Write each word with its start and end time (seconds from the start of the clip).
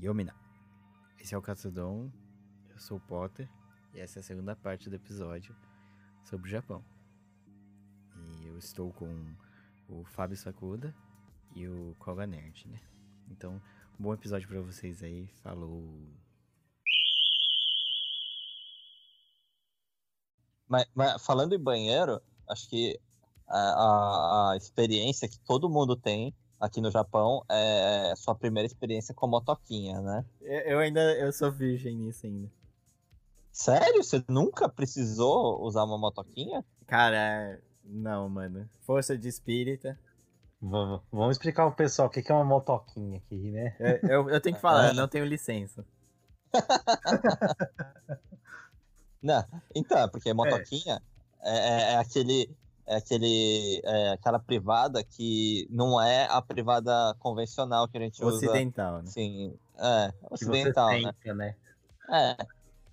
Yomina. 0.00 0.34
Esse 1.18 1.34
é 1.34 1.38
o 1.38 1.42
Katsudon, 1.42 2.10
eu 2.70 2.78
sou 2.78 2.98
o 2.98 3.00
Potter, 3.00 3.50
e 3.92 3.98
essa 3.98 4.18
é 4.18 4.20
a 4.20 4.22
segunda 4.22 4.54
parte 4.54 4.88
do 4.88 4.94
episódio 4.94 5.56
sobre 6.24 6.46
o 6.46 6.50
Japão. 6.50 6.84
E 8.16 8.46
eu 8.46 8.56
estou 8.56 8.92
com 8.92 9.34
o 9.88 10.04
Fábio 10.04 10.36
Sakuda 10.36 10.94
e 11.56 11.66
o 11.66 11.96
Koga 11.98 12.26
Nerd, 12.26 12.68
né? 12.68 12.80
Então, 13.28 13.60
um 13.98 14.02
bom 14.02 14.14
episódio 14.14 14.48
para 14.48 14.60
vocês 14.60 15.02
aí, 15.02 15.26
falou! 15.42 15.82
Mas, 20.68 20.86
mas 20.94 21.26
falando 21.26 21.54
em 21.54 21.58
banheiro, 21.58 22.20
acho 22.48 22.68
que 22.68 23.00
a, 23.48 23.58
a, 23.58 24.52
a 24.52 24.56
experiência 24.56 25.28
que 25.28 25.40
todo 25.40 25.68
mundo 25.68 25.96
tem 25.96 26.32
aqui 26.60 26.80
no 26.80 26.90
Japão 26.90 27.44
é 27.48 28.14
sua 28.16 28.34
primeira 28.34 28.66
experiência 28.66 29.14
com 29.14 29.26
motoquinha, 29.26 30.00
né? 30.00 30.24
Eu 30.40 30.78
ainda 30.78 31.00
eu 31.18 31.32
sou 31.32 31.50
virgem 31.50 31.96
nisso 31.96 32.26
ainda. 32.26 32.50
Sério? 33.52 34.02
Você 34.02 34.22
nunca 34.28 34.68
precisou 34.68 35.62
usar 35.62 35.84
uma 35.84 35.98
motoquinha? 35.98 36.64
Cara, 36.86 37.60
não, 37.84 38.28
mano. 38.28 38.68
Força 38.82 39.16
de 39.16 39.28
espírita. 39.28 39.98
Vamos, 40.60 41.02
vamos 41.10 41.36
explicar 41.36 41.66
pro 41.66 41.76
pessoal 41.76 42.08
o 42.08 42.10
que 42.10 42.20
é 42.30 42.34
uma 42.34 42.44
motoquinha 42.44 43.18
aqui, 43.18 43.50
né? 43.50 43.76
Eu, 43.78 44.10
eu, 44.10 44.30
eu 44.30 44.40
tenho 44.40 44.56
que 44.56 44.62
falar, 44.62 44.88
eu 44.88 44.94
não 44.94 45.06
tenho 45.06 45.24
licença. 45.24 45.84
não, 49.22 49.44
então, 49.74 50.08
porque 50.08 50.32
motoquinha 50.32 51.00
é, 51.42 51.58
é, 51.58 51.92
é 51.92 51.96
aquele 51.98 52.50
é 52.88 52.96
aquele 52.96 53.82
é 53.84 54.12
aquela 54.12 54.38
privada 54.38 55.04
que 55.04 55.68
não 55.70 56.00
é 56.00 56.26
a 56.30 56.40
privada 56.40 57.14
convencional 57.18 57.86
que 57.86 57.98
a 57.98 58.00
gente 58.00 58.24
ocidental, 58.24 58.94
usa. 58.94 59.02
Né? 59.02 59.10
Sim, 59.10 59.54
é, 59.78 60.12
ocidental, 60.30 60.90
né? 60.92 61.12
Tenta, 61.22 61.34
né? 61.34 61.54
É, 62.10 62.36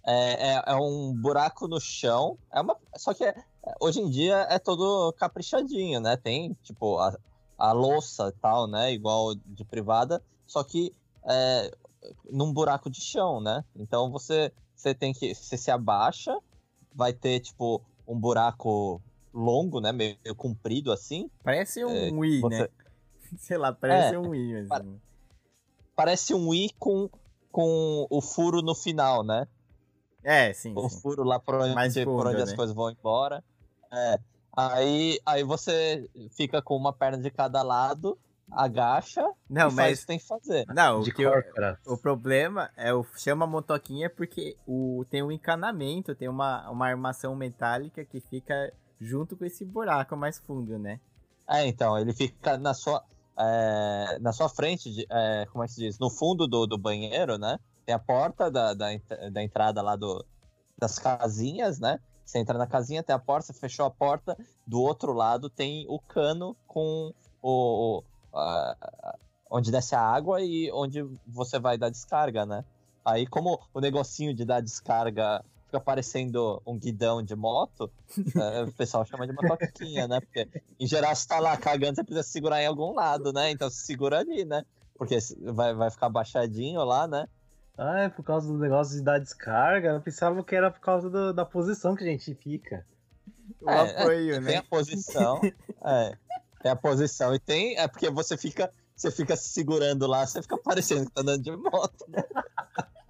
é, 0.05 0.53
é, 0.53 0.63
é, 0.67 0.75
um 0.75 1.13
buraco 1.13 1.67
no 1.67 1.79
chão, 1.79 2.37
é 2.51 2.59
uma, 2.59 2.75
só 2.97 3.13
que 3.13 3.23
é, 3.23 3.33
hoje 3.79 4.01
em 4.01 4.09
dia 4.09 4.45
é 4.49 4.59
todo 4.59 5.13
caprichadinho, 5.13 6.01
né? 6.01 6.17
Tem, 6.17 6.53
tipo, 6.61 6.99
a, 6.99 7.17
a 7.57 7.71
louça 7.71 8.27
e 8.35 8.39
tal, 8.41 8.67
né? 8.67 8.91
Igual 8.91 9.33
de 9.33 9.63
privada, 9.63 10.21
só 10.45 10.61
que 10.61 10.93
é, 11.25 11.71
num 12.29 12.51
buraco 12.51 12.89
de 12.89 12.99
chão, 12.99 13.39
né? 13.39 13.63
Então 13.73 14.11
você, 14.11 14.51
você 14.75 14.93
tem 14.93 15.13
que, 15.13 15.33
você 15.33 15.55
se 15.55 15.71
abaixa, 15.71 16.37
vai 16.93 17.13
ter, 17.13 17.39
tipo, 17.39 17.81
um 18.05 18.19
buraco 18.19 19.01
longo, 19.35 19.81
né? 19.81 19.91
Meio, 19.91 20.17
meio 20.23 20.35
comprido 20.35 20.91
assim. 20.91 21.29
Parece 21.43 21.83
um 21.83 21.91
é, 21.91 22.09
Wii, 22.11 22.39
você... 22.39 22.61
né? 22.61 22.67
Sei 23.37 23.57
lá, 23.57 23.73
parece 23.73 24.15
é, 24.15 24.19
um 24.19 24.29
Wii. 24.29 24.67
Assim. 24.71 25.01
Parece 25.95 26.33
um 26.33 26.49
Wii 26.49 26.71
com, 26.79 27.09
com 27.51 28.07
o 28.09 28.21
furo 28.21 28.61
no 28.61 28.73
final, 28.73 29.23
né? 29.23 29.47
É, 30.23 30.53
sim. 30.53 30.73
O 30.75 30.89
sim. 30.89 31.01
furo 31.01 31.23
lá 31.23 31.39
por 31.39 31.55
onde, 31.55 32.05
por 32.05 32.27
onde 32.27 32.37
né? 32.37 32.43
as 32.43 32.53
coisas 32.53 32.75
vão 32.75 32.89
embora. 32.89 33.43
É. 33.91 34.19
Aí, 34.57 35.19
aí 35.25 35.43
você 35.43 36.09
fica 36.31 36.61
com 36.61 36.77
uma 36.77 36.93
perna 36.93 37.17
de 37.17 37.29
cada 37.29 37.61
lado, 37.61 38.17
agacha 38.49 39.21
não, 39.49 39.69
e 39.69 39.73
mas... 39.73 39.75
faz 39.75 39.97
o 39.97 40.01
que 40.01 40.07
tem 40.07 40.19
que 40.19 40.25
fazer. 40.25 40.65
Não, 40.67 41.01
de 41.01 41.09
o, 41.09 41.13
que 41.13 41.25
o, 41.25 41.31
o 41.87 41.97
problema 41.97 42.71
é 42.77 42.93
o 42.93 43.03
chama 43.17 43.45
motoquinha 43.45 44.09
porque 44.09 44.55
o, 44.65 45.05
tem 45.09 45.21
um 45.21 45.31
encanamento, 45.31 46.15
tem 46.15 46.29
uma, 46.29 46.69
uma 46.69 46.87
armação 46.87 47.35
metálica 47.35 48.05
que 48.05 48.21
fica 48.21 48.71
junto 48.99 49.35
com 49.35 49.45
esse 49.45 49.65
buraco 49.65 50.15
mais 50.15 50.37
fundo, 50.39 50.77
né? 50.79 50.99
É, 51.47 51.65
então, 51.67 51.97
ele 51.97 52.13
fica 52.13 52.57
na 52.57 52.73
sua, 52.73 53.03
é, 53.37 54.17
na 54.19 54.31
sua 54.33 54.49
frente, 54.49 54.91
de, 54.91 55.05
é, 55.09 55.45
como 55.51 55.63
é 55.63 55.67
que 55.67 55.73
se 55.73 55.81
diz? 55.81 55.99
No 55.99 56.09
fundo 56.09 56.47
do, 56.47 56.65
do 56.65 56.77
banheiro, 56.77 57.37
né? 57.37 57.59
Tem 57.85 57.93
a 57.93 57.99
porta 57.99 58.49
da, 58.49 58.73
da, 58.73 58.87
da 59.31 59.43
entrada 59.43 59.81
lá 59.81 59.95
do, 59.95 60.25
das 60.77 60.97
casinhas, 60.97 61.79
né? 61.79 61.99
Você 62.25 62.39
entra 62.39 62.57
na 62.57 62.65
casinha, 62.65 63.03
tem 63.03 63.15
a 63.15 63.19
porta, 63.19 63.53
você 63.53 63.59
fechou 63.59 63.85
a 63.85 63.91
porta, 63.91 64.35
do 64.65 64.81
outro 64.81 65.13
lado 65.13 65.47
tem 65.47 65.85
o 65.87 65.99
cano 65.99 66.57
com 66.65 67.13
o, 67.41 68.03
onde 69.49 69.71
desce 69.71 69.93
a 69.95 70.01
água 70.01 70.41
e 70.41 70.71
onde 70.71 71.05
você 71.27 71.59
vai 71.59 71.77
dar 71.77 71.89
descarga, 71.89 72.45
né? 72.45 72.65
Aí, 73.05 73.27
como 73.27 73.59
o 73.71 73.79
negocinho 73.79 74.33
de 74.33 74.43
dar 74.43 74.61
descarga 74.61 75.45
fica 75.75 75.79
parecendo 75.79 76.61
um 76.65 76.77
guidão 76.77 77.21
de 77.21 77.35
moto, 77.35 77.91
é, 78.35 78.63
o 78.63 78.71
pessoal 78.71 79.05
chama 79.05 79.27
de 79.27 79.33
motoquinha, 79.33 80.07
né? 80.07 80.19
Porque 80.21 80.47
em 80.79 80.87
geral 80.87 81.13
você 81.13 81.27
tá 81.27 81.39
lá 81.39 81.57
cagando, 81.57 81.95
você 81.95 82.03
precisa 82.03 82.23
segurar 82.23 82.61
em 82.61 82.67
algum 82.67 82.93
lado, 82.93 83.33
né? 83.33 83.51
Então 83.51 83.69
se 83.69 83.85
segura 83.85 84.19
ali, 84.19 84.45
né? 84.45 84.63
Porque 84.97 85.17
vai, 85.53 85.73
vai 85.73 85.91
ficar 85.91 86.09
baixadinho 86.09 86.83
lá, 86.83 87.07
né? 87.07 87.27
Ah, 87.77 87.99
é 88.01 88.09
por 88.09 88.23
causa 88.23 88.47
do 88.47 88.57
negócio 88.57 88.95
de 88.95 89.03
dar 89.03 89.19
descarga? 89.19 89.89
Eu 89.89 90.01
pensava 90.01 90.41
que 90.43 90.55
era 90.55 90.71
por 90.71 90.79
causa 90.79 91.09
do, 91.09 91.33
da 91.33 91.43
posição 91.43 91.95
que 91.95 92.03
a 92.03 92.07
gente 92.07 92.33
fica. 92.35 92.85
O 93.61 93.69
é, 93.69 94.01
apoio, 94.01 94.35
é, 94.35 94.39
né? 94.39 94.47
Tem 94.47 94.57
a 94.57 94.63
posição, 94.63 95.41
é. 95.83 96.17
Tem 96.61 96.71
a 96.71 96.75
posição 96.75 97.35
e 97.35 97.39
tem. 97.39 97.77
É 97.77 97.87
porque 97.87 98.09
você 98.09 98.37
fica. 98.37 98.71
Você 98.95 99.11
fica 99.11 99.35
se 99.35 99.49
segurando 99.49 100.07
lá, 100.07 100.25
você 100.25 100.41
fica 100.41 100.57
parecendo 100.57 101.05
que 101.05 101.11
tá 101.11 101.19
andando 101.19 101.43
de 101.43 101.51
moto. 101.51 102.05
Né? 102.07 102.23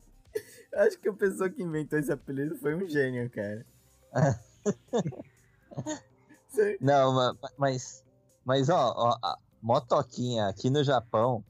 Acho 0.75 0.99
que 0.99 1.09
a 1.09 1.13
pessoa 1.13 1.49
que 1.49 1.63
inventou 1.63 1.97
esse 1.97 2.11
apelido 2.11 2.55
foi 2.57 2.75
um 2.75 2.87
gênio, 2.87 3.29
cara. 3.29 3.65
Não, 6.79 7.35
mas. 7.57 8.03
Mas, 8.43 8.69
ó, 8.69 8.93
ó, 8.95 9.37
motoquinha 9.61 10.47
aqui 10.47 10.69
no 10.69 10.83
Japão. 10.83 11.43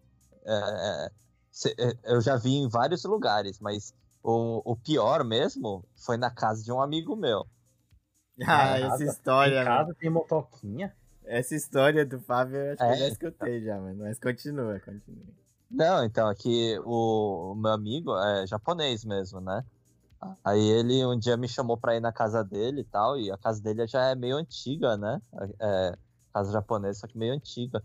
É, 0.46 1.10
é, 1.80 1.98
eu 2.06 2.22
já 2.22 2.38
vi 2.38 2.56
em 2.56 2.70
vários 2.70 3.04
lugares, 3.04 3.60
mas 3.60 3.94
o, 4.24 4.62
o 4.64 4.76
pior 4.76 5.24
mesmo 5.24 5.84
foi 5.96 6.18
na 6.18 6.30
casa 6.30 6.64
de 6.64 6.72
um 6.72 6.82
amigo 6.82 7.16
meu. 7.16 7.46
Ah, 8.46 8.78
essa 8.78 9.06
história. 9.06 9.62
Em 9.62 9.66
casa 9.66 9.96
tem 9.96 10.10
motoquinha? 10.10 10.94
Essa 11.24 11.56
história 11.56 12.06
do 12.06 12.20
Fábio 12.20 12.58
eu 12.58 12.74
acho 12.74 12.84
é, 12.84 12.88
que 12.88 12.94
eu 12.94 12.98
já 12.98 13.08
escutei 13.08 13.64
já. 13.64 13.80
Mas 13.80 14.20
continua, 14.20 14.78
continua. 14.82 15.45
Não, 15.70 16.04
então, 16.04 16.28
aqui 16.28 16.80
o, 16.86 17.54
o 17.54 17.56
meu 17.56 17.72
amigo 17.72 18.16
é 18.18 18.48
japonês 18.48 19.04
mesmo, 19.04 19.40
né? 19.42 19.64
Aí 20.44 20.62
ele 20.62 21.06
um 21.06 21.18
dia 21.18 21.38
me 21.38 21.48
chamou 21.48 21.78
pra 21.78 21.96
ir 21.96 22.00
na 22.00 22.12
casa 22.12 22.44
dele 22.44 22.82
e 22.82 22.86
tal, 22.86 23.18
e 23.18 23.32
a 23.32 23.38
casa 23.38 23.62
dele 23.62 23.86
já 23.88 24.10
é 24.10 24.16
meio 24.16 24.38
antiga, 24.38 24.98
né? 24.98 25.22
É, 25.60 25.98
casa 26.34 26.52
japonesa, 26.52 27.02
só 27.02 27.08
que 27.08 27.18
meio 27.18 27.34
antiga. 27.34 27.84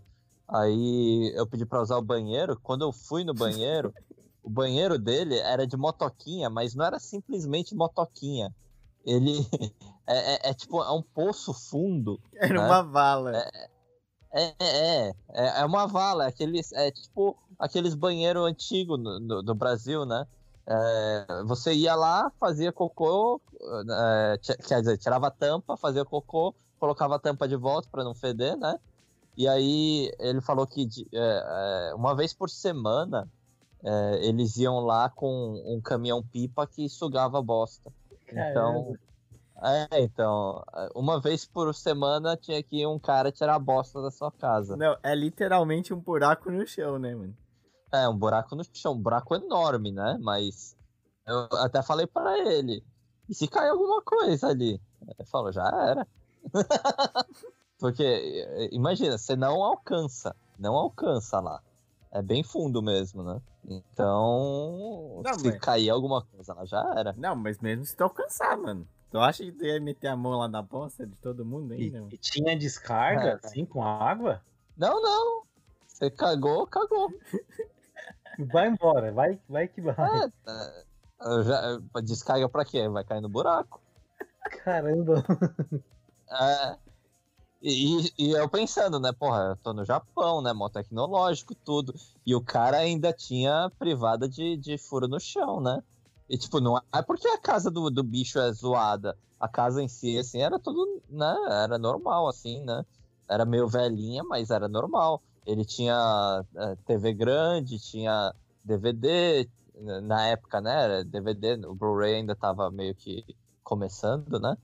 Aí 0.48 1.32
eu 1.36 1.46
pedi 1.46 1.64
pra 1.64 1.82
usar 1.82 1.96
o 1.96 2.02
banheiro. 2.02 2.58
Quando 2.62 2.82
eu 2.82 2.92
fui 2.92 3.24
no 3.24 3.34
banheiro, 3.34 3.92
o 4.42 4.50
banheiro 4.50 4.98
dele 4.98 5.38
era 5.38 5.66
de 5.66 5.76
motoquinha, 5.76 6.50
mas 6.50 6.74
não 6.74 6.84
era 6.84 6.98
simplesmente 6.98 7.74
motoquinha. 7.74 8.54
Ele 9.04 9.46
é, 10.06 10.34
é, 10.34 10.50
é 10.50 10.54
tipo, 10.54 10.82
é 10.82 10.90
um 10.90 11.02
poço 11.02 11.52
fundo. 11.52 12.20
Era 12.34 12.60
né? 12.60 12.66
uma 12.66 12.82
vala. 12.82 13.36
É, 13.36 13.70
é, 14.32 14.54
é, 14.60 15.14
é, 15.32 15.60
é 15.60 15.64
uma 15.64 15.86
vala, 15.86 16.24
é, 16.24 16.28
aqueles, 16.28 16.72
é 16.72 16.90
tipo 16.90 17.36
aqueles 17.60 17.94
banheiros 17.94 18.46
antigos 18.46 18.98
do, 18.98 19.54
Brasil, 19.54 20.06
né? 20.06 20.26
É, 20.66 21.42
você 21.44 21.74
ia 21.74 21.94
lá, 21.94 22.32
fazia 22.40 22.72
cocô, 22.72 23.40
é, 23.90 24.38
quer 24.66 24.80
dizer, 24.80 24.96
tirava 24.98 25.26
a 25.26 25.30
tampa, 25.30 25.76
fazia 25.76 26.04
cocô, 26.04 26.54
colocava 26.78 27.16
a 27.16 27.18
tampa 27.18 27.46
de 27.46 27.56
volta 27.56 27.88
para 27.90 28.02
não 28.02 28.14
feder, 28.14 28.56
né? 28.56 28.78
E 29.36 29.46
aí 29.46 30.10
ele 30.18 30.40
falou 30.40 30.66
que 30.66 30.88
é, 31.12 31.90
é, 31.90 31.94
uma 31.94 32.14
vez 32.14 32.32
por 32.32 32.48
semana 32.48 33.28
é, 33.84 34.26
eles 34.26 34.56
iam 34.56 34.80
lá 34.80 35.08
com 35.08 35.62
um 35.66 35.80
caminhão 35.80 36.22
pipa 36.22 36.66
que 36.66 36.88
sugava 36.88 37.42
bosta. 37.42 37.92
Então, 38.28 38.96
é, 39.62 40.02
então, 40.02 40.62
uma 40.94 41.20
vez 41.20 41.44
por 41.44 41.74
semana 41.74 42.36
tinha 42.36 42.62
que 42.62 42.86
um 42.86 42.98
cara 42.98 43.32
tirar 43.32 43.56
a 43.56 43.58
bosta 43.58 44.00
da 44.00 44.10
sua 44.10 44.30
casa. 44.30 44.76
Não, 44.76 44.96
é 45.02 45.14
literalmente 45.14 45.92
um 45.92 45.98
buraco 45.98 46.50
no 46.50 46.66
chão, 46.66 46.98
né, 46.98 47.14
mano? 47.14 47.34
É, 47.92 48.08
um 48.08 48.16
buraco 48.16 48.54
no 48.54 48.62
chão, 48.72 48.92
um 48.92 49.00
buraco 49.00 49.34
enorme, 49.34 49.90
né? 49.90 50.18
Mas 50.20 50.76
eu 51.26 51.48
até 51.58 51.82
falei 51.82 52.06
para 52.06 52.38
ele, 52.38 52.84
e 53.28 53.34
se 53.34 53.46
cair 53.46 53.70
alguma 53.70 54.02
coisa 54.02 54.48
ali? 54.48 54.80
Ele 55.02 55.28
falou, 55.28 55.52
já 55.52 55.66
era. 55.68 56.06
Porque, 57.78 58.68
imagina, 58.72 59.16
você 59.16 59.36
não 59.36 59.62
alcança, 59.62 60.34
não 60.58 60.74
alcança 60.74 61.40
lá. 61.40 61.62
É 62.12 62.20
bem 62.20 62.42
fundo 62.42 62.82
mesmo, 62.82 63.22
né? 63.22 63.40
Então, 63.64 65.22
não, 65.24 65.34
se 65.38 65.48
mas... 65.48 65.60
cair 65.60 65.90
alguma 65.90 66.22
coisa 66.22 66.52
lá, 66.54 66.64
já 66.64 66.92
era. 66.96 67.14
Não, 67.16 67.36
mas 67.36 67.60
mesmo 67.60 67.84
se 67.84 67.96
tu 67.96 68.02
alcançar, 68.02 68.56
mano. 68.56 68.86
Tu 69.10 69.18
acha 69.18 69.44
que 69.44 69.52
tu 69.52 69.64
ia 69.64 69.80
meter 69.80 70.08
a 70.08 70.16
mão 70.16 70.32
lá 70.32 70.48
na 70.48 70.60
bosta 70.60 71.06
de 71.06 71.16
todo 71.16 71.44
mundo 71.44 71.72
ainda? 71.72 72.06
E, 72.10 72.14
e 72.14 72.18
tinha 72.18 72.56
descarga, 72.56 73.40
é. 73.42 73.46
assim, 73.46 73.64
com 73.64 73.84
água? 73.84 74.42
Não, 74.76 75.00
não. 75.00 75.42
Você 75.86 76.10
cagou, 76.10 76.66
cagou. 76.66 77.12
Vai 78.38 78.68
embora, 78.68 79.12
vai, 79.12 79.38
vai 79.48 79.68
que 79.68 79.80
vai. 79.80 79.94
É, 79.94 80.28
tá. 80.44 81.42
já, 81.42 82.00
descarga 82.02 82.48
pra 82.48 82.64
quê? 82.64 82.88
Vai 82.88 83.04
cair 83.04 83.20
no 83.20 83.28
buraco. 83.28 83.80
Caramba. 84.64 85.24
É. 86.30 86.76
E, 87.62 88.12
e 88.18 88.30
eu 88.30 88.48
pensando, 88.48 88.98
né, 88.98 89.12
porra, 89.12 89.50
eu 89.50 89.56
tô 89.56 89.74
no 89.74 89.84
Japão, 89.84 90.40
né, 90.40 90.52
mó 90.52 90.68
tecnológico, 90.68 91.54
tudo. 91.54 91.94
E 92.24 92.34
o 92.34 92.40
cara 92.40 92.78
ainda 92.78 93.12
tinha 93.12 93.70
privada 93.78 94.26
de, 94.28 94.56
de 94.56 94.78
furo 94.78 95.06
no 95.06 95.20
chão, 95.20 95.60
né? 95.60 95.82
E, 96.28 96.38
tipo, 96.38 96.60
não 96.60 96.78
é 96.78 97.02
porque 97.02 97.28
a 97.28 97.38
casa 97.38 97.70
do, 97.70 97.90
do 97.90 98.02
bicho 98.02 98.38
é 98.38 98.50
zoada. 98.52 99.16
A 99.38 99.48
casa 99.48 99.82
em 99.82 99.88
si, 99.88 100.18
assim, 100.18 100.40
era 100.40 100.58
tudo, 100.58 101.02
né, 101.08 101.36
era 101.50 101.76
normal, 101.78 102.28
assim, 102.28 102.64
né? 102.64 102.84
Era 103.28 103.44
meio 103.44 103.68
velhinha, 103.68 104.24
mas 104.24 104.50
era 104.50 104.68
normal. 104.68 105.22
Ele 105.46 105.64
tinha 105.64 106.44
é, 106.56 106.76
TV 106.86 107.12
grande, 107.12 107.78
tinha 107.78 108.34
DVD, 108.64 109.48
na 110.02 110.26
época, 110.26 110.60
né, 110.60 111.04
DVD, 111.04 111.54
o 111.66 111.74
Blu-ray 111.74 112.16
ainda 112.16 112.36
tava 112.36 112.70
meio 112.70 112.94
que 112.94 113.24
começando, 113.62 114.38
né? 114.38 114.56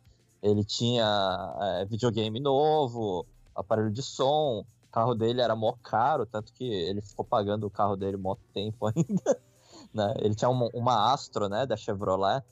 Ele 0.43 0.65
tinha 0.65 1.55
é, 1.61 1.85
videogame 1.87 2.39
novo, 2.39 3.27
aparelho 3.55 3.91
de 3.91 4.03
som, 4.03 4.65
o 4.85 4.93
carro 4.93 5.15
dele 5.15 5.41
era 5.41 5.57
mó 5.57 5.73
caro, 5.83 6.27
tanto 6.27 6.53
que 6.53 6.65
ele 6.65 7.01
ficou 7.01 7.25
pagando 7.25 7.67
o 7.67 7.71
carro 7.71 7.97
dele 7.97 8.17
mó 8.17 8.37
tempo 8.53 8.87
ainda, 8.95 9.41
né? 9.93 10.15
Ele 10.19 10.35
tinha 10.35 10.51
uma, 10.51 10.69
uma 10.75 11.13
Astro, 11.13 11.49
né, 11.49 11.65
da 11.67 11.77
Chevrolet, 11.77 12.45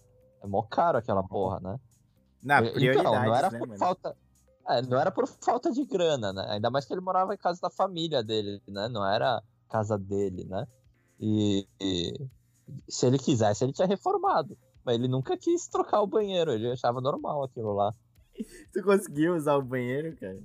é 0.42 0.46
mó 0.46 0.62
caro 0.62 0.98
aquela 0.98 1.22
porra, 1.22 1.60
né? 1.60 1.78
Na 2.42 2.60
então, 2.62 3.02
não 3.04 3.34
era 3.34 3.50
né, 3.50 3.58
por 3.58 3.68
mano? 3.68 3.78
falta... 3.78 4.16
É, 4.68 4.80
não 4.82 4.98
era 4.98 5.10
por 5.10 5.26
falta 5.26 5.70
de 5.70 5.84
grana, 5.84 6.32
né? 6.32 6.46
Ainda 6.50 6.70
mais 6.70 6.84
que 6.84 6.92
ele 6.94 7.00
morava 7.00 7.34
em 7.34 7.38
casa 7.38 7.60
da 7.60 7.70
família 7.70 8.22
dele, 8.22 8.60
né? 8.68 8.88
Não 8.88 9.06
era 9.06 9.42
casa 9.68 9.98
dele, 9.98 10.44
né? 10.44 10.66
E, 11.20 11.66
e 11.80 12.14
se 12.88 13.06
ele 13.06 13.18
quisesse, 13.18 13.64
ele 13.64 13.72
tinha 13.72 13.86
reformado. 13.86 14.56
Mas 14.84 14.96
ele 14.96 15.08
nunca 15.08 15.36
quis 15.36 15.66
trocar 15.68 16.00
o 16.02 16.06
banheiro, 16.06 16.50
ele 16.52 16.70
achava 16.70 17.00
normal 17.00 17.42
aquilo 17.44 17.72
lá. 17.74 17.94
Tu 18.72 18.82
conseguiu 18.82 19.34
usar 19.36 19.56
o 19.56 19.62
banheiro, 19.62 20.16
cara? 20.16 20.38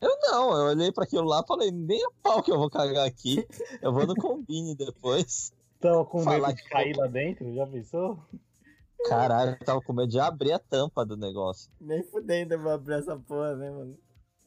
Eu 0.00 0.16
não, 0.22 0.56
eu 0.56 0.66
olhei 0.68 0.90
pra 0.90 1.04
aquilo 1.04 1.24
lá 1.26 1.40
e 1.44 1.46
falei, 1.46 1.70
nem 1.70 2.02
a 2.02 2.08
pau 2.22 2.42
que 2.42 2.50
eu 2.50 2.58
vou 2.58 2.70
cagar 2.70 3.06
aqui. 3.06 3.46
Eu 3.82 3.92
vou 3.92 4.06
no 4.06 4.14
combine 4.14 4.74
depois. 4.74 5.52
Tava 5.80 6.04
com 6.06 6.22
Falar 6.22 6.48
medo 6.48 6.56
de 6.56 6.62
que- 6.62 6.68
cair 6.70 6.96
lá 6.96 7.06
dentro, 7.06 7.54
já 7.54 7.66
pensou? 7.66 8.18
Caralho, 9.08 9.52
eu 9.52 9.64
tava 9.64 9.80
com 9.80 9.92
medo 9.92 10.08
de 10.08 10.20
abrir 10.20 10.52
a 10.52 10.58
tampa 10.58 11.04
do 11.04 11.16
negócio. 11.16 11.70
Nem 11.80 12.02
fudendo 12.02 12.54
eu 12.54 12.62
vou 12.62 12.72
abrir 12.72 12.94
essa 12.94 13.16
porra, 13.16 13.56
né, 13.56 13.70
mano? 13.70 13.98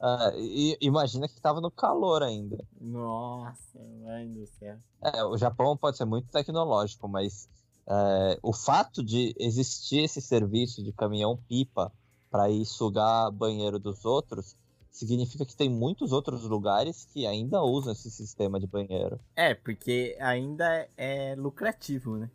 Ah, 0.01 0.31
e 0.35 0.77
imagina 0.79 1.27
que 1.27 1.41
tava 1.41 1.59
no 1.59 1.69
calor 1.69 2.23
ainda. 2.23 2.57
Nossa, 2.79 3.79
mãe 4.01 4.31
do 4.31 4.45
céu. 4.45 4.77
É, 5.01 5.23
o 5.25 5.37
Japão 5.37 5.75
pode 5.75 5.97
ser 5.97 6.05
muito 6.05 6.31
tecnológico, 6.31 7.07
mas 7.07 7.49
é, 7.85 8.39
o 8.41 8.53
fato 8.53 9.03
de 9.03 9.35
existir 9.37 10.03
esse 10.03 10.21
serviço 10.21 10.81
de 10.83 10.93
caminhão-pipa 10.93 11.91
para 12.31 12.49
ir 12.49 12.65
sugar 12.65 13.29
banheiro 13.31 13.77
dos 13.77 14.05
outros 14.05 14.55
significa 14.89 15.45
que 15.45 15.55
tem 15.55 15.69
muitos 15.69 16.11
outros 16.11 16.43
lugares 16.43 17.05
que 17.05 17.25
ainda 17.25 17.61
usam 17.61 17.91
esse 17.91 18.09
sistema 18.09 18.59
de 18.59 18.67
banheiro. 18.67 19.19
É, 19.35 19.53
porque 19.53 20.17
ainda 20.19 20.87
é 20.95 21.35
lucrativo, 21.35 22.17
né? 22.17 22.29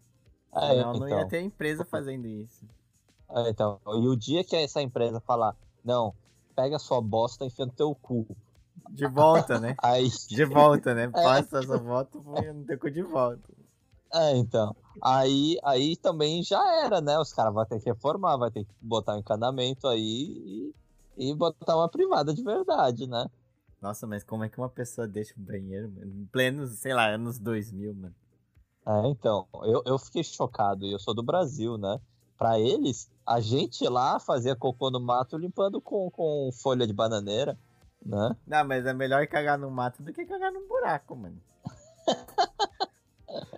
É, 0.55 0.69
Senão 0.69 0.93
não 0.95 1.09
ia 1.09 1.17
então. 1.17 1.29
ter 1.29 1.41
empresa 1.41 1.85
fazendo 1.85 2.27
isso. 2.27 2.65
É, 3.31 3.51
então, 3.51 3.81
e 3.87 4.09
o 4.09 4.17
dia 4.17 4.45
que 4.45 4.55
essa 4.55 4.81
empresa 4.81 5.21
falar, 5.21 5.57
não, 5.85 6.15
pega 6.55 6.79
sua 6.79 7.01
bosta 7.01 7.45
e 7.45 7.49
enfia 7.49 7.67
no 7.67 7.73
teu 7.73 7.95
cu. 7.95 8.27
De 8.91 9.07
volta, 9.09 9.59
né? 9.59 9.75
Aí, 9.83 10.09
De 10.29 10.45
volta, 10.45 10.95
né? 10.95 11.09
Passa 11.13 11.59
essa 11.59 11.79
volta 11.79 12.19
no 12.19 12.65
teu 12.65 12.79
cu 12.79 12.91
de 12.91 13.03
volta. 13.03 13.53
é, 14.13 14.37
então. 14.37 14.75
Aí, 15.03 15.59
aí 15.65 15.97
também 15.97 16.43
já 16.43 16.63
era, 16.85 17.01
né? 17.01 17.19
Os 17.19 17.33
caras 17.33 17.53
vão 17.53 17.67
ter 17.67 17.81
que 17.81 17.91
reformar, 17.91 18.37
vai 18.37 18.51
ter 18.51 18.65
que 18.65 18.71
botar 18.81 19.17
um 19.17 19.19
encanamento 19.19 19.89
aí 19.89 20.73
e, 21.19 21.31
e 21.31 21.35
botar 21.35 21.77
uma 21.77 21.89
privada 21.89 22.33
de 22.33 22.43
verdade, 22.45 23.09
né? 23.09 23.27
Nossa, 23.83 24.07
mas 24.07 24.23
como 24.23 24.45
é 24.45 24.49
que 24.49 24.57
uma 24.57 24.69
pessoa 24.69 25.09
deixa 25.09 25.35
o 25.37 25.43
banheiro, 25.43 25.91
mano? 25.91 26.13
Em 26.13 26.27
plenos, 26.27 26.79
sei 26.79 26.95
lá, 26.95 27.09
anos 27.09 27.39
2000, 27.41 27.93
mano. 27.95 28.15
É, 28.87 29.09
então, 29.09 29.47
eu, 29.63 29.83
eu 29.87 29.99
fiquei 29.99 30.23
chocado, 30.23 30.85
e 30.85 30.93
eu 30.93 30.99
sou 30.99 31.15
do 31.15 31.23
Brasil, 31.23 31.79
né? 31.79 31.99
Pra 32.37 32.59
eles, 32.59 33.11
a 33.27 33.41
gente 33.41 33.89
lá 33.89 34.19
fazia 34.19 34.55
cocô 34.55 34.91
no 34.91 35.01
mato 35.01 35.39
limpando 35.39 35.81
com, 35.81 36.11
com 36.11 36.51
folha 36.53 36.87
de 36.87 36.93
bananeira, 36.93 37.59
né? 38.05 38.37
Não, 38.47 38.65
mas 38.65 38.85
é 38.85 38.93
melhor 38.93 39.27
cagar 39.27 39.59
no 39.59 39.71
mato 39.71 40.03
do 40.03 40.13
que 40.13 40.27
cagar 40.27 40.53
num 40.53 40.69
buraco, 40.69 41.17
mano. 41.17 41.41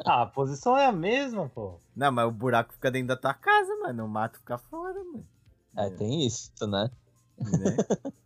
Ah, 0.06 0.22
a 0.22 0.26
posição 0.26 0.76
é 0.78 0.86
a 0.86 0.92
mesma, 0.92 1.48
pô. 1.48 1.78
Não, 1.94 2.10
mas 2.10 2.26
o 2.26 2.30
buraco 2.30 2.72
fica 2.72 2.90
dentro 2.90 3.08
da 3.08 3.16
tua 3.16 3.34
casa, 3.34 3.74
mano. 3.76 4.04
O 4.04 4.08
mato 4.08 4.38
fica 4.38 4.56
fora, 4.56 5.02
mano. 5.04 5.26
É, 5.76 5.90
tem 5.90 6.24
isso, 6.24 6.50
né? 6.66 6.90
Né? 7.38 7.76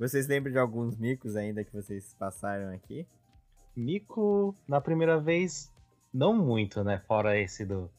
Vocês 0.00 0.26
lembram 0.26 0.50
de 0.50 0.58
alguns 0.58 0.96
micos 0.96 1.36
ainda 1.36 1.62
que 1.62 1.74
vocês 1.74 2.16
passaram 2.18 2.72
aqui? 2.72 3.06
Mico, 3.76 4.54
na 4.66 4.80
primeira 4.80 5.20
vez, 5.20 5.70
não 6.10 6.32
muito, 6.32 6.82
né? 6.82 7.02
Fora 7.06 7.38
esse 7.38 7.66
do, 7.66 7.90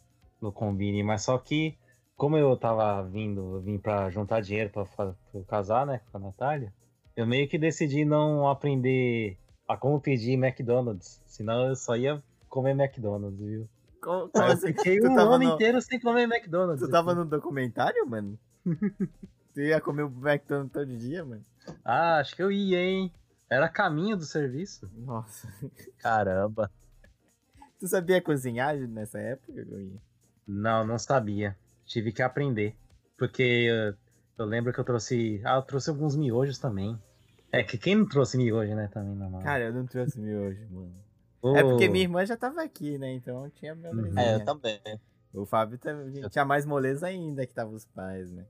do 0.42 0.52
Combine, 0.52 1.04
mas 1.04 1.22
só 1.22 1.38
que, 1.38 1.78
como 2.18 2.36
eu 2.36 2.58
tava 2.58 3.04
vindo, 3.04 3.58
eu 3.58 3.62
vim 3.62 3.78
pra 3.78 4.10
juntar 4.10 4.42
dinheiro 4.42 4.72
pra, 4.72 4.84
pra 4.84 5.14
eu 5.32 5.44
casar, 5.44 5.86
né? 5.86 6.02
Com 6.12 6.18
a 6.18 6.22
Natália, 6.22 6.74
eu 7.16 7.28
meio 7.28 7.48
que 7.48 7.60
decidi 7.60 8.04
não 8.04 8.50
aprender 8.50 9.38
a 9.68 9.78
como 9.78 10.02
pedir 10.02 10.34
McDonald's. 10.34 11.22
Senão 11.28 11.68
eu 11.68 11.76
só 11.76 11.96
ia 11.96 12.20
comer 12.50 12.72
McDonald's, 12.72 13.40
viu? 13.40 13.70
Como, 14.02 14.28
como 14.28 14.44
eu 14.44 14.52
assim? 14.54 14.74
fiquei 14.74 15.00
um 15.04 15.20
ano 15.20 15.38
no- 15.38 15.54
inteiro 15.54 15.80
sem 15.80 16.00
comer 16.00 16.24
McDonald's. 16.24 16.84
Tu 16.84 16.90
tava 16.90 17.14
no 17.14 17.26
documentário, 17.26 18.10
mano? 18.10 18.40
tu 19.54 19.62
ia 19.62 19.80
comer 19.80 20.02
o 20.02 20.08
McDonald's 20.08 20.74
todo 20.74 20.98
dia, 20.98 21.24
mano? 21.24 21.46
Ah, 21.84 22.18
acho 22.18 22.36
que 22.36 22.44
eu 22.44 22.52
ia, 22.52 22.80
hein? 22.80 23.14
Era 23.50 23.68
caminho 23.68 24.16
do 24.16 24.24
serviço. 24.24 24.90
Nossa. 24.94 25.48
Caramba. 26.00 26.72
Tu 27.80 27.88
sabia 27.88 28.22
cozinhar 28.22 28.76
nessa 28.78 29.20
época, 29.20 29.64
Goi? 29.66 30.00
Não, 30.48 30.86
não 30.86 30.98
sabia. 31.00 31.58
Tive 31.86 32.12
que 32.12 32.22
aprender. 32.22 32.76
Porque 33.18 33.44
eu, 33.44 33.96
eu 34.38 34.46
lembro 34.46 34.72
que 34.72 34.80
eu 34.80 34.84
trouxe. 34.84 35.42
Ah, 35.44 35.56
eu 35.56 35.62
trouxe 35.62 35.90
alguns 35.90 36.16
miojos 36.16 36.58
também. 36.58 36.98
É 37.52 37.64
que 37.64 37.78
quem 37.78 37.96
não 37.96 38.08
trouxe 38.08 38.38
miojo, 38.38 38.74
né? 38.76 38.88
Também 38.88 39.16
na 39.16 39.30
mala. 39.30 39.44
Cara, 39.44 39.66
eu 39.66 39.74
não 39.74 39.86
trouxe 39.86 40.20
miojo, 40.20 40.66
mano. 40.70 40.96
Ô, 41.42 41.56
É 41.56 41.64
porque 41.64 41.90
minha 41.90 42.04
irmã 42.04 42.26
já 42.26 42.38
tava 42.38 42.64
aqui, 42.64 42.98
né? 42.98 43.14
Então 43.14 43.50
tinha 43.50 43.76
meu 43.76 43.92
Uhum. 43.92 44.18
É, 44.18 44.34
é, 44.34 44.36
eu 44.36 44.46
também. 44.46 44.80
O 45.34 45.46
Fábio 45.46 45.78
também 45.78 46.28
tinha 46.30 46.46
mais 46.46 46.66
moleza 46.66 47.08
ainda 47.08 47.46
que 47.46 47.54
tava 47.54 47.72
os 47.72 47.86
pais, 47.86 48.32
né? 48.32 48.46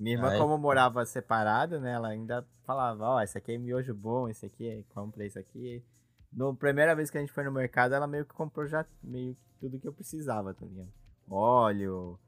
Minha 0.00 0.16
irmã, 0.16 0.28
Ah, 0.30 0.34
é? 0.34 0.38
como 0.38 0.56
morava 0.56 1.04
separada, 1.04 1.78
né? 1.78 1.92
Ela 1.92 2.08
ainda 2.08 2.46
falava, 2.64 3.04
ó, 3.06 3.20
esse 3.22 3.36
aqui 3.36 3.52
é 3.52 3.58
miojo 3.58 3.94
bom, 3.94 4.28
esse 4.30 4.46
aqui 4.46 4.66
é 4.66 4.82
compra 4.94 5.26
esse 5.26 5.38
aqui. 5.38 5.84
No 6.32 6.56
primeira 6.56 6.94
vez 6.96 7.10
que 7.10 7.18
a 7.18 7.20
gente 7.20 7.32
foi 7.32 7.44
no 7.44 7.52
mercado, 7.52 7.94
ela 7.94 8.06
meio 8.06 8.24
que 8.24 8.32
comprou 8.32 8.66
já 8.66 8.86
meio 9.02 9.34
que 9.34 9.40
tudo 9.60 9.78
que 9.78 9.86
eu 9.86 9.92
precisava, 9.92 10.54
tá 10.54 10.64
ligado? 10.64 10.88
Óleo, 11.28 12.18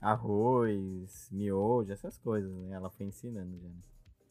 arroz, 0.00 1.28
miojo, 1.30 1.92
essas 1.92 2.18
coisas, 2.18 2.50
né? 2.52 2.74
Ela 2.74 2.90
foi 2.90 3.06
ensinando 3.06 3.56
já. 3.60 3.68
né? 3.68 3.74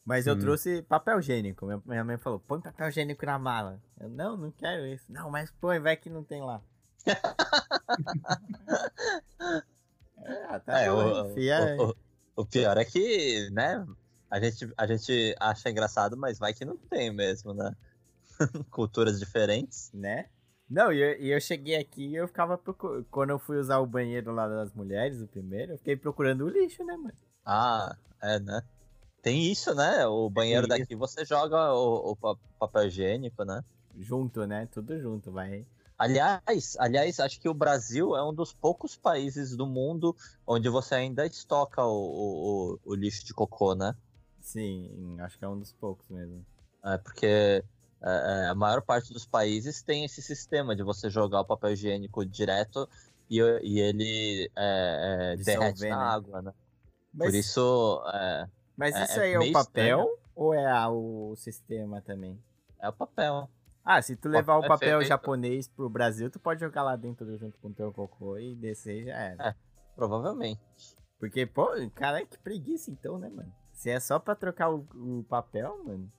Mas 0.04 0.26
eu 0.26 0.34
Hum. 0.34 0.38
trouxe 0.40 0.82
papel 0.82 1.18
higiênico. 1.20 1.64
Minha- 1.64 1.82
Minha 1.86 2.04
mãe 2.04 2.18
falou, 2.18 2.38
põe 2.38 2.60
papel 2.60 2.88
higiênico 2.90 3.24
na 3.24 3.38
mala. 3.38 3.80
Eu, 3.98 4.10
não, 4.10 4.36
não 4.36 4.50
quero 4.50 4.86
isso. 4.86 5.10
Não, 5.10 5.30
mas 5.30 5.50
põe, 5.52 5.80
vai 5.80 5.96
que 5.96 6.10
não 6.10 6.22
tem 6.22 6.42
lá. 6.42 6.60
é, 10.18 10.58
tá 10.60 10.80
É, 10.80 10.90
bom, 10.90 10.96
o, 10.96 11.30
enfia- 11.30 11.76
o, 11.78 11.90
o- 11.90 11.94
o 12.36 12.44
pior 12.46 12.76
é 12.76 12.84
que, 12.84 13.48
né? 13.50 13.86
A 14.30 14.40
gente, 14.40 14.72
a 14.76 14.86
gente 14.86 15.34
acha 15.38 15.70
engraçado, 15.70 16.16
mas 16.16 16.38
vai 16.38 16.52
que 16.52 16.64
não 16.64 16.76
tem 16.76 17.12
mesmo, 17.12 17.54
né? 17.54 17.74
Culturas 18.70 19.18
diferentes. 19.18 19.92
né? 19.92 20.28
Não, 20.68 20.92
e 20.92 21.00
eu, 21.00 21.20
e 21.20 21.30
eu 21.30 21.40
cheguei 21.40 21.76
aqui 21.76 22.06
e 22.08 22.16
eu 22.16 22.26
ficava 22.26 22.56
procurando. 22.58 23.04
Quando 23.10 23.30
eu 23.30 23.38
fui 23.38 23.58
usar 23.58 23.78
o 23.78 23.86
banheiro 23.86 24.32
lá 24.32 24.48
das 24.48 24.72
mulheres, 24.72 25.20
o 25.20 25.26
primeiro, 25.28 25.72
eu 25.72 25.78
fiquei 25.78 25.96
procurando 25.96 26.44
o 26.44 26.48
lixo, 26.48 26.82
né, 26.84 26.96
mano? 26.96 27.14
Ah, 27.44 27.96
é, 28.22 28.38
né? 28.40 28.62
Tem 29.22 29.50
isso, 29.50 29.74
né? 29.74 30.06
O 30.06 30.28
banheiro 30.30 30.66
Tem 30.68 30.80
daqui 30.80 30.94
você 30.94 31.24
joga 31.24 31.72
o, 31.74 32.12
o 32.12 32.16
pa- 32.16 32.36
papel 32.58 32.86
higiênico, 32.88 33.44
né? 33.44 33.62
Junto, 33.98 34.46
né? 34.46 34.66
Tudo 34.72 34.98
junto, 34.98 35.30
vai. 35.30 35.64
Aliás, 35.98 36.76
aliás, 36.78 37.20
acho 37.20 37.40
que 37.40 37.48
o 37.48 37.54
Brasil 37.54 38.16
é 38.16 38.22
um 38.28 38.34
dos 38.34 38.52
poucos 38.52 38.96
países 38.96 39.56
do 39.56 39.66
mundo 39.66 40.14
onde 40.46 40.68
você 40.68 40.96
ainda 40.96 41.24
estoca 41.24 41.84
o, 41.84 41.92
o, 41.92 42.78
o- 42.84 42.94
lixo 42.94 43.24
de 43.24 43.32
cocô, 43.32 43.74
né? 43.74 43.94
Sim, 44.40 45.16
acho 45.20 45.38
que 45.38 45.44
é 45.44 45.48
um 45.48 45.58
dos 45.58 45.72
poucos 45.72 46.08
mesmo. 46.08 46.44
É 46.84 46.98
porque 46.98 47.26
é, 47.26 47.62
é, 48.02 48.46
a 48.48 48.54
maior 48.54 48.82
parte 48.82 49.12
dos 49.12 49.24
países 49.24 49.82
tem 49.82 50.04
esse 50.04 50.20
sistema 50.20 50.74
de 50.76 50.82
você 50.82 51.08
jogar 51.08 51.40
o 51.40 51.44
papel 51.44 51.72
higiênico 51.72 52.26
direto 52.26 52.88
e, 53.30 53.38
e 53.62 53.78
ele 53.80 54.50
é, 54.56 55.30
é, 55.32 55.36
Dissolver, 55.36 55.62
derrete 55.62 55.86
na 55.86 55.96
né? 55.96 56.04
água, 56.12 56.42
né? 56.42 56.52
Mas, 57.12 57.28
Por 57.28 57.34
isso 57.38 58.02
é, 58.12 58.48
mas 58.76 58.96
é- 58.96 59.04
isso 59.04 59.20
é 59.20 59.22
aí 59.22 59.32
é 59.32 59.38
o 59.40 59.52
papel 59.52 59.98
estranho. 59.98 60.18
ou 60.34 60.52
é 60.54 60.88
o 60.88 61.34
sistema 61.36 62.02
também? 62.02 62.38
é 62.80 62.88
o 62.88 62.92
papel. 62.92 63.48
Ah, 63.84 64.00
se 64.00 64.16
tu 64.16 64.28
levar 64.28 64.56
o 64.56 64.66
papel 64.66 65.02
japonês 65.04 65.68
pro 65.68 65.90
Brasil, 65.90 66.30
tu 66.30 66.40
pode 66.40 66.60
jogar 66.60 66.82
lá 66.82 66.96
dentro 66.96 67.36
junto 67.36 67.58
com 67.58 67.68
o 67.68 67.74
teu 67.74 67.92
cocô 67.92 68.38
e 68.38 68.54
descer 68.54 69.04
já 69.04 69.14
era. 69.14 69.48
É. 69.48 69.54
Provavelmente. 69.94 70.60
Porque, 71.18 71.44
pô, 71.44 71.68
cara, 71.94 72.24
que 72.24 72.38
preguiça 72.38 72.90
então, 72.90 73.18
né, 73.18 73.28
mano? 73.28 73.52
Se 73.72 73.90
é 73.90 74.00
só 74.00 74.18
pra 74.18 74.34
trocar 74.34 74.70
o, 74.70 74.86
o 74.94 75.24
papel, 75.28 75.78
mano. 75.84 76.10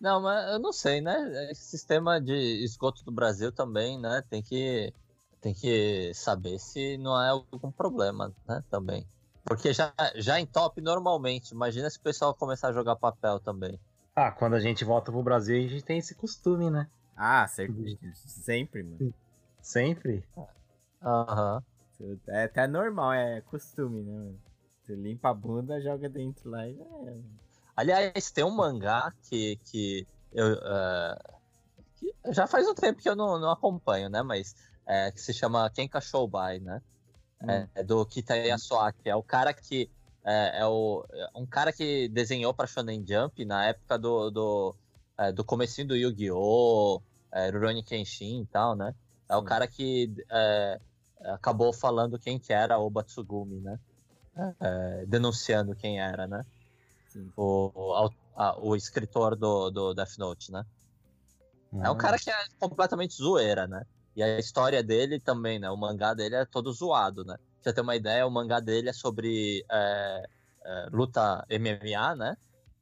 Não, 0.00 0.20
mas 0.20 0.52
eu 0.52 0.58
não 0.58 0.72
sei, 0.72 1.00
né? 1.00 1.50
Esse 1.50 1.64
sistema 1.64 2.20
de 2.20 2.34
esgoto 2.62 3.04
do 3.04 3.10
Brasil 3.10 3.50
também, 3.50 3.98
né? 3.98 4.22
Tem 4.28 4.42
que, 4.42 4.92
tem 5.40 5.54
que 5.54 6.12
saber 6.14 6.58
se 6.58 6.96
não 6.98 7.20
é 7.20 7.30
algum 7.30 7.72
problema, 7.72 8.32
né? 8.46 8.62
Também. 8.70 9.06
Porque 9.44 9.72
já, 9.72 9.92
já 10.14 10.38
entope 10.38 10.80
normalmente. 10.80 11.52
Imagina 11.52 11.88
se 11.88 11.98
o 11.98 12.02
pessoal 12.02 12.34
começar 12.34 12.68
a 12.68 12.72
jogar 12.72 12.96
papel 12.96 13.40
também. 13.40 13.80
Ah, 14.14 14.30
quando 14.30 14.54
a 14.54 14.60
gente 14.60 14.84
volta 14.84 15.10
pro 15.10 15.22
Brasil, 15.22 15.56
a 15.56 15.68
gente 15.68 15.84
tem 15.84 15.98
esse 15.98 16.14
costume, 16.14 16.70
né? 16.70 16.88
Ah, 17.18 17.48
sempre, 17.48 17.98
sempre 18.14 18.82
mano. 18.84 19.12
Sempre? 19.60 20.24
Aham. 21.02 21.62
É 22.28 22.44
até 22.44 22.68
normal, 22.68 23.12
é 23.12 23.40
costume, 23.40 24.02
né, 24.02 24.12
mano? 24.12 24.40
Você 24.80 24.94
limpa 24.94 25.30
a 25.30 25.34
bunda, 25.34 25.80
joga 25.80 26.08
dentro 26.08 26.48
lá 26.48 26.66
e 26.66 26.76
já 26.76 26.84
é. 26.84 27.18
Aliás, 27.76 28.30
tem 28.30 28.44
um 28.44 28.50
mangá 28.50 29.12
que, 29.28 29.56
que 29.64 30.06
eu. 30.32 30.54
Uh, 30.54 31.38
que 31.96 32.14
já 32.32 32.46
faz 32.46 32.66
um 32.68 32.74
tempo 32.74 33.02
que 33.02 33.08
eu 33.08 33.16
não, 33.16 33.38
não 33.38 33.50
acompanho, 33.50 34.08
né? 34.08 34.22
Mas 34.22 34.54
é, 34.86 35.10
que 35.10 35.20
se 35.20 35.34
chama 35.34 35.68
Kenka 35.70 36.00
Shoubai, 36.00 36.60
né? 36.60 36.80
Hum. 37.42 37.50
É, 37.50 37.68
é 37.74 37.82
do 37.82 38.06
Kita 38.06 38.36
Yasuaki. 38.36 39.08
É 39.08 39.16
o 39.16 39.22
cara 39.22 39.52
que. 39.52 39.90
É, 40.24 40.60
é 40.60 40.66
o, 40.66 41.04
é 41.12 41.30
um 41.34 41.46
cara 41.46 41.72
que 41.72 42.08
desenhou 42.08 42.54
pra 42.54 42.66
Shonen 42.66 43.04
Jump 43.06 43.44
na 43.44 43.66
época 43.66 43.98
do, 43.98 44.30
do, 44.30 44.76
é, 45.18 45.32
do 45.32 45.44
comecinho 45.44 45.88
do 45.88 45.96
Yu-Gi-Oh!, 45.96 47.02
é, 47.32 47.50
Rurouni 47.50 47.82
Kenshin 47.84 48.42
e 48.42 48.46
tal, 48.46 48.76
né? 48.76 48.94
É 49.28 49.36
o 49.36 49.40
Sim. 49.40 49.46
cara 49.46 49.68
que 49.68 50.12
é, 50.30 50.80
acabou 51.34 51.72
falando 51.72 52.18
quem 52.18 52.38
que 52.40 52.52
era 52.52 52.78
o 52.78 52.90
Batsugumi, 52.90 53.60
né? 53.60 53.78
É, 54.60 55.06
denunciando 55.06 55.74
quem 55.76 56.00
era, 56.00 56.26
né? 56.26 56.44
O, 57.36 57.70
o, 57.74 58.10
a- 58.36 58.58
o 58.60 58.76
escritor 58.76 59.36
do, 59.36 59.70
do 59.70 59.94
Death 59.94 60.16
Note, 60.18 60.52
né? 60.52 60.62
É 61.82 61.90
um 61.90 61.96
cara 61.96 62.18
que 62.18 62.30
é 62.30 62.34
completamente 62.58 63.14
zoeira, 63.16 63.66
né? 63.66 63.82
E 64.16 64.22
a 64.22 64.38
história 64.38 64.82
dele 64.82 65.20
também, 65.20 65.58
né? 65.58 65.70
O 65.70 65.76
mangá 65.76 66.14
dele 66.14 66.34
é 66.36 66.46
todo 66.46 66.72
zoado, 66.72 67.24
né? 67.24 67.34
Pra 67.36 67.44
você 67.70 67.72
ter 67.74 67.80
uma 67.82 67.96
ideia, 67.96 68.26
o 68.26 68.30
mangá 68.30 68.60
dele 68.60 68.88
é 68.88 68.92
sobre 68.92 69.64
é, 69.70 70.22
é, 70.64 70.86
luta 70.92 71.44
MMA, 71.48 72.16
né? 72.16 72.36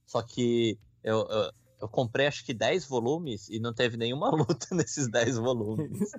Só 0.07 0.23
que 0.23 0.79
eu, 1.03 1.26
eu, 1.29 1.53
eu 1.80 1.88
comprei 1.88 2.26
acho 2.26 2.45
que 2.45 2.54
10 2.54 2.87
volumes 2.87 3.49
e 3.49 3.59
não 3.59 3.73
teve 3.73 3.97
nenhuma 3.97 4.30
luta 4.35 4.66
nesses 4.73 5.09
10 5.09 5.37
volumes. 5.37 6.11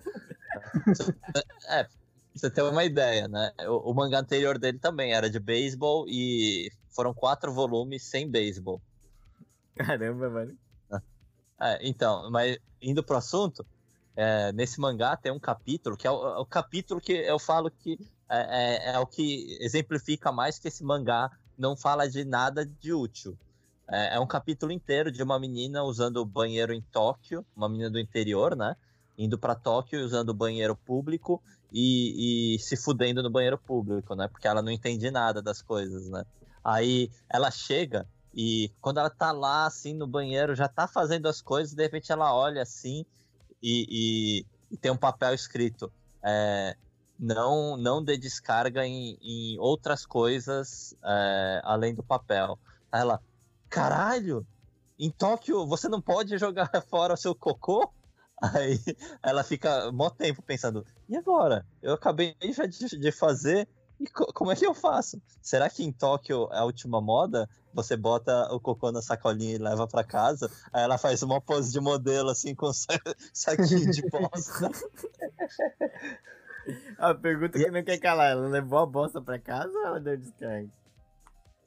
é, 1.67 1.83
pra 1.83 1.91
você 2.33 2.49
ter 2.49 2.61
uma 2.61 2.83
ideia, 2.83 3.27
né? 3.27 3.51
O, 3.67 3.91
o 3.91 3.93
mangá 3.93 4.19
anterior 4.19 4.57
dele 4.57 4.79
também 4.79 5.13
era 5.13 5.29
de 5.29 5.39
beisebol 5.39 6.05
e 6.07 6.71
foram 6.89 7.13
quatro 7.13 7.51
volumes 7.51 8.03
sem 8.03 8.29
beisebol. 8.29 8.81
Caramba, 9.75 10.29
mano. 10.29 10.57
É, 11.59 11.79
então, 11.81 12.29
mas 12.29 12.57
indo 12.81 13.03
pro 13.03 13.17
assunto, 13.17 13.65
é, 14.15 14.51
nesse 14.53 14.79
mangá 14.79 15.17
tem 15.17 15.31
um 15.31 15.39
capítulo 15.39 15.97
que 15.97 16.05
é 16.05 16.11
o, 16.11 16.27
é 16.27 16.37
o 16.39 16.45
capítulo 16.45 17.01
que 17.01 17.13
eu 17.13 17.39
falo 17.39 17.71
que 17.71 17.97
é, 18.29 18.89
é- 18.89 18.95
é 18.95 18.99
o 18.99 19.07
que 19.07 19.57
exemplifica 19.59 20.31
mais 20.31 20.59
que 20.59 20.67
esse 20.67 20.83
mangá 20.83 21.31
não 21.57 21.75
fala 21.75 22.07
de 22.07 22.23
nada 22.23 22.65
de 22.65 22.93
útil. 22.93 23.37
É, 23.89 24.15
é 24.15 24.20
um 24.20 24.27
capítulo 24.27 24.72
inteiro 24.72 25.12
de 25.12 25.22
uma 25.24 25.39
menina 25.39 25.84
usando 25.84 26.17
o 26.17 26.25
banheiro 26.25 26.74
em 26.74 26.82
Tóquio, 26.82 27.46
uma 27.56 27.70
menina 27.70 27.89
do 27.89 28.00
interior, 28.00 28.56
né? 28.56 28.75
Indo 29.17 29.38
pra 29.38 29.56
Tóquio 29.56 30.03
usando 30.03 30.29
o 30.29 30.34
banheiro 30.34 30.75
público 30.75 31.41
e, 31.72 32.56
e 32.56 32.60
se 32.60 32.75
fudendo 32.77 33.24
no 33.24 33.29
banheiro 33.29 33.58
público, 33.58 34.15
né? 34.15 34.27
Porque 34.27 34.48
ela 34.48 34.62
não 34.62 34.72
entende 34.72 35.10
nada 35.10 35.41
das 35.41 35.62
coisas, 35.62 36.10
né? 36.10 36.24
Aí 36.63 37.10
ela 37.29 37.50
chega 37.50 38.08
e 38.36 38.72
quando 38.82 39.00
ela 39.00 39.10
tá 39.10 39.32
lá, 39.32 39.65
assim, 39.65 39.94
no 39.94 40.06
banheiro, 40.06 40.53
já 40.53 40.67
tá 40.67 40.88
fazendo 40.88 41.27
as 41.27 41.41
coisas, 41.41 41.74
de 41.74 41.82
repente 41.82 42.12
ela 42.12 42.36
olha 42.36 42.62
assim 42.62 43.06
e, 43.62 44.41
e- 44.41 44.46
e 44.70 44.77
tem 44.77 44.91
um 44.91 44.98
papel 44.98 45.34
escrito: 45.34 45.91
é, 46.24 46.75
não, 47.17 47.77
não 47.77 48.03
dê 48.03 48.17
descarga 48.17 48.86
em, 48.86 49.17
em 49.22 49.58
outras 49.60 50.06
coisas 50.06 50.94
é, 51.03 51.62
além 51.63 51.96
do 51.96 52.03
papel. 52.03 52.60
Aí 52.91 53.01
ela, 53.01 53.20
caralho, 53.69 54.45
em 55.00 55.12
Tóquio 55.12 55.65
você 55.67 55.88
não 55.88 56.01
pode 56.01 56.38
jogar 56.38 56.69
fora 56.89 57.13
o 57.13 57.17
seu 57.17 57.36
cocô? 57.36 57.91
Aí 58.41 58.79
ela 59.24 59.43
fica 59.43 59.91
mó 59.91 60.09
tempo 60.09 60.41
pensando: 60.41 60.86
e 61.09 61.15
agora? 61.17 61.65
Eu 61.81 61.93
acabei 61.93 62.36
já 62.53 62.65
de, 62.65 62.88
de 63.00 63.12
fazer. 63.12 63.67
E 64.00 64.05
co- 64.07 64.31
como 64.31 64.51
é 64.51 64.55
que 64.55 64.65
eu 64.65 64.75
faço? 64.75 65.19
Será 65.41 65.67
que 65.71 65.83
em 65.83 65.91
Tóquio 65.91 66.47
é 66.51 66.59
a 66.59 66.63
última 66.63 67.01
moda? 67.01 67.50
Você 67.74 67.97
bota 67.97 68.47
o 68.53 68.59
cocô 68.59 68.91
na 68.91 69.01
sacolinha 69.01 69.55
e 69.55 69.57
leva 69.57 69.88
pra 69.88 70.03
casa. 70.03 70.51
Aí 70.71 70.83
ela 70.83 71.00
faz 71.00 71.24
uma 71.24 71.41
pose 71.41 71.71
de 71.71 71.79
modelo, 71.79 72.29
assim, 72.29 72.53
com 72.53 72.71
sa- 72.71 72.88
saquinho 73.33 73.89
de 73.89 74.03
bosta. 74.03 74.69
A 76.97 77.13
pergunta 77.15 77.57
que 77.57 77.71
não 77.71 77.83
quer 77.83 77.97
calar, 77.97 78.31
ela 78.31 78.47
levou 78.47 78.79
a 78.79 78.86
bosta 78.86 79.21
pra 79.21 79.39
casa 79.39 79.71
ou 79.71 79.86
ela 79.86 80.00
deu 80.00 80.17
descarga? 80.17 80.69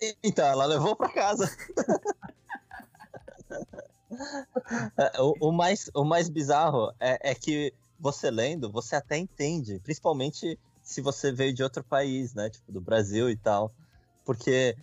E- 0.01 0.17
Então, 0.23 0.47
ela 0.47 0.65
levou 0.67 0.97
pra 0.97 1.09
casa. 1.13 1.49
É, 4.97 5.21
o, 5.21 5.35
o 5.41 5.53
mais, 5.53 5.91
o 5.95 6.05
mais 6.05 6.29
bizarro 6.29 6.93
é, 7.01 7.31
é 7.31 7.35
que 7.35 7.73
você 7.99 8.31
lendo, 8.31 8.71
você 8.71 8.97
até 8.97 9.17
entende. 9.17 9.79
Principalmente 9.81 10.59
se 10.83 11.01
você 11.01 11.31
veio 11.33 11.53
de 11.55 11.63
outro 11.63 11.85
país, 11.85 12.35
né? 12.35 12.51
Tipo, 12.51 12.73
do 12.73 12.81
Brasil 12.81 13.31
e 13.31 13.37
tal. 13.37 13.73
Porque, 14.25 14.77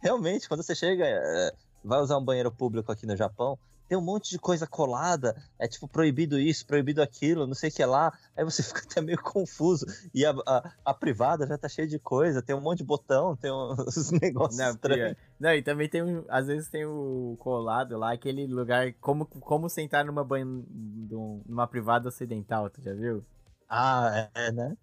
realmente, 0.00 0.48
quando 0.48 0.62
você 0.62 0.74
chega, 0.74 1.04
é, 1.06 1.52
vai 1.84 2.00
usar 2.00 2.18
um 2.18 2.24
banheiro 2.24 2.50
público 2.52 2.90
aqui 2.92 3.06
no 3.06 3.16
Japão, 3.16 3.58
tem 3.88 3.96
um 3.96 4.02
monte 4.02 4.30
de 4.30 4.38
coisa 4.38 4.66
colada. 4.66 5.34
É 5.58 5.66
tipo, 5.68 5.86
proibido 5.88 6.38
isso, 6.38 6.66
proibido 6.66 7.02
aquilo, 7.02 7.46
não 7.46 7.54
sei 7.54 7.70
o 7.70 7.72
que 7.72 7.84
lá. 7.84 8.12
Aí 8.36 8.44
você 8.44 8.62
fica 8.64 8.80
até 8.84 9.00
meio 9.00 9.20
confuso. 9.22 9.86
E 10.14 10.24
a, 10.24 10.30
a, 10.46 10.72
a 10.84 10.94
privada 10.94 11.46
já 11.46 11.56
tá 11.58 11.68
cheia 11.68 11.86
de 11.86 11.98
coisa, 11.98 12.42
tem 12.42 12.54
um 12.54 12.60
monte 12.60 12.78
de 12.78 12.84
botão, 12.84 13.36
tem 13.36 13.50
uns 13.52 14.10
negócios 14.10 14.58
Não, 14.58 14.70
estranhos. 14.70 15.14
pior. 15.14 15.16
não, 15.38 15.54
e 15.54 15.62
também 15.62 15.88
tem 15.88 16.02
um, 16.02 16.24
às 16.28 16.46
vezes 16.46 16.68
tem 16.68 16.84
o 16.84 17.36
colado 17.38 17.96
lá, 17.98 18.12
aquele 18.12 18.46
lugar, 18.46 18.92
como, 19.00 19.26
como 19.26 19.68
sentar 19.68 20.04
numa 20.04 20.24
banho, 20.24 20.46
num- 20.70 21.42
numa 21.46 21.66
privada 21.66 22.08
ocidental, 22.08 22.68
tu 22.70 22.80
já 22.82 22.92
viu? 22.94 23.24
Ah, 23.68 24.28
é, 24.34 24.52
né? 24.52 24.76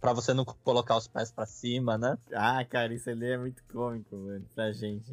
Pra 0.00 0.12
você 0.14 0.32
não 0.32 0.44
colocar 0.44 0.96
os 0.96 1.06
pés 1.06 1.30
pra 1.30 1.44
cima, 1.44 1.98
né? 1.98 2.16
Ah, 2.32 2.64
cara, 2.64 2.94
isso 2.94 3.10
ali 3.10 3.26
é 3.26 3.36
muito 3.36 3.62
cômico, 3.64 4.16
mano, 4.16 4.44
pra 4.54 4.72
gente. 4.72 5.10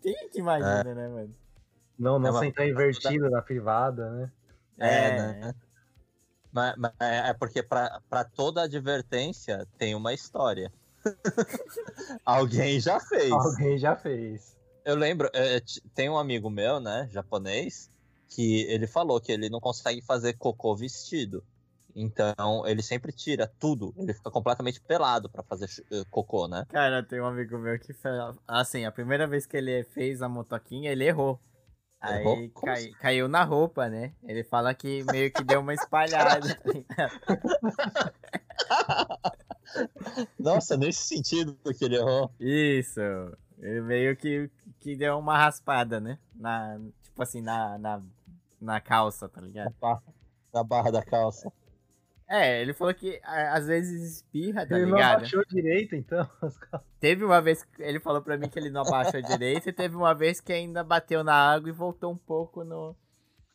Quem 0.00 0.28
que 0.30 0.38
imagina, 0.38 0.94
né, 0.94 1.08
mano? 1.08 1.34
Não, 2.00 2.18
não 2.18 2.28
É 2.28 2.30
uma- 2.30 2.40
sentar 2.40 2.66
invertido 2.66 3.28
na 3.28 3.42
privada, 3.42 4.10
né? 4.10 4.32
É, 4.78 5.10
né? 5.10 5.54
Mas, 6.50 6.74
mas 6.78 6.92
é 6.98 7.34
porque 7.34 7.62
pra, 7.62 8.00
pra 8.08 8.24
toda 8.24 8.62
advertência 8.62 9.68
tem 9.78 9.94
uma 9.94 10.14
história. 10.14 10.72
Alguém 12.24 12.80
já 12.80 12.98
fez. 12.98 13.30
Alguém 13.30 13.78
já 13.78 13.94
fez. 13.94 14.56
Eu 14.84 14.96
lembro, 14.96 15.28
é, 15.34 15.60
t- 15.60 15.82
tem 15.94 16.08
um 16.08 16.16
amigo 16.18 16.48
meu, 16.48 16.80
né, 16.80 17.06
japonês, 17.12 17.90
que 18.28 18.62
ele 18.62 18.86
falou 18.86 19.20
que 19.20 19.30
ele 19.30 19.50
não 19.50 19.60
consegue 19.60 20.00
fazer 20.00 20.32
cocô 20.38 20.74
vestido. 20.74 21.44
Então, 21.94 22.66
ele 22.66 22.82
sempre 22.82 23.12
tira 23.12 23.46
tudo. 23.58 23.92
Ele 23.98 24.14
fica 24.14 24.30
completamente 24.30 24.80
pelado 24.80 25.28
pra 25.28 25.42
fazer 25.42 25.68
eh, 25.90 26.04
cocô, 26.08 26.46
né? 26.48 26.64
Cara, 26.70 27.02
tem 27.02 27.20
um 27.20 27.26
amigo 27.26 27.58
meu 27.58 27.78
que 27.80 27.92
fala, 27.92 28.36
assim, 28.46 28.84
a 28.84 28.92
primeira 28.92 29.26
vez 29.26 29.44
que 29.44 29.56
ele 29.56 29.82
fez 29.84 30.22
a 30.22 30.28
motoquinha, 30.28 30.92
ele 30.92 31.04
errou. 31.04 31.38
Aí 32.00 32.48
cai- 32.50 32.74
assim? 32.74 32.92
caiu 32.92 33.28
na 33.28 33.44
roupa, 33.44 33.88
né? 33.88 34.14
Ele 34.22 34.42
fala 34.42 34.74
que 34.74 35.04
meio 35.12 35.30
que 35.30 35.44
deu 35.44 35.60
uma 35.60 35.74
espalhada. 35.74 36.48
tá? 36.96 37.10
Nossa, 40.38 40.76
nesse 40.76 41.02
sentido 41.02 41.56
que 41.78 41.84
ele 41.84 41.96
errou. 41.96 42.30
Isso. 42.40 43.00
Ele 43.58 43.80
meio 43.82 44.16
que, 44.16 44.50
que 44.80 44.96
deu 44.96 45.18
uma 45.18 45.36
raspada, 45.36 46.00
né? 46.00 46.18
Na, 46.34 46.78
tipo 47.02 47.22
assim, 47.22 47.42
na, 47.42 47.78
na, 47.78 48.02
na 48.60 48.80
calça, 48.80 49.28
tá 49.28 49.40
ligado? 49.40 49.74
Na 50.52 50.64
barra 50.64 50.90
da 50.90 51.02
calça. 51.04 51.52
É, 52.32 52.62
ele 52.62 52.72
falou 52.72 52.94
que 52.94 53.20
às 53.24 53.66
vezes 53.66 54.18
espirra, 54.18 54.64
tá 54.64 54.76
ele 54.76 54.86
não 54.86 54.94
ligado? 54.94 55.16
abaixou 55.16 55.42
direito, 55.50 55.96
então. 55.96 56.24
Teve 57.00 57.24
uma 57.24 57.42
vez 57.42 57.64
que 57.64 57.82
ele 57.82 57.98
falou 57.98 58.22
pra 58.22 58.38
mim 58.38 58.48
que 58.48 58.56
ele 58.56 58.70
não 58.70 58.82
abaixou 58.82 59.20
direito 59.20 59.68
e 59.68 59.72
teve 59.72 59.96
uma 59.96 60.14
vez 60.14 60.40
que 60.40 60.52
ainda 60.52 60.84
bateu 60.84 61.24
na 61.24 61.34
água 61.34 61.68
e 61.68 61.72
voltou 61.72 62.12
um 62.12 62.16
pouco 62.16 62.62
no, 62.62 62.94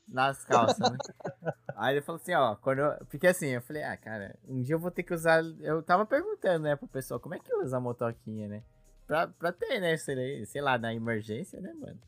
nas 0.06 0.44
calças, 0.44 0.92
né? 0.92 0.98
Aí 1.78 1.96
ele 1.96 2.02
falou 2.02 2.20
assim, 2.22 2.34
ó, 2.34 2.56
quando 2.56 2.80
eu, 2.80 3.06
porque 3.10 3.28
assim, 3.28 3.48
eu 3.48 3.62
falei, 3.62 3.82
ah, 3.84 3.96
cara, 3.96 4.38
um 4.46 4.62
dia 4.62 4.76
eu 4.76 4.80
vou 4.80 4.92
ter 4.92 5.04
que 5.04 5.14
usar, 5.14 5.42
eu 5.62 5.82
tava 5.82 6.06
perguntando, 6.06 6.64
né, 6.64 6.76
pro 6.76 6.88
pessoal, 6.88 7.20
como 7.20 7.36
é 7.36 7.40
que 7.40 7.54
usa 7.56 7.78
a 7.78 7.80
motoquinha, 7.80 8.50
né? 8.50 8.62
Pra, 9.08 9.28
pra 9.28 9.54
ter, 9.54 9.80
né, 9.80 9.96
sei, 9.96 10.46
sei 10.46 10.62
lá, 10.62 10.78
na 10.78 10.94
emergência, 10.94 11.62
né, 11.62 11.72
mano? 11.74 12.00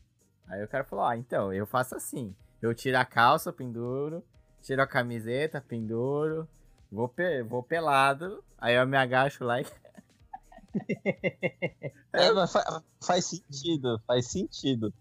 Aí 0.46 0.62
o 0.62 0.68
cara 0.68 0.84
falou, 0.84 1.06
ah, 1.06 1.16
então, 1.16 1.50
eu 1.50 1.66
faço 1.66 1.94
assim, 1.94 2.34
eu 2.60 2.74
tiro 2.74 2.98
a 2.98 3.06
calça, 3.06 3.52
penduro, 3.52 4.22
tiro 4.60 4.82
a 4.82 4.86
camiseta, 4.86 5.60
penduro, 5.60 6.46
vou, 6.90 7.08
pe- 7.08 7.42
vou 7.42 7.62
pelado, 7.62 8.42
aí 8.58 8.74
eu 8.74 8.86
me 8.86 8.96
agacho 8.96 9.44
lá 9.44 9.60
e 9.60 9.66
É, 12.12 12.32
mas 12.32 12.52
fa- 12.52 12.82
faz 13.02 13.26
sentido, 13.26 14.00
faz 14.06 14.26
sentido. 14.26 14.92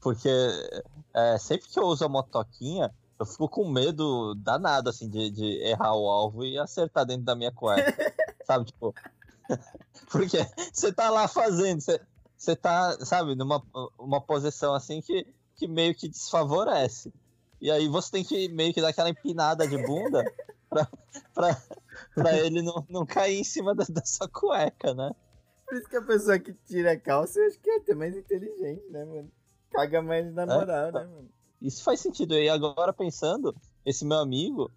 Porque 0.00 0.28
é, 1.14 1.38
sempre 1.38 1.68
que 1.68 1.78
eu 1.78 1.84
uso 1.84 2.04
a 2.04 2.08
motoquinha, 2.08 2.92
eu 3.18 3.26
fico 3.26 3.48
com 3.48 3.68
medo 3.68 4.34
danado, 4.36 4.90
assim, 4.90 5.08
de, 5.08 5.30
de 5.30 5.44
errar 5.62 5.94
o 5.94 6.08
alvo 6.08 6.44
e 6.44 6.58
acertar 6.58 7.04
dentro 7.04 7.24
da 7.24 7.34
minha 7.34 7.52
cueca. 7.52 7.94
sabe, 8.46 8.64
tipo... 8.66 8.94
Porque 10.10 10.38
você 10.72 10.92
tá 10.92 11.10
lá 11.10 11.26
fazendo, 11.26 11.80
você, 11.80 12.00
você 12.36 12.54
tá, 12.54 12.92
sabe, 13.04 13.34
numa 13.34 13.62
uma 13.98 14.20
posição 14.20 14.74
assim 14.74 15.00
que, 15.02 15.26
que 15.56 15.66
meio 15.66 15.94
que 15.94 16.08
desfavorece. 16.08 17.12
E 17.60 17.70
aí 17.70 17.88
você 17.88 18.10
tem 18.12 18.24
que 18.24 18.48
meio 18.48 18.72
que 18.72 18.80
dar 18.80 18.88
aquela 18.88 19.10
empinada 19.10 19.66
de 19.66 19.76
bunda 19.78 20.24
pra, 20.68 20.88
pra, 21.34 21.62
pra 22.14 22.38
ele 22.38 22.62
não, 22.62 22.84
não 22.88 23.06
cair 23.06 23.40
em 23.40 23.44
cima 23.44 23.74
da, 23.74 23.84
da 23.88 24.04
sua 24.04 24.28
cueca, 24.28 24.94
né? 24.94 25.10
Por 25.66 25.76
isso 25.76 25.88
que 25.88 25.96
a 25.96 26.02
pessoa 26.02 26.38
que 26.38 26.52
tira 26.66 26.92
a 26.92 26.98
calça, 26.98 27.38
eu 27.38 27.46
acho 27.46 27.60
que 27.60 27.70
é 27.70 27.76
até 27.76 27.94
mais 27.94 28.16
inteligente, 28.16 28.84
né, 28.90 29.04
mano? 29.04 29.30
Caga 29.70 30.00
mais 30.00 30.32
na 30.32 30.46
moral, 30.46 30.92
né, 30.92 31.04
mano? 31.04 31.28
Isso 31.60 31.82
faz 31.82 32.00
sentido. 32.00 32.34
E 32.34 32.48
agora 32.48 32.92
pensando, 32.92 33.54
esse 33.84 34.04
meu 34.04 34.18
amigo, 34.18 34.70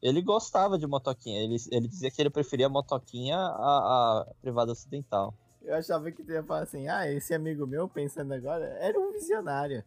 ele 0.00 0.22
gostava 0.22 0.78
de 0.78 0.86
motoquinha. 0.86 1.42
Ele, 1.42 1.56
ele 1.70 1.88
dizia 1.88 2.10
que 2.10 2.22
ele 2.22 2.30
preferia 2.30 2.66
a 2.66 2.70
motoquinha 2.70 3.36
à, 3.36 4.22
à 4.22 4.26
privada 4.40 4.72
ocidental. 4.72 5.34
Eu 5.62 5.74
achava 5.74 6.10
que 6.10 6.22
tu 6.22 6.32
ia 6.32 6.42
falar 6.42 6.62
assim, 6.62 6.88
ah, 6.88 7.10
esse 7.10 7.34
amigo 7.34 7.66
meu, 7.66 7.88
pensando 7.88 8.32
agora, 8.32 8.64
era 8.80 8.98
um 8.98 9.12
visionário. 9.12 9.84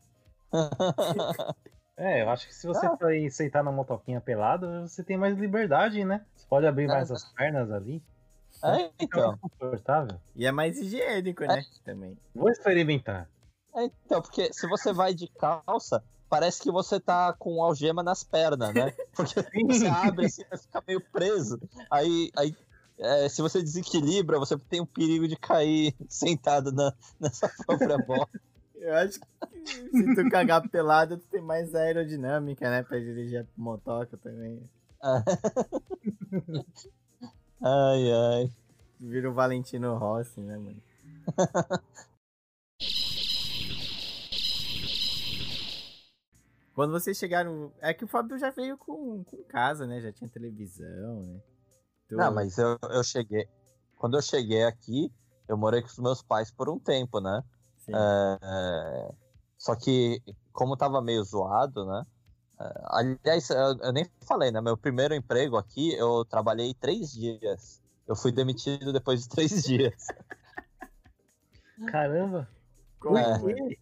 É, 2.02 2.24
eu 2.24 2.30
acho 2.32 2.48
que 2.48 2.56
se 2.56 2.66
você 2.66 2.90
for 2.98 3.14
ir 3.14 3.30
sentar 3.30 3.64
na 3.64 3.72
motoquinha 3.72 4.20
pelado, 4.20 4.88
você 4.88 5.04
tem 5.04 5.18
mais 5.18 5.38
liberdade, 5.38 6.04
né? 6.04 6.26
Você 6.36 6.48
pode 6.48 6.66
abrir 6.66 6.88
mais 6.88 7.12
É. 7.12 7.14
as 7.14 7.32
pernas 7.34 7.72
ali. 7.72 8.04
É, 8.64 8.90
então. 9.00 9.38
confortável. 9.38 10.20
E 10.36 10.48
é 10.48 10.52
mais 10.52 10.80
higiênico, 10.80 11.44
né? 11.46 11.62
Também. 11.86 12.18
Vou 12.34 12.50
experimentar. 12.50 13.30
É, 13.76 13.84
então, 13.84 14.20
porque 14.20 14.52
se 14.52 14.68
você 14.68 14.92
vai 14.92 15.14
de 15.14 15.28
calça, 15.28 16.04
parece 16.28 16.60
que 16.64 16.72
você 16.72 17.00
tá 17.00 17.34
com 17.38 17.62
algema 17.62 18.02
nas 18.02 18.24
pernas, 18.24 18.74
né? 18.74 18.94
Porque 19.16 19.36
você 19.70 19.88
abre 19.88 20.26
assim, 20.26 20.44
vai 20.50 20.58
ficar 20.58 20.84
meio 20.88 21.02
preso. 21.12 21.62
Aí, 21.90 22.32
aí 22.36 22.56
é, 22.98 23.30
se 23.30 23.44
você 23.44 23.62
desequilibra, 23.62 24.40
você 24.40 24.58
tem 24.58 24.82
o 24.82 24.88
perigo 24.88 25.28
de 25.28 25.36
cair 25.36 25.94
sentado 26.10 26.72
na, 26.72 26.94
sua 27.30 27.50
própria 27.66 27.98
bola. 28.00 28.28
Eu 28.82 28.96
acho 28.96 29.20
que 29.20 29.28
se 29.92 30.16
tu 30.16 30.28
cagar 30.30 30.68
pelado, 30.68 31.18
tu 31.18 31.28
tem 31.28 31.42
mais 31.42 31.74
aerodinâmica, 31.76 32.68
né? 32.70 32.82
Pra 32.84 32.98
dirigir 33.00 33.42
a 33.42 33.46
motoca 33.56 34.18
também. 34.18 34.60
Ai, 37.64 38.12
ai. 38.12 38.52
Vira 39.00 39.30
o 39.30 39.34
Valentino 39.36 39.96
Rossi, 39.96 40.42
né, 40.42 40.58
mano? 40.58 40.82
Quando 46.74 46.92
vocês 46.92 47.18
chegaram. 47.18 47.72
É 47.82 47.94
que 47.94 48.06
o 48.06 48.08
Fábio 48.08 48.38
já 48.40 48.50
veio 48.50 48.78
com, 48.78 49.24
com 49.24 49.44
casa, 49.44 49.86
né? 49.86 50.00
Já 50.02 50.12
tinha 50.12 50.30
televisão, 50.30 51.22
né? 51.24 51.40
Tu- 52.08 52.16
Não, 52.18 52.34
mas 52.34 52.58
eu, 52.58 52.78
eu 52.90 53.04
cheguei. 53.04 53.48
Quando 53.98 54.18
eu 54.18 54.22
cheguei 54.22 54.64
aqui, 54.64 55.12
eu 55.48 55.58
morei 55.58 55.82
com 55.82 55.88
os 55.88 56.00
meus 56.00 56.22
pais 56.24 56.50
por 56.52 56.70
um 56.70 56.80
tempo, 56.80 57.20
né? 57.20 57.44
Sim. 57.86 57.94
É, 57.96 59.12
Só 59.58 59.76
que, 59.76 60.22
como 60.54 60.78
tava 60.78 61.02
meio 61.02 61.24
zoado, 61.24 61.86
né? 61.86 62.06
É, 62.60 62.74
Aliás, 62.86 63.50
eu, 63.50 63.92
nem 63.94 64.06
falei, 64.28 64.52
né? 64.52 64.62
Meu 64.62 64.78
primeiro 64.78 65.14
emprego 65.16 65.58
aqui, 65.58 65.94
eu 65.94 66.24
trabalhei 66.26 66.74
três 66.74 67.12
dias. 67.12 67.82
Eu 68.08 68.16
fui 68.16 68.32
demitido 68.32 68.94
depois 68.94 69.24
de 69.24 69.30
três 69.30 69.52
dias. 69.64 70.08
Caramba. 71.88 72.48
Como 73.00 73.18
é. 73.18 73.40
foi? 73.40 73.78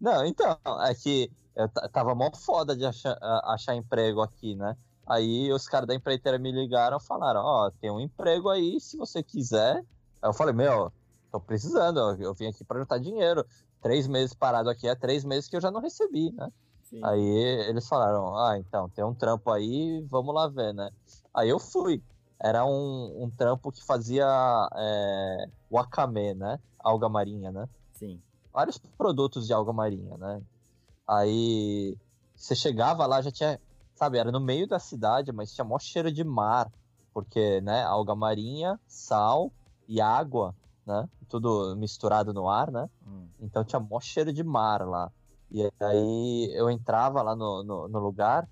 Não, 0.00 0.24
então, 0.24 0.56
é 0.86 0.94
que 0.94 1.30
eu 1.56 1.68
ta- 1.68 1.88
tava 1.88 2.14
mó 2.14 2.30
foda 2.34 2.76
de 2.76 2.86
achar, 2.86 3.18
achar 3.44 3.74
emprego 3.74 4.20
aqui, 4.22 4.54
né? 4.54 4.76
Aí 5.06 5.52
os 5.52 5.66
caras 5.66 5.88
da 5.88 5.94
empreiteira 5.94 6.38
me 6.38 6.52
ligaram 6.52 6.96
e 6.98 7.04
falaram, 7.04 7.40
ó, 7.44 7.70
tem 7.80 7.90
um 7.90 8.00
emprego 8.00 8.48
aí, 8.48 8.80
se 8.80 8.96
você 8.96 9.22
quiser. 9.22 9.76
Aí 10.22 10.28
eu 10.28 10.32
falei, 10.32 10.54
meu, 10.54 10.92
tô 11.30 11.40
precisando, 11.40 11.98
eu, 11.98 12.16
eu 12.20 12.34
vim 12.34 12.46
aqui 12.46 12.64
pra 12.64 12.78
juntar 12.78 12.98
dinheiro. 12.98 13.44
Três 13.82 14.06
meses 14.06 14.34
parado 14.34 14.68
aqui, 14.68 14.88
é 14.88 14.94
três 14.94 15.24
meses 15.24 15.48
que 15.48 15.56
eu 15.56 15.60
já 15.60 15.70
não 15.70 15.80
recebi, 15.80 16.30
né? 16.32 16.50
Sim. 16.82 17.00
Aí 17.04 17.24
eles 17.68 17.86
falaram, 17.88 18.36
ah, 18.36 18.58
então, 18.58 18.88
tem 18.88 19.04
um 19.04 19.14
trampo 19.14 19.50
aí, 19.50 20.04
vamos 20.10 20.34
lá 20.34 20.48
ver, 20.48 20.74
né? 20.74 20.90
Aí 21.32 21.48
eu 21.48 21.58
fui. 21.58 22.02
Era 22.42 22.64
um, 22.64 23.24
um 23.24 23.30
trampo 23.30 23.70
que 23.70 23.84
fazia 23.84 24.26
é, 24.74 25.48
wakame, 25.70 26.34
né? 26.34 26.58
Alga 26.78 27.08
marinha, 27.08 27.52
né? 27.52 27.68
Sim. 27.92 28.18
vários 28.52 28.78
produtos 28.78 29.46
de 29.46 29.52
alga 29.52 29.72
marinha, 29.72 30.16
né? 30.16 30.40
Aí 31.06 31.96
você 32.34 32.54
chegava 32.54 33.06
lá, 33.06 33.20
já 33.20 33.30
tinha, 33.30 33.60
sabe, 33.94 34.18
era 34.18 34.32
no 34.32 34.40
meio 34.40 34.66
da 34.66 34.78
cidade, 34.78 35.30
mas 35.32 35.52
tinha 35.52 35.64
mó 35.64 35.78
cheiro 35.78 36.10
de 36.10 36.24
mar, 36.24 36.72
porque, 37.12 37.60
né, 37.60 37.82
alga 37.82 38.14
marinha, 38.14 38.80
sal 38.88 39.52
e 39.86 40.00
água, 40.00 40.54
né? 40.86 41.08
Tudo 41.28 41.74
misturado 41.76 42.32
no 42.32 42.48
ar, 42.48 42.70
né? 42.70 42.88
Hum. 43.06 43.28
Então 43.40 43.64
tinha 43.64 43.80
mó 43.80 44.00
cheiro 44.00 44.32
de 44.32 44.42
mar 44.42 44.86
lá. 44.86 45.10
E 45.50 45.68
aí 45.80 46.52
eu 46.54 46.70
entrava 46.70 47.22
lá 47.22 47.34
no, 47.34 47.62
no, 47.62 47.88
no 47.88 47.98
lugar, 47.98 48.48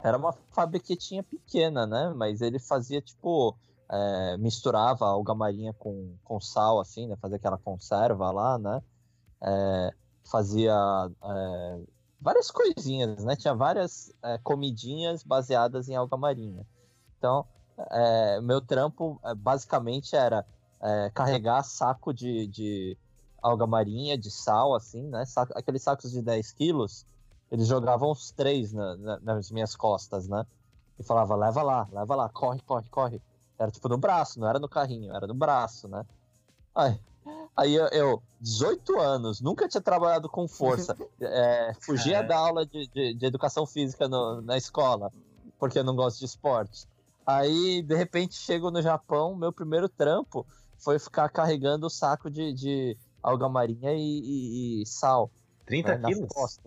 era 0.00 0.16
uma 0.16 0.32
fabriquetinha 0.52 1.22
pequena, 1.22 1.86
né? 1.86 2.12
Mas 2.14 2.40
ele 2.40 2.58
fazia 2.58 3.00
tipo. 3.00 3.56
é, 3.90 4.36
misturava 4.38 5.06
alga 5.06 5.34
marinha 5.34 5.72
com, 5.72 6.14
com 6.24 6.40
sal, 6.40 6.80
assim, 6.80 7.06
né? 7.06 7.16
Fazia 7.16 7.36
aquela 7.36 7.58
conserva 7.58 8.30
lá, 8.30 8.58
né? 8.58 8.82
É, 9.42 9.94
fazia 10.30 10.74
é, 11.22 11.80
várias 12.20 12.50
coisinhas, 12.50 13.24
né? 13.24 13.36
Tinha 13.36 13.54
várias 13.54 14.12
é, 14.22 14.38
comidinhas 14.38 15.22
baseadas 15.22 15.88
em 15.88 15.96
alga 15.96 16.16
marinha. 16.16 16.66
Então, 17.18 17.44
é, 17.90 18.40
meu 18.40 18.60
trampo 18.60 19.20
é, 19.24 19.34
basicamente 19.34 20.14
era 20.14 20.44
é, 20.80 21.10
carregar 21.10 21.62
saco 21.64 22.12
de, 22.12 22.46
de 22.46 22.96
alga 23.42 23.66
marinha, 23.66 24.16
de 24.18 24.30
sal, 24.30 24.74
assim, 24.74 25.02
né? 25.08 25.24
Saco- 25.26 25.52
aqueles 25.56 25.82
sacos 25.82 26.10
de 26.10 26.22
10 26.22 26.52
quilos, 26.52 27.06
eles 27.50 27.66
jogavam 27.66 28.10
os 28.10 28.30
três 28.32 28.72
na- 28.72 28.96
na- 28.96 29.20
nas 29.20 29.50
minhas 29.50 29.74
costas, 29.74 30.28
né? 30.28 30.44
E 30.98 31.02
falava, 31.04 31.34
leva 31.36 31.62
lá, 31.62 31.88
leva 31.92 32.14
lá, 32.16 32.28
corre, 32.28 32.60
corre, 32.62 32.88
corre. 32.90 33.22
Era 33.58 33.70
tipo 33.70 33.88
no 33.88 33.96
braço, 33.98 34.38
não 34.38 34.48
era 34.48 34.58
no 34.58 34.68
carrinho, 34.68 35.14
era 35.14 35.26
no 35.26 35.34
braço, 35.34 35.88
né? 35.88 36.04
Aí, 36.74 37.00
aí 37.56 37.74
eu, 37.74 37.86
eu, 37.88 38.22
18 38.40 38.98
anos, 39.00 39.40
nunca 39.40 39.68
tinha 39.68 39.80
trabalhado 39.80 40.28
com 40.28 40.46
força. 40.46 40.96
é, 41.20 41.72
fugia 41.80 42.12
Caralho. 42.22 42.28
da 42.28 42.36
aula 42.38 42.66
de, 42.66 42.86
de, 42.88 43.14
de 43.14 43.26
educação 43.26 43.66
física 43.66 44.08
no- 44.08 44.40
na 44.42 44.56
escola, 44.56 45.12
porque 45.58 45.78
eu 45.78 45.84
não 45.84 45.96
gosto 45.96 46.18
de 46.20 46.24
esporte. 46.26 46.86
Aí, 47.28 47.82
de 47.82 47.94
repente, 47.94 48.34
chego 48.36 48.70
no 48.70 48.80
Japão, 48.80 49.36
meu 49.36 49.52
primeiro 49.52 49.88
trampo 49.88 50.46
foi 50.82 50.98
ficar 50.98 51.28
carregando 51.30 51.86
o 51.86 51.90
saco 51.90 52.30
de, 52.30 52.54
de 52.54 52.98
alga 53.22 53.48
marinha 53.48 53.92
e, 53.94 53.98
e- 54.80 54.82
e 54.82 54.86
sal 54.86 55.30
30 55.66 55.94
né, 55.94 55.98
nas 55.98 56.18
quilos? 56.18 56.60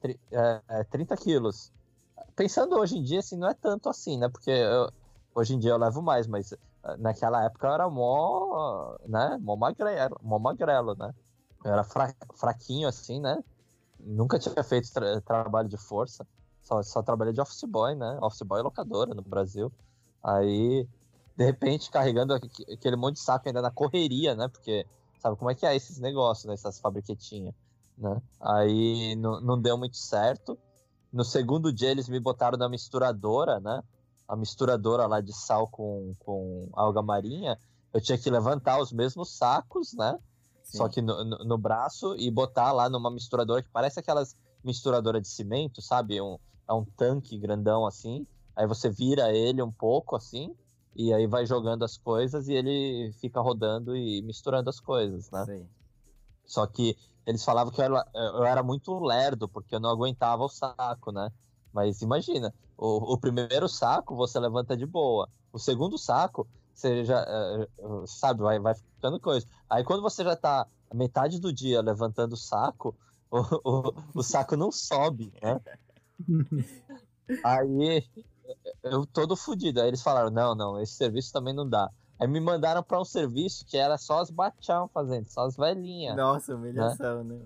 Tri- 0.00 0.20
é, 0.32 0.80
é, 0.80 0.84
30 0.84 1.16
quilos. 1.16 1.72
Pensando 2.36 2.76
hoje 2.78 2.96
em 2.98 3.02
dia, 3.02 3.20
assim, 3.20 3.36
não 3.38 3.48
é 3.48 3.54
tanto 3.54 3.88
assim, 3.90 4.18
né? 4.18 4.28
Porque 4.30 4.50
eu- 4.50 4.90
hoje 5.34 5.54
em 5.54 5.58
dia 5.58 5.72
eu 5.72 5.78
levo 5.78 6.02
mais, 6.02 6.26
mas 6.28 6.52
eh, 6.52 6.58
naquela 6.98 7.44
época 7.44 7.66
eu 7.68 7.72
era 7.74 7.90
mó, 7.90 8.96
né? 9.08 9.38
Mó 9.40 9.56
magrelo, 9.56 10.16
mó 10.22 10.38
magrelo 10.38 10.94
né? 10.96 11.12
Eu 11.64 11.72
era 11.72 11.84
fra- 11.84 12.14
fraquinho, 12.38 12.88
assim, 12.88 13.20
né? 13.20 13.36
Nunca 13.98 14.38
tinha 14.38 14.62
feito 14.64 14.90
tra- 14.92 15.20
trabalho 15.22 15.68
de 15.68 15.78
força. 15.78 16.26
Só, 16.62 16.82
só 16.82 17.02
trabalhei 17.02 17.32
de 17.34 17.40
office 17.40 17.64
boy, 17.68 17.94
né? 17.96 18.18
Office 18.22 18.42
boy 18.46 18.60
e 18.60 18.62
locadora 18.64 19.14
no 19.14 19.22
Brasil. 19.22 19.72
Aí, 20.22 20.86
de 21.36 21.44
repente, 21.44 21.90
carregando 21.90 22.34
aqu- 22.34 22.48
aquele 22.72 22.96
monte 22.96 23.14
de 23.14 23.20
saco 23.22 23.48
ainda 23.48 23.62
na 23.62 23.70
correria, 23.70 24.34
né? 24.34 24.48
Porque 24.48 24.86
sabe 25.18 25.36
como 25.36 25.50
é 25.50 25.54
que 25.54 25.66
é 25.66 25.74
esses 25.74 25.98
negócios, 25.98 26.46
né? 26.46 26.54
Essas 26.54 26.80
fabriquetinhas 26.80 27.54
né? 28.00 28.20
Aí 28.40 29.14
não, 29.16 29.40
não 29.40 29.60
deu 29.60 29.76
muito 29.76 29.96
certo. 29.96 30.58
No 31.12 31.24
segundo 31.24 31.72
dia 31.72 31.90
eles 31.90 32.08
me 32.08 32.18
botaram 32.18 32.56
na 32.56 32.68
misturadora, 32.68 33.60
né? 33.60 33.82
A 34.26 34.36
misturadora 34.36 35.06
lá 35.06 35.20
de 35.20 35.32
sal 35.34 35.68
com, 35.68 36.14
com 36.20 36.68
alga 36.72 37.02
marinha. 37.02 37.58
Eu 37.92 38.00
tinha 38.00 38.16
que 38.16 38.30
levantar 38.30 38.80
os 38.80 38.92
mesmos 38.92 39.36
sacos, 39.36 39.92
né? 39.92 40.18
Sim. 40.62 40.78
Só 40.78 40.88
que 40.88 41.02
no, 41.02 41.24
no, 41.24 41.38
no 41.44 41.58
braço 41.58 42.14
e 42.16 42.30
botar 42.30 42.72
lá 42.72 42.88
numa 42.88 43.10
misturadora 43.10 43.62
que 43.62 43.68
parece 43.68 43.98
aquelas 44.00 44.36
misturadoras 44.64 45.20
de 45.22 45.28
cimento, 45.28 45.82
sabe? 45.82 46.20
Um, 46.20 46.38
é 46.68 46.72
um 46.72 46.84
tanque 46.84 47.36
grandão 47.38 47.84
assim. 47.84 48.26
Aí 48.54 48.66
você 48.66 48.90
vira 48.90 49.32
ele 49.32 49.62
um 49.62 49.72
pouco 49.72 50.16
assim. 50.16 50.54
E 50.94 51.12
aí 51.14 51.26
vai 51.26 51.46
jogando 51.46 51.84
as 51.84 51.96
coisas 51.96 52.48
e 52.48 52.52
ele 52.52 53.12
fica 53.20 53.40
rodando 53.40 53.96
e 53.96 54.22
misturando 54.22 54.68
as 54.68 54.80
coisas, 54.80 55.30
né? 55.30 55.44
Sei. 55.44 55.66
Só 56.44 56.66
que 56.66 56.96
eles 57.24 57.44
falavam 57.44 57.72
que 57.72 57.80
eu 57.80 57.84
era, 57.84 58.06
eu 58.14 58.44
era 58.44 58.62
muito 58.62 58.98
lerdo, 58.98 59.48
porque 59.48 59.74
eu 59.74 59.80
não 59.80 59.90
aguentava 59.90 60.42
o 60.42 60.48
saco, 60.48 61.12
né? 61.12 61.30
Mas 61.72 62.02
imagina, 62.02 62.52
o, 62.76 63.14
o 63.14 63.18
primeiro 63.18 63.68
saco 63.68 64.16
você 64.16 64.38
levanta 64.40 64.76
de 64.76 64.84
boa. 64.84 65.28
O 65.52 65.58
segundo 65.58 65.96
saco, 65.96 66.48
você 66.74 67.04
já, 67.04 67.20
é, 67.20 67.68
sabe, 68.06 68.42
vai, 68.42 68.58
vai 68.58 68.74
ficando 68.74 69.20
coisa. 69.20 69.46
Aí 69.68 69.84
quando 69.84 70.02
você 70.02 70.24
já 70.24 70.34
tá 70.34 70.66
metade 70.92 71.38
do 71.38 71.52
dia 71.52 71.80
levantando 71.80 72.32
o 72.32 72.36
saco, 72.36 72.96
o, 73.30 73.38
o, 73.64 73.94
o 74.16 74.22
saco 74.22 74.56
não 74.56 74.72
sobe, 74.72 75.32
né? 75.40 75.60
Aí 77.44 78.04
eu 78.82 79.06
todo 79.06 79.36
fodido. 79.36 79.80
Aí 79.80 79.88
eles 79.88 80.02
falaram: 80.02 80.30
não, 80.30 80.54
não, 80.54 80.80
esse 80.80 80.94
serviço 80.94 81.32
também 81.32 81.54
não 81.54 81.68
dá. 81.68 81.90
Aí 82.18 82.28
me 82.28 82.40
mandaram 82.40 82.82
para 82.82 83.00
um 83.00 83.04
serviço 83.04 83.64
que 83.66 83.78
era 83.78 83.96
só 83.96 84.20
as 84.20 84.30
bachão 84.30 84.88
fazendo, 84.88 85.26
só 85.28 85.46
as 85.46 85.56
velhinhas. 85.56 86.16
Nossa, 86.16 86.54
humilhação, 86.54 87.24
né? 87.24 87.40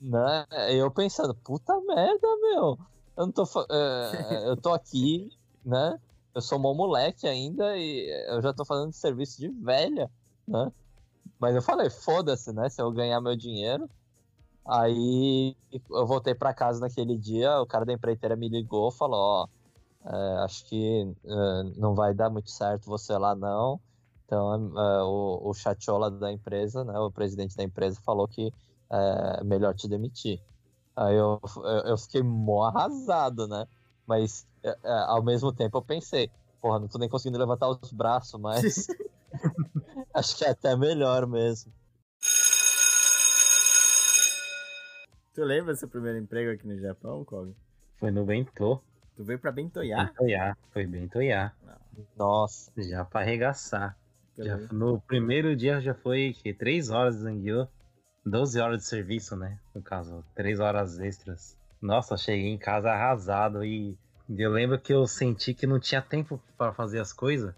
né? 0.00 0.46
né? 0.50 0.74
Eu 0.74 0.90
pensando, 0.90 1.34
puta 1.34 1.72
merda, 1.80 2.28
meu. 2.42 2.78
Eu 3.16 3.26
não 3.26 3.32
tô. 3.32 3.44
É, 3.70 4.48
eu 4.50 4.56
tô 4.56 4.72
aqui, 4.72 5.30
né? 5.64 5.98
Eu 6.34 6.42
sou 6.42 6.58
um 6.58 6.74
moleque 6.74 7.26
ainda 7.26 7.76
e 7.78 8.06
eu 8.28 8.42
já 8.42 8.52
tô 8.52 8.64
fazendo 8.66 8.92
serviço 8.92 9.40
de 9.40 9.48
velha, 9.48 10.10
né? 10.46 10.70
Mas 11.40 11.54
eu 11.54 11.62
falei, 11.62 11.88
foda-se, 11.88 12.52
né? 12.52 12.68
Se 12.68 12.82
eu 12.82 12.92
ganhar 12.92 13.20
meu 13.20 13.34
dinheiro. 13.34 13.88
Aí 14.68 15.56
eu 15.90 16.06
voltei 16.06 16.34
para 16.34 16.52
casa 16.52 16.80
naquele 16.80 17.16
dia, 17.16 17.60
o 17.60 17.66
cara 17.66 17.84
da 17.84 17.92
empreiteira 17.92 18.34
me 18.34 18.48
ligou, 18.48 18.90
falou, 18.90 19.20
ó, 19.20 19.48
é, 20.06 20.44
acho 20.44 20.64
que 20.66 21.14
é, 21.24 21.62
não 21.76 21.94
vai 21.94 22.14
dar 22.14 22.30
muito 22.30 22.50
certo 22.50 22.86
você 22.86 23.16
lá 23.16 23.34
não. 23.34 23.80
Então 24.24 24.54
é, 24.54 25.02
o, 25.02 25.50
o 25.50 25.54
chatiola 25.54 26.10
da 26.10 26.32
empresa, 26.32 26.84
né, 26.84 26.98
o 26.98 27.10
presidente 27.10 27.56
da 27.56 27.64
empresa 27.64 28.00
falou 28.04 28.26
que 28.26 28.52
é 28.90 29.44
melhor 29.44 29.74
te 29.74 29.88
demitir. 29.88 30.40
Aí 30.94 31.16
eu, 31.16 31.40
eu 31.84 31.98
fiquei 31.98 32.22
mó 32.22 32.64
arrasado, 32.64 33.46
né? 33.46 33.66
Mas 34.06 34.46
é, 34.62 34.70
é, 34.70 34.92
ao 35.08 35.22
mesmo 35.22 35.52
tempo 35.52 35.76
eu 35.76 35.82
pensei, 35.82 36.30
porra, 36.60 36.78
não 36.78 36.88
tô 36.88 36.98
nem 36.98 37.08
conseguindo 37.08 37.38
levantar 37.38 37.68
os 37.68 37.92
braços, 37.92 38.40
mas 38.40 38.86
acho 40.14 40.36
que 40.36 40.44
é 40.44 40.50
até 40.50 40.76
melhor 40.76 41.26
mesmo. 41.26 41.72
Tu 45.34 45.44
lembra 45.44 45.74
do 45.74 45.78
seu 45.78 45.88
primeiro 45.88 46.18
emprego 46.18 46.52
aqui 46.52 46.66
no 46.66 46.78
Japão, 46.78 47.24
Kog? 47.24 47.54
Foi 47.98 48.10
no 48.10 48.24
Bentô. 48.24 48.80
Tu 49.16 49.24
veio 49.24 49.38
pra 49.38 49.50
Bentoiá? 49.50 50.04
Bentoiá, 50.04 50.56
foi 50.72 50.86
Bentoiá. 50.86 51.52
Nossa. 52.16 52.70
Já 52.76 53.04
pra 53.04 53.22
arregaçar. 53.22 53.96
Já, 54.36 54.58
no 54.70 55.00
primeiro 55.00 55.56
dia 55.56 55.80
já 55.80 55.94
foi 55.94 56.36
que 56.42 56.52
3 56.52 56.90
horas 56.90 57.16
de 57.16 57.22
Zanguiô, 57.22 57.66
12 58.24 58.60
horas 58.60 58.78
de 58.78 58.84
serviço, 58.84 59.34
né? 59.34 59.58
No 59.74 59.80
caso, 59.80 60.22
3 60.34 60.60
horas 60.60 60.98
extras. 60.98 61.56
Nossa, 61.80 62.18
cheguei 62.18 62.48
em 62.48 62.58
casa 62.58 62.90
arrasado 62.90 63.64
e 63.64 63.96
eu 64.28 64.50
lembro 64.50 64.78
que 64.78 64.92
eu 64.92 65.06
senti 65.06 65.54
que 65.54 65.66
não 65.66 65.80
tinha 65.80 66.02
tempo 66.02 66.38
para 66.58 66.74
fazer 66.74 67.00
as 67.00 67.14
coisas. 67.14 67.54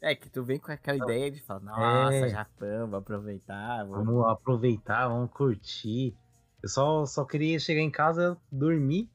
É, 0.00 0.14
que 0.14 0.28
tu 0.28 0.44
vem 0.44 0.60
com 0.60 0.70
aquela 0.70 0.98
ideia 0.98 1.30
de 1.30 1.42
falar, 1.42 1.60
nossa, 1.60 2.14
é, 2.14 2.28
Japão, 2.28 2.88
vou 2.88 2.98
aproveitar. 3.00 3.84
Vou... 3.84 4.04
Vamos 4.04 4.28
aproveitar, 4.28 5.08
vamos 5.08 5.32
curtir. 5.32 6.14
Eu 6.62 6.68
só, 6.68 7.04
só 7.06 7.24
queria 7.24 7.58
chegar 7.58 7.80
em 7.80 7.90
casa, 7.90 8.36
dormir 8.52 9.10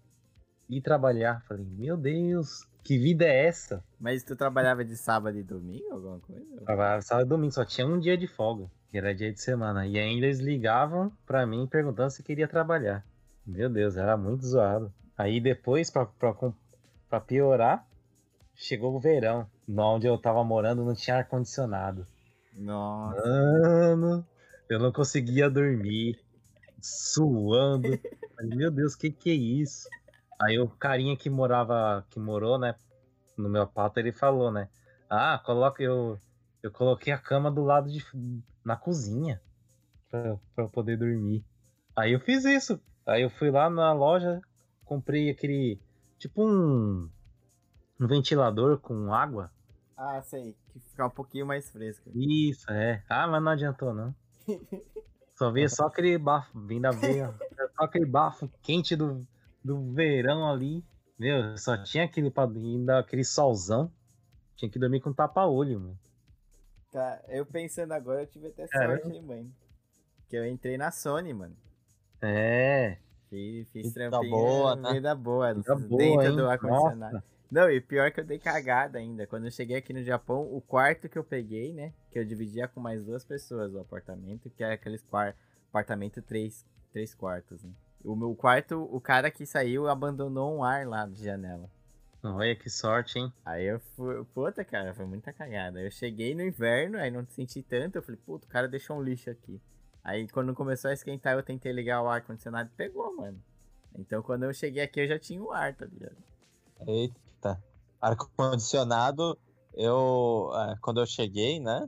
e 0.71 0.81
trabalhar. 0.81 1.43
Falei, 1.47 1.65
meu 1.65 1.97
Deus, 1.97 2.65
que 2.83 2.97
vida 2.97 3.25
é 3.25 3.45
essa? 3.45 3.83
Mas 3.99 4.23
tu 4.23 4.35
trabalhava 4.35 4.83
de 4.83 4.95
sábado 4.95 5.37
e 5.37 5.43
domingo, 5.43 5.91
alguma 5.91 6.19
coisa? 6.19 6.61
Trabalhava 6.65 7.01
sábado 7.01 7.27
e 7.27 7.29
domingo, 7.29 7.53
só 7.53 7.65
tinha 7.65 7.85
um 7.85 7.99
dia 7.99 8.17
de 8.17 8.27
folga, 8.27 8.71
que 8.89 8.97
era 8.97 9.13
dia 9.13 9.31
de 9.31 9.41
semana. 9.41 9.85
E 9.85 9.99
ainda 9.99 10.25
eles 10.25 10.39
ligavam 10.39 11.11
pra 11.25 11.45
mim 11.45 11.67
perguntando 11.67 12.09
se 12.09 12.23
queria 12.23 12.47
trabalhar. 12.47 13.05
Meu 13.45 13.69
Deus, 13.69 13.97
era 13.97 14.15
muito 14.15 14.45
zoado. 14.45 14.91
Aí 15.17 15.41
depois, 15.41 15.89
pra, 15.89 16.05
pra, 16.05 16.33
pra 17.09 17.19
piorar, 17.19 17.85
chegou 18.55 18.95
o 18.95 18.99
verão. 18.99 19.45
Onde 19.67 20.07
eu 20.07 20.17
tava 20.17 20.43
morando 20.43 20.83
não 20.83 20.95
tinha 20.95 21.17
ar-condicionado. 21.17 22.05
Nossa. 22.53 23.21
Mano, 23.25 24.25
eu 24.69 24.79
não 24.79 24.91
conseguia 24.91 25.49
dormir 25.49 26.19
suando. 26.81 27.99
Meu 28.43 28.71
Deus, 28.71 28.95
que 28.95 29.11
que 29.11 29.29
é 29.29 29.33
isso? 29.33 29.87
Aí 30.41 30.57
o 30.57 30.67
carinha 30.67 31.15
que 31.15 31.29
morava, 31.29 32.05
que 32.09 32.19
morou, 32.19 32.57
né, 32.57 32.75
no 33.37 33.47
meu 33.47 33.67
pato, 33.67 33.99
ele 33.99 34.11
falou, 34.11 34.51
né? 34.51 34.69
Ah, 35.09 35.39
coloca 35.45 35.83
eu 35.83 36.17
eu 36.63 36.71
coloquei 36.71 37.11
a 37.13 37.17
cama 37.17 37.51
do 37.51 37.63
lado 37.63 37.89
de 37.89 38.03
na 38.63 38.75
cozinha 38.75 39.41
pra, 40.09 40.37
pra 40.55 40.67
poder 40.67 40.97
dormir. 40.97 41.43
Aí 41.95 42.13
eu 42.13 42.19
fiz 42.19 42.45
isso. 42.45 42.79
Aí 43.05 43.21
eu 43.21 43.29
fui 43.29 43.51
lá 43.51 43.69
na 43.69 43.93
loja, 43.93 44.41
comprei 44.85 45.29
aquele 45.29 45.79
tipo 46.17 46.43
um 46.43 47.09
um 47.99 48.07
ventilador 48.07 48.79
com 48.79 49.13
água. 49.13 49.51
Ah, 49.95 50.21
sei, 50.23 50.55
que 50.71 50.79
fica 50.79 51.05
um 51.05 51.09
pouquinho 51.09 51.45
mais 51.45 51.69
fresco. 51.69 52.09
Isso, 52.15 52.71
é. 52.71 53.03
Ah, 53.07 53.27
mas 53.27 53.43
não 53.43 53.51
adiantou 53.51 53.93
não. 53.93 54.15
Só 55.35 55.51
veio 55.51 55.69
só 55.69 55.87
aquele 55.87 56.17
bafo, 56.19 56.59
vindo 56.59 56.85
a 56.85 56.91
ver, 56.91 57.27
só 57.75 57.85
aquele 57.85 58.05
bafo 58.05 58.47
quente 58.61 58.95
do, 58.95 59.25
do 59.63 59.91
verão 59.93 60.49
ali. 60.49 60.83
Meu, 61.17 61.57
só 61.57 61.77
tinha 61.77 62.05
aquele 62.05 62.33
ainda 62.35 62.99
aquele 62.99 63.23
solzão. 63.23 63.91
Tinha 64.55 64.69
que 64.69 64.79
dormir 64.79 65.01
com 65.01 65.13
tapa-olho, 65.13 65.79
mano. 65.79 65.99
Cara, 66.91 67.23
eu 67.29 67.45
pensando 67.45 67.93
agora, 67.93 68.23
eu 68.23 68.27
tive 68.27 68.47
até 68.47 68.67
sorte, 68.67 69.07
hein, 69.07 69.21
mano. 69.21 69.51
Que 70.27 70.35
eu 70.35 70.45
entrei 70.45 70.77
na 70.77 70.91
Sony, 70.91 71.33
mano. 71.33 71.55
É. 72.21 72.97
Fiz, 73.29 73.69
fiz 73.71 73.93
trampinho. 73.93 74.29
Boa, 74.29 74.75
né? 74.75 74.93
Vida 74.93 75.15
boa, 75.15 75.53
vida 75.53 75.75
dentro 75.75 75.87
boa, 75.87 76.31
do 76.31 76.47
ar-condicionado. 76.47 77.23
Não, 77.49 77.69
e 77.69 77.81
pior 77.81 78.11
que 78.11 78.19
eu 78.19 78.25
dei 78.25 78.39
cagada 78.39 78.97
ainda. 78.97 79.27
Quando 79.27 79.45
eu 79.45 79.51
cheguei 79.51 79.77
aqui 79.77 79.93
no 79.93 80.03
Japão, 80.03 80.41
o 80.53 80.61
quarto 80.61 81.09
que 81.09 81.17
eu 81.17 81.23
peguei, 81.23 81.73
né? 81.73 81.93
Que 82.09 82.19
eu 82.19 82.25
dividia 82.25 82.67
com 82.67 82.79
mais 82.79 83.03
duas 83.03 83.25
pessoas 83.25 83.73
o 83.73 83.79
apartamento, 83.79 84.49
que 84.49 84.63
é 84.63 84.73
aqueles 84.73 85.01
quartos. 85.01 85.41
Apartamento 85.69 86.21
três, 86.21 86.65
três 86.91 87.13
quartos, 87.13 87.63
né? 87.63 87.71
O 88.03 88.15
meu 88.15 88.35
quarto, 88.35 88.87
o 88.91 88.99
cara 88.99 89.29
que 89.29 89.45
saiu 89.45 89.87
abandonou 89.87 90.55
um 90.55 90.63
ar 90.63 90.87
lá 90.87 91.05
de 91.05 91.23
janela. 91.23 91.69
Olha 92.23 92.55
que 92.55 92.69
sorte, 92.69 93.17
hein? 93.17 93.33
Aí 93.43 93.65
eu 93.65 93.79
fui. 93.79 94.23
Puta, 94.25 94.63
cara, 94.63 94.93
foi 94.93 95.05
muita 95.05 95.33
cagada. 95.33 95.81
Eu 95.81 95.89
cheguei 95.89 96.35
no 96.35 96.43
inverno, 96.43 96.97
aí 96.97 97.09
não 97.09 97.25
senti 97.27 97.63
tanto. 97.63 97.97
Eu 97.97 98.03
falei, 98.03 98.19
puta, 98.23 98.45
o 98.45 98.49
cara 98.49 98.67
deixou 98.67 98.97
um 98.97 99.01
lixo 99.01 99.29
aqui. 99.29 99.59
Aí 100.03 100.27
quando 100.27 100.53
começou 100.53 100.89
a 100.89 100.93
esquentar, 100.93 101.33
eu 101.33 101.43
tentei 101.43 101.71
ligar 101.71 102.01
o 102.01 102.09
ar-condicionado 102.09 102.69
e 102.73 102.77
pegou, 102.77 103.15
mano. 103.15 103.41
Então 103.97 104.21
quando 104.21 104.43
eu 104.43 104.53
cheguei 104.53 104.83
aqui, 104.83 105.01
eu 105.01 105.07
já 105.07 105.19
tinha 105.19 105.41
o 105.41 105.51
ar, 105.51 105.75
tá 105.75 105.85
ligado? 105.85 106.17
Eita 106.87 107.61
ar-condicionado, 108.01 109.37
eu, 109.73 110.51
é, 110.55 110.75
quando 110.81 110.99
eu 110.99 111.05
cheguei, 111.05 111.59
né, 111.59 111.87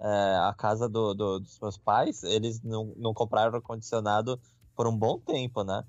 é, 0.00 0.36
a 0.42 0.52
casa 0.58 0.88
do, 0.88 1.14
do, 1.14 1.38
dos 1.38 1.58
meus 1.60 1.78
pais, 1.78 2.24
eles 2.24 2.60
não, 2.62 2.92
não 2.96 3.14
compraram 3.14 3.54
ar-condicionado 3.54 4.40
por 4.82 4.88
um 4.88 4.96
bom 4.96 5.16
tempo, 5.16 5.62
né? 5.62 5.84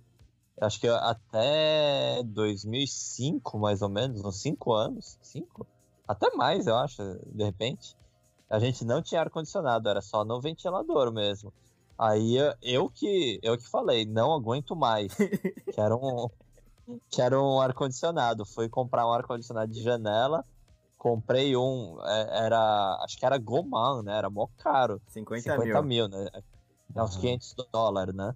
Acho 0.61 0.79
que 0.79 0.87
até 0.87 2.21
2005, 2.25 3.57
mais 3.57 3.81
ou 3.81 3.89
menos, 3.89 4.23
uns 4.23 4.39
5 4.39 4.71
anos, 4.71 5.17
5? 5.19 5.65
Até 6.07 6.29
mais, 6.35 6.67
eu 6.67 6.75
acho, 6.75 7.01
de 7.25 7.43
repente. 7.43 7.97
A 8.47 8.59
gente 8.59 8.85
não 8.85 9.01
tinha 9.01 9.21
ar-condicionado, 9.21 9.89
era 9.89 9.99
só 9.99 10.23
no 10.23 10.39
ventilador 10.39 11.11
mesmo. 11.11 11.51
Aí 11.97 12.35
eu, 12.35 12.53
eu, 12.61 12.87
que 12.87 13.39
eu 13.41 13.57
que 13.57 13.67
falei, 13.67 14.05
não 14.05 14.31
aguento 14.31 14.75
mais. 14.75 15.11
Quero 15.73 15.97
um, 15.97 16.29
que 17.09 17.19
era 17.19 17.41
um 17.41 17.59
ar-condicionado. 17.59 18.45
Fui 18.45 18.69
comprar 18.69 19.07
um 19.07 19.11
ar-condicionado 19.11 19.71
de 19.71 19.81
janela. 19.81 20.45
Comprei 20.99 21.57
um, 21.57 21.97
é, 22.03 22.45
era. 22.45 22.99
Acho 23.03 23.17
que 23.17 23.25
era 23.25 23.39
Goman, 23.39 24.03
né? 24.03 24.15
Era 24.15 24.29
mó 24.29 24.47
caro. 24.59 25.01
50, 25.07 25.41
50 25.41 25.81
mil. 25.81 26.07
mil 26.07 26.07
né? 26.07 26.29
É 26.95 27.01
uns 27.01 27.17
500 27.17 27.55
dólares, 27.71 28.13
né? 28.13 28.35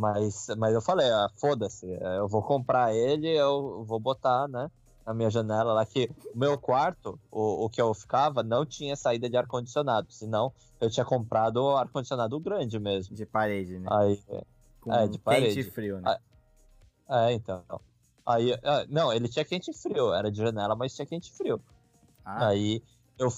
Mas, 0.00 0.46
mas 0.56 0.72
eu 0.72 0.80
falei, 0.80 1.10
ah, 1.10 1.28
foda-se, 1.36 1.86
eu 2.16 2.26
vou 2.26 2.42
comprar 2.42 2.94
ele, 2.94 3.28
eu 3.28 3.84
vou 3.84 4.00
botar, 4.00 4.48
né? 4.48 4.70
Na 5.04 5.12
minha 5.12 5.28
janela 5.28 5.74
lá, 5.74 5.84
que 5.84 6.10
o 6.34 6.38
meu 6.38 6.56
quarto, 6.56 7.20
o, 7.30 7.66
o 7.66 7.68
que 7.68 7.82
eu 7.82 7.92
ficava, 7.92 8.42
não 8.42 8.64
tinha 8.64 8.96
saída 8.96 9.28
de 9.28 9.36
ar-condicionado. 9.36 10.10
Senão 10.10 10.54
eu 10.80 10.88
tinha 10.88 11.04
comprado 11.04 11.76
ar-condicionado 11.76 12.40
grande 12.40 12.78
mesmo. 12.78 13.14
De 13.14 13.26
parede, 13.26 13.78
né? 13.78 13.88
Aí, 13.90 14.18
Com 14.80 14.90
é, 14.90 15.06
de 15.06 15.18
parede. 15.18 15.56
Quente 15.56 15.70
frio, 15.70 16.00
né? 16.00 16.16
É, 17.06 17.32
então. 17.32 17.62
Aí, 18.24 18.58
ah, 18.64 18.86
não, 18.88 19.12
ele 19.12 19.28
tinha 19.28 19.44
quente 19.44 19.70
e 19.70 19.74
frio, 19.74 20.14
era 20.14 20.30
de 20.30 20.38
janela, 20.38 20.74
mas 20.74 20.94
tinha 20.94 21.04
quente 21.04 21.28
e 21.30 21.36
frio. 21.36 21.60
Ah. 22.24 22.48
Aí 22.48 22.82
eu. 23.18 23.28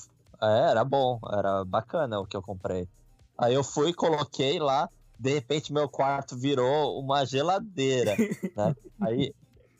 É, 0.40 0.70
era 0.70 0.84
bom, 0.84 1.18
era 1.32 1.64
bacana 1.64 2.20
o 2.20 2.26
que 2.26 2.36
eu 2.36 2.42
comprei. 2.42 2.88
Aí 3.36 3.52
eu 3.54 3.64
fui, 3.64 3.92
coloquei 3.92 4.60
lá, 4.60 4.88
de 5.22 5.34
repente 5.34 5.72
meu 5.72 5.88
quarto 5.88 6.36
virou 6.36 6.98
uma 6.98 7.24
geladeira, 7.24 8.16
né? 8.56 8.74
Aí, 9.00 9.34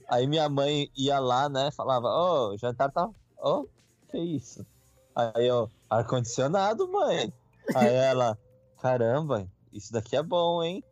aí 0.09 0.26
minha 0.26 0.48
mãe 0.48 0.90
ia 0.96 1.20
lá, 1.20 1.48
né, 1.48 1.70
falava, 1.70 2.09
ô, 2.09 2.48
oh, 2.50 2.55
o 2.55 2.59
jantar 2.59 2.90
tá. 2.90 3.07
Ô, 3.38 3.61
oh, 3.61 3.68
que 4.09 4.18
isso? 4.18 4.66
Aí 5.14 5.46
eu, 5.46 5.70
ar-condicionado, 5.88 6.90
mãe. 6.90 7.33
Aí 7.74 7.94
ela, 7.94 8.37
caramba, 8.81 9.48
isso 9.72 9.92
daqui 9.92 10.16
é 10.16 10.22
bom, 10.22 10.62
hein? 10.62 10.83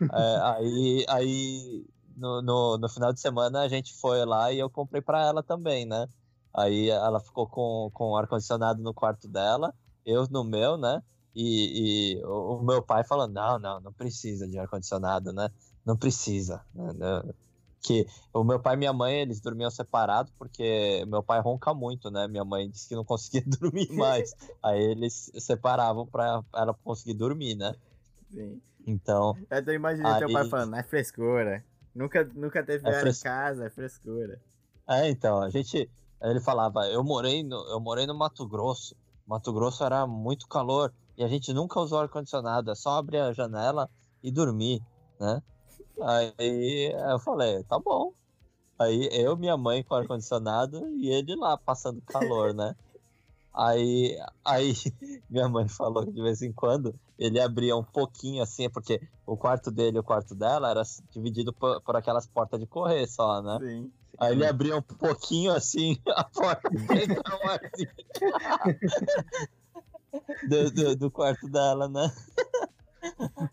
É, 0.00 0.40
aí, 0.42 1.04
aí 1.08 1.86
no, 2.16 2.42
no, 2.42 2.78
no, 2.78 2.88
final 2.88 3.12
de 3.12 3.20
semana 3.20 3.60
a 3.60 3.68
gente 3.68 3.94
foi 3.94 4.24
lá 4.24 4.52
e 4.52 4.58
eu 4.58 4.68
comprei 4.68 5.00
para 5.00 5.24
ela 5.24 5.42
também, 5.42 5.86
né? 5.86 6.08
Aí 6.52 6.90
ela 6.90 7.20
ficou 7.20 7.46
com, 7.46 7.90
com 7.92 8.16
ar-condicionado 8.16 8.82
no 8.82 8.94
quarto 8.94 9.28
dela, 9.28 9.72
eu 10.04 10.26
no 10.28 10.42
meu, 10.42 10.76
né? 10.76 11.00
E, 11.40 12.16
e 12.16 12.24
o, 12.24 12.60
meu 12.62 12.82
pai 12.82 13.04
falando, 13.04 13.32
não, 13.34 13.58
não, 13.60 13.80
não 13.80 13.92
precisa 13.92 14.48
de 14.48 14.58
ar-condicionado, 14.58 15.32
né? 15.32 15.48
Não 15.86 15.96
precisa. 15.96 16.60
né. 16.74 17.22
Que 17.80 18.04
o 18.34 18.42
meu 18.42 18.58
pai 18.58 18.74
e 18.74 18.76
minha 18.76 18.92
mãe, 18.92 19.20
eles 19.20 19.40
dormiam 19.40 19.70
separados 19.70 20.32
porque 20.36 21.04
meu 21.06 21.22
pai 21.22 21.40
ronca 21.40 21.72
muito, 21.72 22.10
né? 22.10 22.26
Minha 22.26 22.44
mãe 22.44 22.68
disse 22.68 22.88
que 22.88 22.96
não 22.96 23.04
conseguia 23.04 23.42
dormir 23.46 23.88
mais. 23.92 24.34
Aí 24.60 24.82
eles 24.82 25.30
separavam 25.38 26.04
pra 26.04 26.42
ela 26.56 26.74
conseguir 26.82 27.14
dormir, 27.14 27.54
né? 27.54 27.72
Sim. 28.32 28.60
Então, 28.84 29.36
Eu 29.48 29.64
tô 29.64 29.70
imaginando 29.70 30.18
teu 30.18 30.32
pai 30.32 30.42
Aí- 30.42 30.50
falando, 30.50 30.74
é 30.74 30.82
frescura. 30.82 31.64
Nunca, 31.94 32.24
nunca 32.34 32.64
teve 32.64 32.88
É 32.88 33.00
fres- 33.00 33.20
em 33.20 33.22
casa, 33.22 33.66
é 33.66 33.70
frescura. 33.70 34.40
É, 34.88 35.08
então, 35.08 35.40
a 35.40 35.48
gente. 35.50 35.88
Ele 36.20 36.40
falava, 36.40 36.84
eu 36.88 37.04
morei 37.04 37.44
no, 37.44 37.56
eu 37.70 37.78
morei 37.78 38.06
no 38.08 38.14
Mato 38.14 38.44
Grosso. 38.46 38.96
Mato 39.24 39.52
Grosso 39.52 39.84
era 39.84 40.04
muito 40.04 40.48
calor 40.48 40.92
e 41.18 41.24
a 41.24 41.28
gente 41.28 41.52
nunca 41.52 41.80
usou 41.80 41.98
ar-condicionado, 41.98 42.70
é 42.70 42.76
só 42.76 42.90
abrir 42.90 43.18
a 43.18 43.32
janela 43.32 43.90
e 44.22 44.30
dormir, 44.30 44.80
né? 45.18 45.42
Aí 46.00 46.92
eu 47.10 47.18
falei, 47.18 47.64
tá 47.64 47.76
bom. 47.76 48.12
Aí 48.78 49.08
eu, 49.10 49.36
minha 49.36 49.56
mãe 49.56 49.82
com 49.82 49.96
ar-condicionado 49.96 50.88
e 50.90 51.10
ele 51.10 51.34
lá 51.34 51.58
passando 51.58 52.00
calor, 52.02 52.54
né? 52.54 52.76
Aí, 53.52 54.16
aí 54.44 54.74
minha 55.28 55.48
mãe 55.48 55.66
falou 55.66 56.04
que 56.04 56.12
de 56.12 56.22
vez 56.22 56.40
em 56.40 56.52
quando 56.52 56.94
ele 57.18 57.40
abria 57.40 57.76
um 57.76 57.82
pouquinho 57.82 58.40
assim, 58.40 58.70
porque 58.70 59.00
o 59.26 59.36
quarto 59.36 59.72
dele 59.72 59.96
e 59.96 60.00
o 60.00 60.04
quarto 60.04 60.36
dela 60.36 60.70
era 60.70 60.82
dividido 61.10 61.52
por, 61.52 61.80
por 61.80 61.96
aquelas 61.96 62.28
portas 62.28 62.60
de 62.60 62.66
correr 62.66 63.08
só, 63.08 63.42
né? 63.42 63.58
Sim. 63.60 63.92
Aí 64.20 64.32
ele 64.32 64.46
abria 64.46 64.76
um 64.76 64.82
pouquinho 64.82 65.52
assim 65.52 65.96
a 66.14 66.22
porta 66.22 66.70
um 66.70 67.48
arzinho. 67.48 67.90
Do, 70.48 70.70
do, 70.70 70.96
do 70.96 71.10
quarto 71.10 71.48
dela, 71.48 71.88
né? 71.88 72.10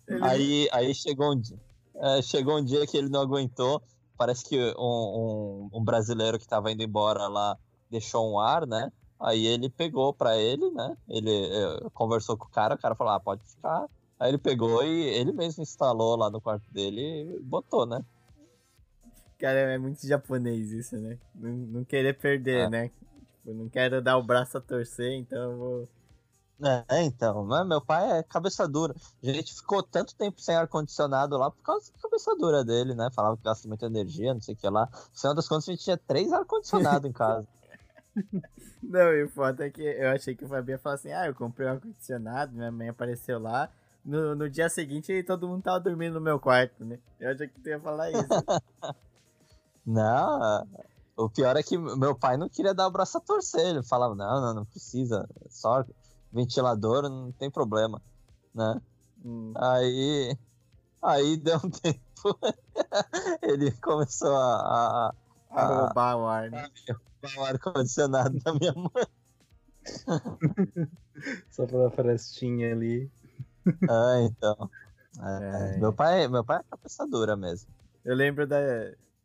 Ele- 0.07 0.23
Aí, 0.23 0.69
aí 0.71 0.95
chegou 0.95 1.33
um 1.33 1.39
dia. 1.39 1.59
é, 1.95 2.21
chegou 2.21 2.57
um 2.57 2.63
dia 2.63 2.85
que 2.87 2.97
ele 2.97 3.09
não 3.09 3.21
aguentou. 3.21 3.81
Parece 4.17 4.45
que 4.47 4.57
um, 4.77 5.69
um, 5.73 5.79
um 5.79 5.83
brasileiro 5.83 6.39
que 6.39 6.47
tava 6.47 6.71
indo 6.71 6.81
embora 6.83 7.27
lá 7.27 7.57
deixou 7.91 8.31
um 8.31 8.39
ar, 8.39 8.65
né? 8.65 8.91
Aí 9.19 9.45
ele 9.45 9.69
pegou 9.69 10.13
pra 10.13 10.37
ele, 10.37 10.69
né? 10.71 10.95
Ele 11.07 11.31
eh, 11.31 11.89
conversou 11.93 12.37
com 12.37 12.45
o 12.45 12.49
cara, 12.49 12.75
o 12.75 12.77
cara 12.77 12.95
falou, 12.95 13.13
ah, 13.13 13.19
pode 13.19 13.43
ficar. 13.45 13.85
Aí 14.19 14.29
ele 14.29 14.37
pegou 14.37 14.83
e 14.83 15.03
ele 15.09 15.31
mesmo 15.33 15.63
instalou 15.63 16.15
lá 16.17 16.29
no 16.29 16.39
quarto 16.41 16.63
dele 16.71 17.01
e 17.01 17.39
botou, 17.41 17.85
né? 17.85 18.03
Cara, 19.37 19.59
é 19.59 19.77
muito 19.77 20.05
japonês 20.07 20.71
isso, 20.71 20.97
né? 20.97 21.17
Não, 21.33 21.49
não 21.51 21.83
querer 21.85 22.13
perder, 22.17 22.67
É. 22.67 22.69
né? 22.69 22.87
Tipo, 22.89 23.53
não 23.53 23.67
quero 23.69 24.01
dar 24.01 24.17
o 24.17 24.23
braço 24.23 24.57
a 24.57 24.61
torcer, 24.61 25.11
então 25.13 25.51
eu 25.51 25.57
vou. 25.57 25.89
É, 26.89 27.03
então, 27.03 27.43
mas 27.43 27.67
meu 27.67 27.81
pai 27.81 28.19
é 28.19 28.23
cabeça 28.23 28.67
dura. 28.67 28.95
A 29.21 29.27
gente 29.27 29.53
ficou 29.53 29.83
tanto 29.83 30.15
tempo 30.15 30.39
sem 30.39 30.55
ar-condicionado 30.55 31.37
lá 31.37 31.51
por 31.51 31.61
causa 31.61 31.91
da 31.91 31.99
cabeça 31.99 32.35
dura 32.37 32.63
dele, 32.63 32.95
né? 32.95 33.09
Falava 33.13 33.35
que 33.35 33.43
gasta 33.43 33.67
muita 33.67 33.85
energia, 33.87 34.33
não 34.33 34.41
sei 34.41 34.55
o 34.55 34.57
que 34.57 34.69
lá. 34.69 34.89
No 34.91 35.19
final 35.19 35.35
das 35.35 35.47
contas, 35.47 35.67
a 35.67 35.71
gente 35.71 35.83
tinha 35.83 35.97
três 35.97 36.31
ar-condicionado 36.31 37.07
em 37.07 37.11
casa. 37.11 37.47
Não, 38.81 39.11
e 39.11 39.23
o 39.23 39.29
foda 39.29 39.65
é 39.65 39.69
que 39.69 39.81
eu 39.81 40.09
achei 40.09 40.35
que 40.35 40.45
o 40.45 40.47
Fabinho 40.47 40.75
ia 40.75 40.79
falar 40.79 40.95
assim: 40.95 41.11
ah, 41.11 41.25
eu 41.25 41.35
comprei 41.35 41.67
um 41.67 41.71
ar-condicionado, 41.71 42.53
minha 42.53 42.71
mãe 42.71 42.87
apareceu 42.87 43.39
lá. 43.39 43.69
No, 44.05 44.35
no 44.35 44.49
dia 44.49 44.69
seguinte 44.69 45.23
todo 45.23 45.47
mundo 45.47 45.63
tava 45.63 45.79
dormindo 45.79 46.13
no 46.13 46.21
meu 46.21 46.39
quarto, 46.39 46.85
né? 46.85 46.99
Eu 47.19 47.31
achei 47.31 47.47
que 47.47 47.59
tu 47.59 47.67
ia 47.67 47.79
falar 47.79 48.11
isso. 48.11 48.21
Não, 49.85 50.65
o 51.17 51.29
pior 51.29 51.55
é 51.55 51.63
que 51.63 51.77
meu 51.77 52.15
pai 52.15 52.37
não 52.37 52.49
queria 52.49 52.73
dar 52.73 52.87
o 52.87 52.91
braço 52.91 53.17
a 53.17 53.21
torcer. 53.21 53.67
Ele 53.67 53.83
falava, 53.83 54.15
não, 54.15 54.41
não, 54.41 54.53
não 54.55 54.65
precisa. 54.65 55.27
Só 55.47 55.85
ventilador, 56.35 57.03
não 57.09 57.31
tem 57.31 57.49
problema, 57.49 58.01
né? 58.53 58.81
Hum, 59.23 59.53
Aí, 59.55 60.37
aí 61.01 61.37
deu 61.37 61.57
um 61.57 61.69
tempo, 61.71 62.39
ele 63.41 63.71
começou 63.79 64.35
a, 64.35 64.55
a, 64.55 65.13
a 65.51 65.61
Ah. 65.61 65.65
roubar 65.85 66.17
o 66.17 66.27
ar, 66.27 66.51
né? 66.51 66.69
a, 66.89 67.39
o 67.39 67.43
ar-condicionado 67.45 68.37
da 68.41 68.53
minha 68.53 68.73
mãe. 68.73 69.07
Só 71.49 71.65
pela 71.65 71.89
frestinha 71.89 72.71
ali. 72.73 73.09
Ah, 73.89 74.19
então. 74.21 74.69
É, 75.21 75.75
É. 75.75 75.79
Meu, 75.79 75.93
pai, 75.93 76.27
meu 76.27 76.43
pai 76.43 76.59
é 76.59 76.63
cabeça 76.69 77.07
dura 77.07 77.35
mesmo. 77.35 77.69
Eu 78.03 78.15
lembro 78.15 78.45
da, 78.45 78.57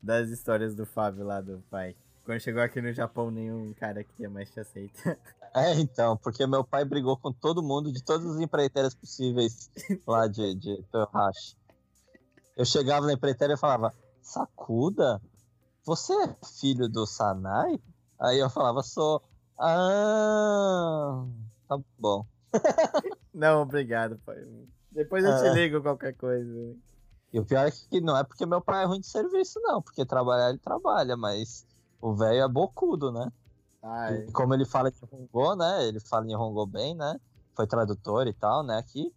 das 0.02 0.30
histórias 0.30 0.74
do 0.74 0.86
Fábio 0.86 1.24
lá 1.24 1.40
do 1.40 1.62
pai. 1.70 1.96
Quando 2.30 2.42
chegou 2.42 2.62
aqui 2.62 2.80
no 2.80 2.92
Japão, 2.92 3.28
nenhum 3.28 3.74
cara 3.74 4.04
queria 4.04 4.30
mais 4.30 4.48
te 4.48 4.60
aceita. 4.60 5.18
É, 5.52 5.74
então, 5.80 6.16
porque 6.16 6.46
meu 6.46 6.62
pai 6.62 6.84
brigou 6.84 7.16
com 7.16 7.32
todo 7.32 7.60
mundo 7.60 7.92
de 7.92 8.04
todas 8.04 8.24
as 8.24 8.40
empreiteiras 8.40 8.94
possíveis 8.94 9.68
lá 10.06 10.28
de, 10.28 10.54
de 10.54 10.80
Toyohashi. 10.92 11.56
Eu 12.56 12.64
chegava 12.64 13.04
na 13.04 13.14
empreiteira 13.14 13.54
e 13.54 13.56
falava, 13.56 13.92
Sakuda, 14.22 15.20
você 15.84 16.12
é 16.12 16.36
filho 16.60 16.88
do 16.88 17.04
Sanai? 17.04 17.80
Aí 18.20 18.38
eu 18.38 18.48
falava, 18.48 18.80
sou. 18.84 19.20
Ah, 19.58 21.26
tá 21.66 21.80
bom. 21.98 22.24
Não, 23.34 23.62
obrigado, 23.62 24.20
pai. 24.24 24.36
Depois 24.92 25.24
eu 25.24 25.36
te 25.36 25.48
Ah. 25.48 25.52
ligo 25.52 25.82
qualquer 25.82 26.14
coisa. 26.14 26.76
E 27.32 27.40
o 27.40 27.44
pior 27.44 27.66
é 27.66 27.72
que 27.72 28.00
não 28.00 28.16
é 28.16 28.22
porque 28.22 28.46
meu 28.46 28.60
pai 28.60 28.84
é 28.84 28.86
ruim 28.86 29.00
de 29.00 29.08
serviço, 29.08 29.58
não, 29.62 29.82
porque 29.82 30.06
trabalhar 30.06 30.50
ele 30.50 30.58
trabalha, 30.58 31.16
mas 31.16 31.66
o 32.00 32.14
velho 32.14 32.42
é 32.44 32.48
bocudo, 32.48 33.12
né? 33.12 33.30
Ai, 33.82 34.26
E 34.28 34.32
como 34.32 34.54
ele 34.54 34.64
fala 34.66 34.90
de 34.90 34.98
Hongo, 35.10 35.56
né? 35.56 35.86
Ele 35.86 36.00
fala 36.00 36.26
em 36.26 36.36
Hongo 36.36 36.66
bem, 36.66 36.94
né? 36.94 37.20
Foi 37.56 37.66
tradutor 37.66 38.26
e 38.26 38.34
tal, 38.34 38.62
né? 38.64 38.78
Aqui. 38.78 39.14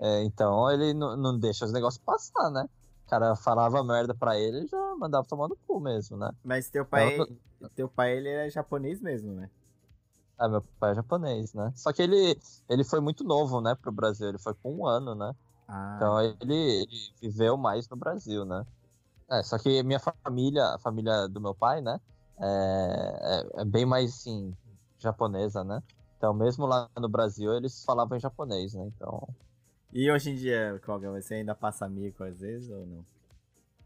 É, 0.00 0.22
então 0.24 0.70
ele 0.70 0.94
não, 0.94 1.38
deixa 1.38 1.64
os 1.64 1.72
negócios 1.72 2.02
passar, 2.04 2.50
né? 2.50 2.64
O 3.06 3.10
cara 3.10 3.36
falava 3.36 3.82
merda 3.84 4.14
pra 4.14 4.38
ele 4.38 4.64
e 4.64 4.68
já 4.68 4.96
mandava 4.96 5.26
tomar 5.26 5.48
no 5.48 5.56
cu 5.66 5.80
mesmo, 5.80 6.16
né? 6.16 6.30
mas 6.42 6.70
teu 6.70 6.84
pai, 6.84 7.10
Eu- 7.18 7.70
teu 7.74 7.88
pai, 7.88 8.16
ele 8.16 8.28
é 8.28 8.50
japonês 8.50 9.00
mesmo, 9.00 9.32
né? 9.34 9.50
Ah, 10.36 10.48
meu 10.48 10.62
pai 10.80 10.92
é 10.92 10.94
japonês, 10.96 11.52
né? 11.54 11.72
Só 11.76 11.92
que 11.92 12.02
ele, 12.02 12.38
ele 12.68 12.84
foi 12.84 13.00
muito 13.00 13.22
novo, 13.24 13.60
né, 13.60 13.74
pro 13.76 13.92
Brasil. 13.92 14.28
Ele 14.28 14.38
foi 14.38 14.54
com 14.54 14.74
um 14.74 14.86
ano, 14.86 15.14
né? 15.14 15.32
Ah, 15.68 15.96
Então 15.96 16.20
ele, 16.22 16.36
ele 16.82 17.14
viveu 17.20 17.56
mais 17.56 17.88
no 17.88 17.96
Brasil, 17.96 18.44
né? 18.44 18.64
É, 19.30 19.42
só 19.44 19.58
que 19.58 19.82
minha 19.84 20.00
família, 20.00 20.74
a 20.74 20.78
família 20.80 21.28
do 21.28 21.40
meu 21.40 21.54
pai, 21.54 21.80
né? 21.82 22.00
É, 22.40 23.40
é, 23.58 23.62
é 23.62 23.64
bem 23.64 23.84
mais, 23.86 24.10
assim, 24.10 24.54
japonesa, 24.98 25.62
né? 25.64 25.82
Então 26.16 26.32
mesmo 26.34 26.66
lá 26.66 26.88
no 26.96 27.08
Brasil 27.08 27.52
eles 27.54 27.84
falavam 27.84 28.16
em 28.16 28.20
japonês, 28.20 28.74
né? 28.74 28.84
Então... 28.94 29.28
E 29.92 30.10
hoje 30.10 30.30
em 30.30 30.34
dia, 30.34 30.80
Koga, 30.84 31.10
você 31.10 31.34
ainda 31.34 31.54
passa 31.54 31.88
mico 31.88 32.24
às 32.24 32.40
vezes 32.40 32.68
ou 32.70 32.84
não? 32.86 33.04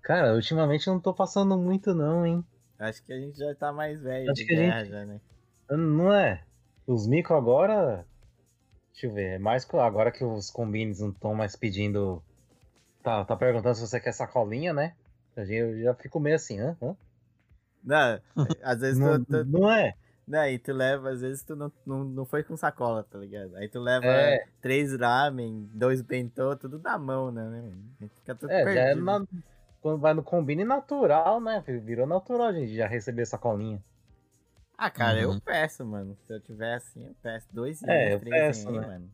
Cara, 0.02 0.34
ultimamente 0.34 0.86
eu 0.86 0.94
não 0.94 1.00
tô 1.00 1.12
passando 1.12 1.58
muito 1.58 1.92
não, 1.94 2.24
hein? 2.24 2.44
Acho 2.78 3.02
que 3.04 3.12
a 3.12 3.18
gente 3.20 3.36
já 3.36 3.54
tá 3.54 3.72
mais 3.72 4.00
velho 4.00 4.30
Acho 4.30 4.40
de 4.40 4.46
que 4.46 4.54
a 4.54 4.56
guerra 4.56 4.80
gente- 4.84 4.90
já, 4.90 5.04
né? 5.04 5.20
Não 5.70 6.12
é? 6.12 6.42
Os 6.86 7.06
mico 7.06 7.34
agora. 7.34 8.06
Deixa 8.92 9.06
eu 9.06 9.12
ver. 9.12 9.34
É 9.34 9.38
mais 9.38 9.64
que 9.64 9.76
agora 9.76 10.10
que 10.10 10.24
os 10.24 10.50
combines 10.50 11.00
não 11.00 11.10
estão 11.10 11.34
mais 11.34 11.54
pedindo. 11.56 12.22
Tá, 13.02 13.24
tá 13.24 13.36
perguntando 13.36 13.74
se 13.74 13.80
você 13.86 14.00
quer 14.00 14.12
sacolinha, 14.12 14.72
né? 14.72 14.94
Eu 15.36 15.44
já- 15.44 15.54
Eu 15.54 15.82
já 15.82 15.94
fico 15.94 16.18
meio 16.18 16.36
assim, 16.36 16.58
hã? 16.58 16.76
hã? 16.80 16.96
Não, 17.88 18.20
às 18.62 18.80
vezes 18.80 18.98
Não, 18.98 19.18
tu, 19.18 19.24
tu, 19.24 19.44
não 19.46 19.70
é? 19.72 19.94
não, 20.26 20.46
e 20.46 20.58
tu 20.58 20.72
leva, 20.72 21.10
às 21.10 21.22
vezes 21.22 21.42
tu 21.42 21.56
não, 21.56 21.72
não, 21.86 22.04
não 22.04 22.24
foi 22.26 22.42
com 22.44 22.56
sacola, 22.56 23.02
tá 23.02 23.18
ligado? 23.18 23.56
Aí 23.56 23.68
tu 23.68 23.80
leva 23.80 24.06
É. 24.06 24.44
três 24.60 24.94
ramen, 24.94 25.68
dois 25.72 26.02
bentô, 26.02 26.54
tudo 26.56 26.78
na 26.78 26.98
mão, 26.98 27.30
né? 27.32 27.48
né, 27.48 28.08
Fica 28.20 28.34
tudo 28.34 28.50
É, 28.52 28.60
já 28.64 28.80
é 28.82 28.94
perdido. 28.94 29.04
na- 29.04 29.26
quando 29.80 30.00
vai 30.00 30.12
no 30.12 30.22
combine 30.22 30.64
natural, 30.64 31.40
né? 31.40 31.62
Virou 31.66 32.06
natural 32.06 32.48
a 32.48 32.52
gente 32.52 32.74
já 32.74 32.86
receber 32.86 33.24
sacolinha. 33.26 33.82
Ah, 34.76 34.90
cara, 34.90 35.18
Uhum. 35.24 35.34
eu 35.34 35.40
peço, 35.40 35.84
mano. 35.84 36.16
Se 36.26 36.32
eu 36.32 36.40
tiver 36.40 36.74
assim, 36.74 37.04
eu 37.06 37.14
peço. 37.22 37.46
Dois 37.52 37.80
É, 37.84 38.08
dias, 38.08 38.14
eu 38.14 38.20
três 38.20 38.34
peço, 38.38 38.68
aí, 38.68 38.78
né? 38.78 38.86
mano. 38.86 39.10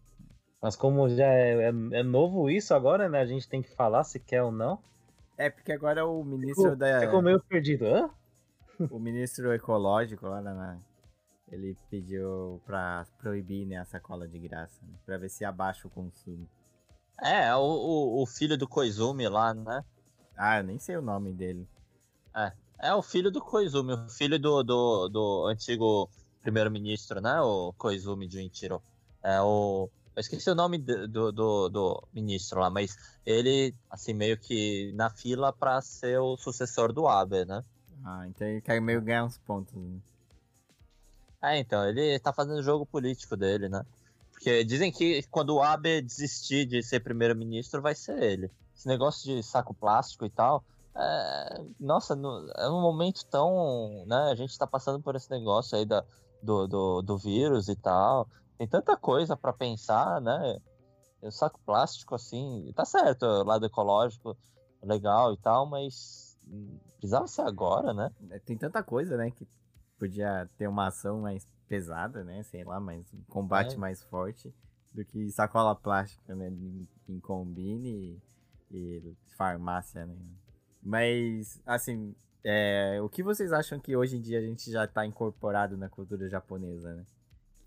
Mas 0.61 0.77
como 0.77 1.09
já 1.09 1.27
é, 1.27 1.65
é- 1.65 1.99
é 2.01 2.03
novo 2.03 2.51
isso 2.51 2.75
agora, 2.75 3.09
né? 3.09 3.21
A 3.21 3.27
gente 3.27 3.49
tem 3.49 3.63
que 3.63 3.75
falar 3.75 4.05
se 4.05 4.19
quer 4.19 4.43
ou 4.43 4.53
não. 4.53 4.79
É, 5.37 5.51
porque 5.51 5.73
agora 5.73 6.07
o 6.07 6.25
ministro 6.25 6.71
Ficou, 6.71 6.77
da. 6.77 7.01
ficou 7.01 7.23
meio 7.23 7.41
perdido. 7.43 7.87
Hã? 7.87 8.11
O 8.91 8.99
ministro 8.99 9.53
ecológico 9.53 10.27
lá 10.27 10.41
na. 10.41 10.79
Ele 11.51 11.77
pediu 11.91 12.61
pra 12.65 13.07
proibir 13.19 13.67
né, 13.67 13.77
a 13.77 13.85
sacola 13.85 14.27
de 14.27 14.39
graça, 14.39 14.81
né? 14.83 14.99
Pra 15.05 15.19
ver 15.19 15.29
se 15.29 15.45
abaixa 15.45 15.87
o 15.87 15.91
consumo. 15.91 16.49
É, 17.23 17.55
o, 17.55 18.23
o, 18.23 18.27
filho 18.27 18.59
do 18.59 18.67
Koizumi 18.67 19.29
lá, 19.29 19.55
né? 19.55 19.85
Ah, 20.37 20.59
eu 20.59 20.65
nem 20.65 20.79
sei 20.79 20.97
o 20.97 21.03
nome 21.03 21.33
dele. 21.33 21.69
É 22.85 22.93
o 22.95 23.03
filho 23.03 23.31
do 23.31 23.41
Koizumi, 23.41 23.95
o 23.95 24.11
filho 24.11 24.39
do, 24.39 24.63
do, 24.63 25.09
do 25.09 25.47
antigo 25.47 26.11
primeiro-ministro, 26.43 27.19
né? 27.19 27.41
O 27.41 27.73
Koizumi 27.79 28.29
Junichiro. 28.31 28.83
É 29.23 29.41
o. 29.41 29.89
Eu 30.15 30.21
esqueci 30.21 30.51
o 30.51 30.55
nome 30.55 30.77
do, 30.77 31.09
do, 31.09 31.33
do, 31.33 31.69
do 31.71 32.09
ministro 32.13 32.61
lá, 32.61 32.69
mas 32.69 32.95
ele, 33.25 33.75
assim, 33.91 34.13
meio 34.13 34.39
que 34.39 34.93
na 34.95 35.09
fila 35.09 35.51
pra 35.51 35.81
ser 35.81 36.19
o 36.19 36.37
sucessor 36.37 36.93
do 36.93 37.09
Abe, 37.09 37.47
né? 37.47 37.65
Ah, 38.05 38.27
então 38.29 38.47
ele 38.47 38.61
quer 38.61 38.81
meio 38.81 39.01
ganhar 39.01 39.25
uns 39.25 39.39
pontos. 39.39 39.75
Né? 39.75 39.99
Ah, 41.41 41.57
então, 41.57 41.89
ele 41.89 42.19
tá 42.19 42.33
fazendo 42.33 42.59
o 42.59 42.63
jogo 42.63 42.85
político 42.85 43.37
dele, 43.37 43.69
né? 43.69 43.85
Porque 44.31 44.63
dizem 44.65 44.93
que 44.93 45.23
quando 45.31 45.55
o 45.55 45.63
Abe 45.63 46.03
desistir 46.03 46.67
de 46.67 46.83
ser 46.83 47.01
primeiro-ministro, 47.01 47.81
vai 47.81 47.95
ser 47.95 48.23
ele. 48.23 48.51
Esse 48.77 48.87
negócio 48.87 49.25
de 49.25 49.43
saco 49.43 49.73
plástico 49.73 50.27
e 50.27 50.31
tal, 50.31 50.63
é... 50.95 51.65
nossa, 51.81 52.15
no... 52.15 52.51
é 52.57 52.69
um 52.69 52.83
momento 52.83 53.25
tão. 53.27 54.05
Né? 54.07 54.31
A 54.31 54.35
gente 54.35 54.59
tá 54.59 54.67
passando 54.67 55.03
por 55.03 55.17
esse 55.17 55.31
negócio 55.31 55.79
aí 55.79 55.87
da... 55.87 56.05
do, 56.43 56.67
do, 56.67 57.03
do 57.03 57.17
vírus 57.17 57.69
e 57.69 57.77
tal. 57.77 58.29
Tem 58.59 58.69
tanta 58.69 58.97
coisa 58.97 59.37
para 59.37 59.53
pensar, 59.53 60.21
né? 60.21 60.59
O 61.23 61.31
saco 61.31 61.59
plástico, 61.65 62.15
assim, 62.15 62.71
tá 62.77 62.85
certo, 62.85 63.25
o 63.25 63.45
lado 63.45 63.65
ecológico, 63.65 64.37
legal 64.83 65.33
e 65.33 65.39
tal, 65.39 65.65
mas 65.65 66.34
precisava 66.97 67.27
ser 67.27 67.43
agora, 67.43 67.93
né? 67.93 68.11
Tem 68.45 68.57
tanta 68.57 68.83
coisa, 68.83 69.17
né, 69.17 69.31
que 69.31 69.47
podia 69.99 70.49
ter 70.57 70.69
uma 70.69 70.89
ação 70.89 71.21
mais 71.21 71.47
pesada, 71.69 72.25
né? 72.25 72.43
Sei 72.43 72.65
lá, 72.65 72.81
mais 72.81 73.13
um 73.13 73.23
combate 73.25 73.75
é. 73.75 73.79
mais 73.79 74.03
forte 74.03 74.55
do 74.93 75.05
que 75.05 75.31
sacola 75.31 75.75
plástica, 75.75 76.35
né? 76.35 76.49
Em, 76.49 76.89
em 77.09 77.21
combine 77.21 78.23
e, 78.71 78.77
e, 78.77 79.17
farmácia, 79.37 80.07
né? 80.07 80.17
Mas, 80.83 81.61
assim, 81.65 82.15
é, 82.45 83.01
o 83.03 83.09
que 83.09 83.23
vocês 83.23 83.53
acham 83.53 83.81
que 83.81 83.97
hoje 83.97 84.17
em 84.17 84.21
dia 84.21 84.39
a 84.39 84.43
gente 84.43 84.71
já 84.71 84.85
está 84.85 85.07
incorporado 85.07 85.77
na 85.77 85.89
cultura 85.89 86.29
japonesa, 86.29 86.95
né? 86.95 87.07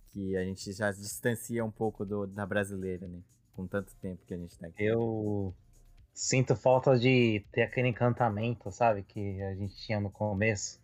Que 0.10 0.38
a 0.38 0.44
gente 0.44 0.72
já 0.72 0.92
distancia 0.92 1.66
um 1.66 1.72
pouco 1.72 2.06
do, 2.06 2.28
da 2.28 2.46
brasileira, 2.46 3.08
né? 3.08 3.22
Com 3.54 3.68
tanto 3.68 3.96
tempo 3.96 4.24
que 4.26 4.34
a 4.34 4.38
gente 4.38 4.58
tá 4.58 4.68
aqui. 4.68 4.84
Eu 4.84 5.54
sinto 6.18 6.56
falta 6.56 6.98
de 6.98 7.46
ter 7.52 7.62
aquele 7.62 7.90
encantamento, 7.90 8.72
sabe? 8.72 9.04
Que 9.04 9.40
a 9.44 9.54
gente 9.54 9.76
tinha 9.76 10.00
no 10.00 10.10
começo 10.10 10.82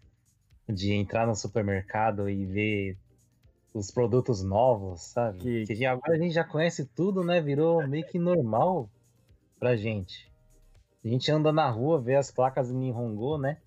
de 0.70 0.94
entrar 0.94 1.26
no 1.26 1.36
supermercado 1.36 2.30
e 2.30 2.46
ver 2.46 2.98
os 3.74 3.90
produtos 3.90 4.44
novos, 4.44 5.02
sabe? 5.02 5.40
Que... 5.40 5.76
que 5.76 5.86
agora 5.88 6.14
a 6.14 6.20
gente 6.20 6.36
já 6.36 6.44
conhece 6.44 6.86
tudo, 6.86 7.24
né? 7.24 7.42
Virou 7.42 7.86
meio 7.88 8.06
que 8.06 8.20
normal 8.20 8.88
pra 9.60 9.76
gente. 9.76 10.32
A 11.04 11.08
gente 11.08 11.32
anda 11.32 11.52
na 11.52 11.68
rua, 11.68 12.00
vê 12.00 12.16
as 12.16 12.30
placas 12.30 12.70
em 12.70 12.76
Nihongo, 12.76 13.40
né? 13.40 13.58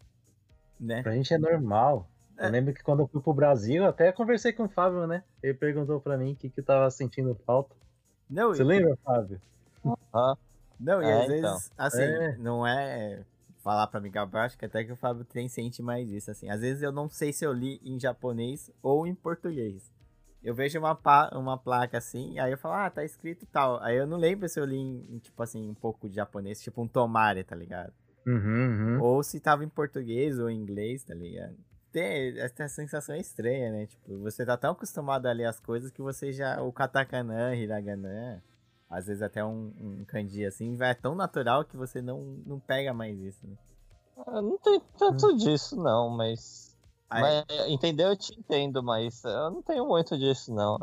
né? 0.79 1.03
Pra 1.03 1.17
gente 1.17 1.35
é 1.35 1.39
normal. 1.39 2.09
É. 2.39 2.47
Eu 2.47 2.51
lembro 2.53 2.75
que 2.75 2.83
quando 2.85 3.01
eu 3.01 3.09
fui 3.09 3.21
pro 3.21 3.35
Brasil, 3.35 3.85
até 3.85 4.13
conversei 4.13 4.53
com 4.53 4.67
o 4.67 4.69
Fábio, 4.69 5.05
né? 5.09 5.25
Ele 5.43 5.55
perguntou 5.55 6.01
pra 6.01 6.17
mim 6.17 6.35
o 6.35 6.37
que, 6.37 6.49
que 6.49 6.61
eu 6.61 6.65
tava 6.65 6.89
sentindo 6.93 7.35
falta. 7.45 7.75
Não, 8.31 8.55
Você 8.55 8.63
eu... 8.63 8.67
lembra, 8.67 8.97
Fábio? 9.05 9.41
Ah. 10.15 10.37
Não, 10.79 11.03
e 11.03 11.07
é, 11.07 11.13
às 11.13 11.31
então. 11.31 11.55
vezes, 11.55 11.73
assim, 11.77 12.03
é. 12.03 12.37
não 12.37 12.67
é 12.67 13.25
falar 13.63 13.89
pra 13.89 14.01
me 14.01 14.09
gabar, 14.09 14.45
acho 14.45 14.57
que 14.57 14.65
até 14.65 14.85
que 14.85 14.93
o 14.93 14.97
Fábio 14.97 15.25
tem 15.25 15.49
sente 15.49 15.83
mais 15.83 16.09
isso, 16.09 16.31
assim. 16.31 16.49
Às 16.49 16.61
vezes 16.61 16.83
eu 16.83 16.93
não 16.93 17.09
sei 17.09 17.33
se 17.33 17.45
eu 17.45 17.53
li 17.53 17.81
em 17.83 17.99
japonês 17.99 18.71
ou 18.81 19.07
em 19.07 19.15
português. 19.15 19.91
Eu 20.41 20.55
vejo 20.55 20.79
uma, 20.79 20.97
uma 21.33 21.59
placa 21.59 21.99
assim, 21.99 22.39
aí 22.39 22.53
eu 22.53 22.59
falo, 22.59 22.75
ah, 22.77 22.91
tá 22.91 23.03
escrito 23.05 23.45
tal. 23.47 23.83
Aí 23.83 23.97
eu 23.97 24.07
não 24.07 24.17
lembro 24.17 24.49
se 24.49 24.61
eu 24.61 24.65
li 24.65 24.77
em, 24.77 25.19
tipo 25.19 25.43
assim, 25.43 25.69
um 25.69 25.75
pouco 25.75 26.09
de 26.09 26.15
japonês, 26.15 26.63
tipo 26.63 26.81
um 26.81 26.87
tomare, 26.87 27.43
tá 27.43 27.57
ligado? 27.57 27.93
Uhum, 28.25 28.37
uhum. 28.37 29.03
Ou 29.03 29.23
se 29.25 29.41
tava 29.41 29.65
em 29.65 29.69
português 29.69 30.39
ou 30.39 30.49
em 30.49 30.57
inglês, 30.57 31.03
tá 31.03 31.15
ligado? 31.15 31.57
Tem, 31.91 32.39
essa 32.39 32.69
sensação 32.69 33.17
é 33.17 33.19
estranha, 33.19 33.73
né? 33.73 33.87
Tipo, 33.87 34.19
você 34.19 34.47
tá 34.47 34.57
tão 34.57 34.73
acostumado 34.73 35.27
a 35.27 35.33
ler 35.33 35.47
as 35.47 35.59
coisas 35.59 35.91
que 35.91 36.03
você 36.03 36.33
já. 36.33 36.63
O 36.63 36.73
katakana, 36.73 37.57
hiragana, 37.57 38.41
às 38.89 39.07
vezes 39.07 39.23
até 39.23 39.45
um, 39.45 39.73
um 39.81 40.05
kanji 40.05 40.45
assim, 40.45 40.77
vai 40.77 40.91
é 40.91 40.95
tão 40.95 41.15
natural 41.15 41.65
que 41.65 41.77
você 41.77 42.01
não, 42.01 42.21
não 42.47 42.61
pega 42.61 42.95
mais 42.95 43.19
isso, 43.21 43.47
né? 43.47 43.57
Ah, 44.27 44.41
não 44.41 44.57
tem 44.59 44.81
tanto 44.99 45.27
hum. 45.27 45.37
disso, 45.37 45.77
não, 45.77 46.09
mas. 46.09 46.77
Aí... 47.11 47.23
mas. 47.23 47.45
Entendeu? 47.69 48.09
Eu 48.09 48.17
te 48.17 48.39
entendo, 48.39 48.83
mas 48.83 49.23
eu 49.25 49.51
não 49.51 49.63
tenho 49.63 49.87
muito 49.87 50.17
disso, 50.17 50.55
não. 50.55 50.79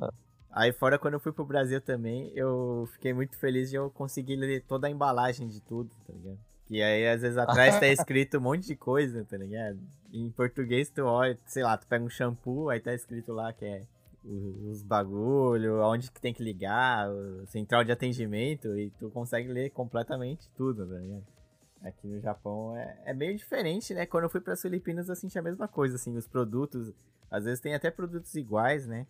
Aí 0.52 0.72
fora 0.72 1.00
quando 1.00 1.16
eu 1.16 1.20
fui 1.20 1.32
pro 1.32 1.46
Brasil 1.46 1.82
também, 1.82 2.32
eu 2.36 2.88
fiquei 2.94 3.12
muito 3.12 3.36
feliz 3.38 3.72
de 3.72 3.76
eu 3.76 3.90
conseguir 3.90 4.36
ler 4.36 4.64
toda 4.68 4.86
a 4.86 4.90
embalagem 4.90 5.48
de 5.48 5.60
tudo, 5.62 5.90
tá 6.06 6.14
ligado? 6.14 6.38
Que 6.68 6.82
aí 6.82 7.08
às 7.08 7.22
vezes 7.22 7.38
atrás 7.38 7.80
tá 7.80 7.88
escrito 7.90 8.38
um 8.38 8.42
monte 8.42 8.68
de 8.68 8.76
coisa, 8.76 9.26
tá 9.26 9.36
ligado? 9.36 9.80
Em 10.14 10.30
português 10.30 10.92
tu 10.92 11.04
olha, 11.06 11.38
sei 11.46 11.64
lá, 11.64 11.76
tu 11.76 11.88
pega 11.88 12.06
um 12.06 12.10
shampoo, 12.10 12.70
aí 12.70 12.80
tá 12.80 12.94
escrito 12.94 13.34
lá 13.34 13.52
que 13.52 13.66
é 13.66 13.84
os 14.26 14.82
bagulho, 14.82 15.82
aonde 15.82 16.10
que 16.10 16.22
tem 16.22 16.34
que 16.34 16.44
ligar, 16.44 17.10
central 17.48 17.84
de 17.84 17.92
atendimento, 17.92 18.78
e 18.78 18.90
tu 18.92 19.10
consegue 19.10 19.52
ler 19.52 19.70
completamente 19.72 20.50
tudo, 20.52 20.86
ligado? 20.86 21.26
Aqui 21.82 22.08
no 22.08 22.20
Japão 22.22 22.78
é, 22.78 22.98
é 23.06 23.14
meio 23.14 23.36
diferente, 23.36 23.94
né? 23.94 24.06
Quando 24.06 24.24
eu 24.24 24.30
fui 24.30 24.40
para 24.40 24.54
as 24.54 24.62
Filipinas 24.62 25.10
eu 25.10 25.16
senti 25.16 25.38
a 25.38 25.42
mesma 25.42 25.68
coisa, 25.68 25.96
assim, 25.96 26.16
os 26.16 26.28
produtos, 26.28 26.94
às 27.30 27.44
vezes 27.44 27.60
tem 27.60 27.74
até 27.76 27.92
produtos 27.92 28.34
iguais, 28.36 28.88
né? 28.88 29.06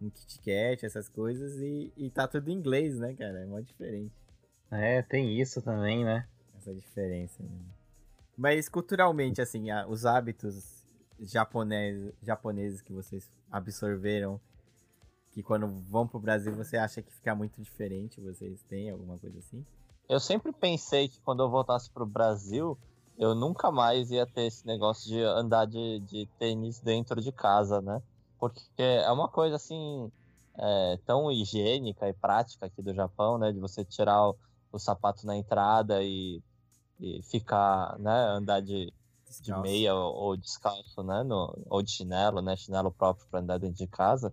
Um 0.00 0.08
Kit 0.10 0.38
Kat, 0.38 0.86
essas 0.86 1.08
coisas, 1.08 1.58
e, 1.60 1.92
e 1.96 2.10
tá 2.10 2.28
tudo 2.28 2.48
em 2.48 2.54
inglês, 2.54 2.98
né, 2.98 3.14
cara? 3.14 3.40
É 3.40 3.46
muito 3.46 3.66
diferente. 3.66 4.14
É, 4.70 5.02
tem 5.02 5.40
isso 5.40 5.60
também, 5.60 6.04
né? 6.04 6.28
Essa 6.56 6.72
diferença, 6.72 7.42
né? 7.42 7.50
Mas 8.36 8.68
culturalmente, 8.68 9.40
assim, 9.40 9.72
os 9.88 10.04
hábitos 10.04 10.75
japonês, 11.20 12.12
japoneses 12.22 12.80
que 12.82 12.92
vocês 12.92 13.30
absorveram 13.50 14.40
que 15.36 15.42
quando 15.42 15.68
vão 15.90 16.08
pro 16.08 16.18
Brasil 16.18 16.54
você 16.54 16.78
acha 16.78 17.02
que 17.02 17.12
fica 17.12 17.34
muito 17.34 17.60
diferente? 17.60 18.22
Vocês 18.22 18.62
têm 18.62 18.88
alguma 18.88 19.18
coisa 19.18 19.38
assim? 19.38 19.64
Eu 20.08 20.18
sempre 20.18 20.50
pensei 20.50 21.08
que 21.08 21.20
quando 21.20 21.42
eu 21.42 21.50
voltasse 21.50 21.90
pro 21.90 22.06
Brasil, 22.06 22.78
eu 23.18 23.34
nunca 23.34 23.70
mais 23.70 24.10
ia 24.10 24.26
ter 24.26 24.46
esse 24.46 24.66
negócio 24.66 25.06
de 25.06 25.20
andar 25.20 25.66
de, 25.66 26.00
de 26.00 26.26
tênis 26.38 26.80
dentro 26.80 27.20
de 27.20 27.30
casa, 27.32 27.82
né? 27.82 28.00
Porque 28.38 28.82
é 28.82 29.10
uma 29.10 29.28
coisa 29.28 29.56
assim 29.56 30.10
é, 30.58 30.98
tão 31.04 31.30
higiênica 31.30 32.08
e 32.08 32.14
prática 32.14 32.64
aqui 32.64 32.80
do 32.80 32.94
Japão, 32.94 33.36
né? 33.36 33.52
De 33.52 33.58
você 33.58 33.84
tirar 33.84 34.30
o, 34.30 34.36
o 34.72 34.78
sapato 34.78 35.26
na 35.26 35.36
entrada 35.36 36.02
e, 36.02 36.42
e 36.98 37.20
ficar, 37.24 37.98
né? 37.98 38.28
Andar 38.28 38.60
de, 38.60 38.90
de 39.40 39.52
meia 39.60 39.94
ou, 39.94 40.14
ou, 40.14 40.36
descalço, 40.36 41.02
né? 41.02 41.22
No, 41.22 41.56
ou 41.68 41.82
de 41.82 41.90
chinelo, 41.90 42.40
né? 42.40 42.56
Chinelo 42.56 42.90
próprio 42.90 43.26
para 43.28 43.40
andar 43.40 43.58
dentro 43.58 43.76
de 43.76 43.86
casa. 43.86 44.32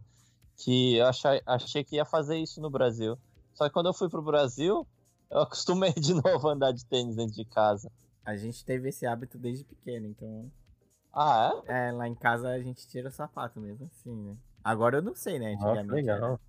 Que 0.55 0.95
eu 0.95 1.07
achei, 1.07 1.41
achei 1.45 1.83
que 1.83 1.95
ia 1.95 2.05
fazer 2.05 2.37
isso 2.37 2.61
no 2.61 2.69
Brasil. 2.69 3.17
Só 3.53 3.67
que 3.67 3.73
quando 3.73 3.87
eu 3.87 3.93
fui 3.93 4.09
pro 4.09 4.21
Brasil, 4.21 4.87
eu 5.29 5.41
acostumei 5.41 5.93
de 5.93 6.13
novo 6.13 6.49
a 6.49 6.53
andar 6.53 6.71
de 6.71 6.85
tênis 6.85 7.15
dentro 7.15 7.35
de 7.35 7.45
casa. 7.45 7.91
A 8.25 8.35
gente 8.35 8.63
teve 8.63 8.89
esse 8.89 9.05
hábito 9.05 9.37
desde 9.37 9.65
pequeno, 9.65 10.07
então. 10.07 10.51
Ah, 11.11 11.51
é? 11.67 11.89
É, 11.89 11.91
lá 11.91 12.07
em 12.07 12.15
casa 12.15 12.49
a 12.49 12.59
gente 12.59 12.87
tira 12.87 13.09
o 13.09 13.11
sapato 13.11 13.59
mesmo, 13.59 13.89
assim, 13.91 14.15
né? 14.15 14.35
Agora 14.63 14.97
eu 14.97 15.01
não 15.01 15.15
sei, 15.15 15.37
né? 15.37 15.53
Ah, 15.59 15.71
Antigamente. 15.71 15.91
Ah, 15.91 15.95
legal. 15.95 16.17
Era... 16.17 16.39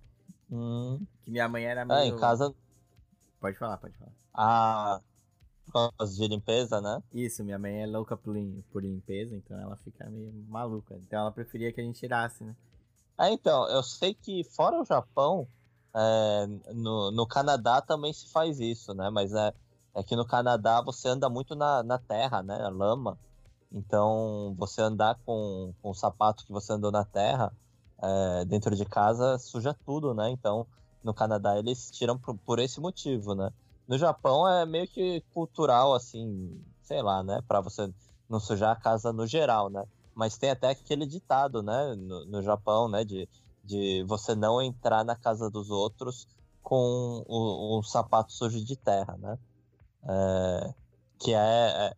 Hum. 0.51 1.05
Que 1.23 1.31
minha 1.31 1.49
mãe 1.49 1.65
era 1.65 1.83
meio. 1.85 1.99
É, 1.99 2.05
em 2.05 2.17
casa. 2.17 2.53
Pode 3.39 3.57
falar, 3.57 3.77
pode 3.77 3.95
falar. 3.97 4.11
Ah, 4.33 5.01
de 6.15 6.27
limpeza, 6.27 6.79
né? 6.79 7.01
Isso, 7.13 7.43
minha 7.43 7.59
mãe 7.59 7.83
é 7.83 7.87
louca 7.87 8.15
por, 8.15 8.33
lim 8.33 8.63
por 8.71 8.83
limpeza, 8.83 9.35
então 9.35 9.59
ela 9.59 9.75
fica 9.77 10.09
meio 10.09 10.33
maluca. 10.47 10.95
Então 10.95 11.19
ela 11.19 11.31
preferia 11.31 11.71
que 11.71 11.81
a 11.81 11.83
gente 11.83 11.99
tirasse, 11.99 12.43
né? 12.43 12.55
É, 13.17 13.29
então, 13.31 13.67
eu 13.69 13.81
sei 13.81 14.13
que 14.13 14.43
fora 14.43 14.81
o 14.81 14.85
Japão, 14.85 15.47
é, 15.95 16.47
no, 16.73 17.11
no 17.11 17.25
Canadá 17.25 17.81
também 17.81 18.11
se 18.11 18.29
faz 18.29 18.59
isso, 18.59 18.93
né? 18.93 19.09
Mas 19.09 19.33
é, 19.33 19.53
é 19.93 20.03
que 20.03 20.15
no 20.15 20.25
Canadá 20.25 20.81
você 20.81 21.07
anda 21.07 21.29
muito 21.29 21.55
na, 21.55 21.81
na 21.81 21.97
terra, 21.97 22.43
né? 22.43 22.57
Lama. 22.69 23.17
Então, 23.71 24.53
você 24.57 24.81
andar 24.81 25.17
com, 25.25 25.73
com 25.81 25.89
o 25.89 25.93
sapato 25.93 26.45
que 26.45 26.51
você 26.51 26.73
andou 26.73 26.91
na 26.91 27.05
terra 27.05 27.51
é, 28.01 28.45
dentro 28.45 28.75
de 28.75 28.85
casa 28.85 29.37
suja 29.37 29.73
tudo, 29.85 30.13
né? 30.13 30.29
Então, 30.29 30.67
no 31.03 31.13
Canadá 31.13 31.57
eles 31.57 31.89
tiram 31.91 32.17
por, 32.17 32.37
por 32.37 32.59
esse 32.59 32.79
motivo, 32.79 33.33
né? 33.33 33.51
No 33.87 33.97
Japão 33.97 34.47
é 34.47 34.65
meio 34.65 34.87
que 34.87 35.21
cultural, 35.33 35.93
assim, 35.93 36.61
sei 36.81 37.01
lá, 37.01 37.23
né? 37.23 37.41
Pra 37.47 37.61
você 37.61 37.91
não 38.29 38.39
sujar 38.39 38.71
a 38.71 38.79
casa 38.79 39.13
no 39.13 39.27
geral, 39.27 39.69
né? 39.69 39.83
Mas 40.13 40.37
tem 40.37 40.49
até 40.49 40.69
aquele 40.69 41.05
ditado, 41.05 41.61
né? 41.61 41.95
No, 41.95 42.25
no 42.25 42.41
Japão, 42.41 42.87
né? 42.87 43.03
De, 43.03 43.29
de 43.63 44.03
você 44.07 44.33
não 44.33 44.61
entrar 44.61 45.03
na 45.03 45.15
casa 45.15 45.49
dos 45.49 45.69
outros 45.69 46.27
com 46.63 47.23
o, 47.27 47.77
o 47.77 47.83
sapato 47.83 48.33
sujo 48.33 48.63
de 48.63 48.75
terra, 48.75 49.15
né? 49.17 49.37
É, 50.07 50.73
que 51.19 51.33
é, 51.33 51.37
é, 51.37 51.95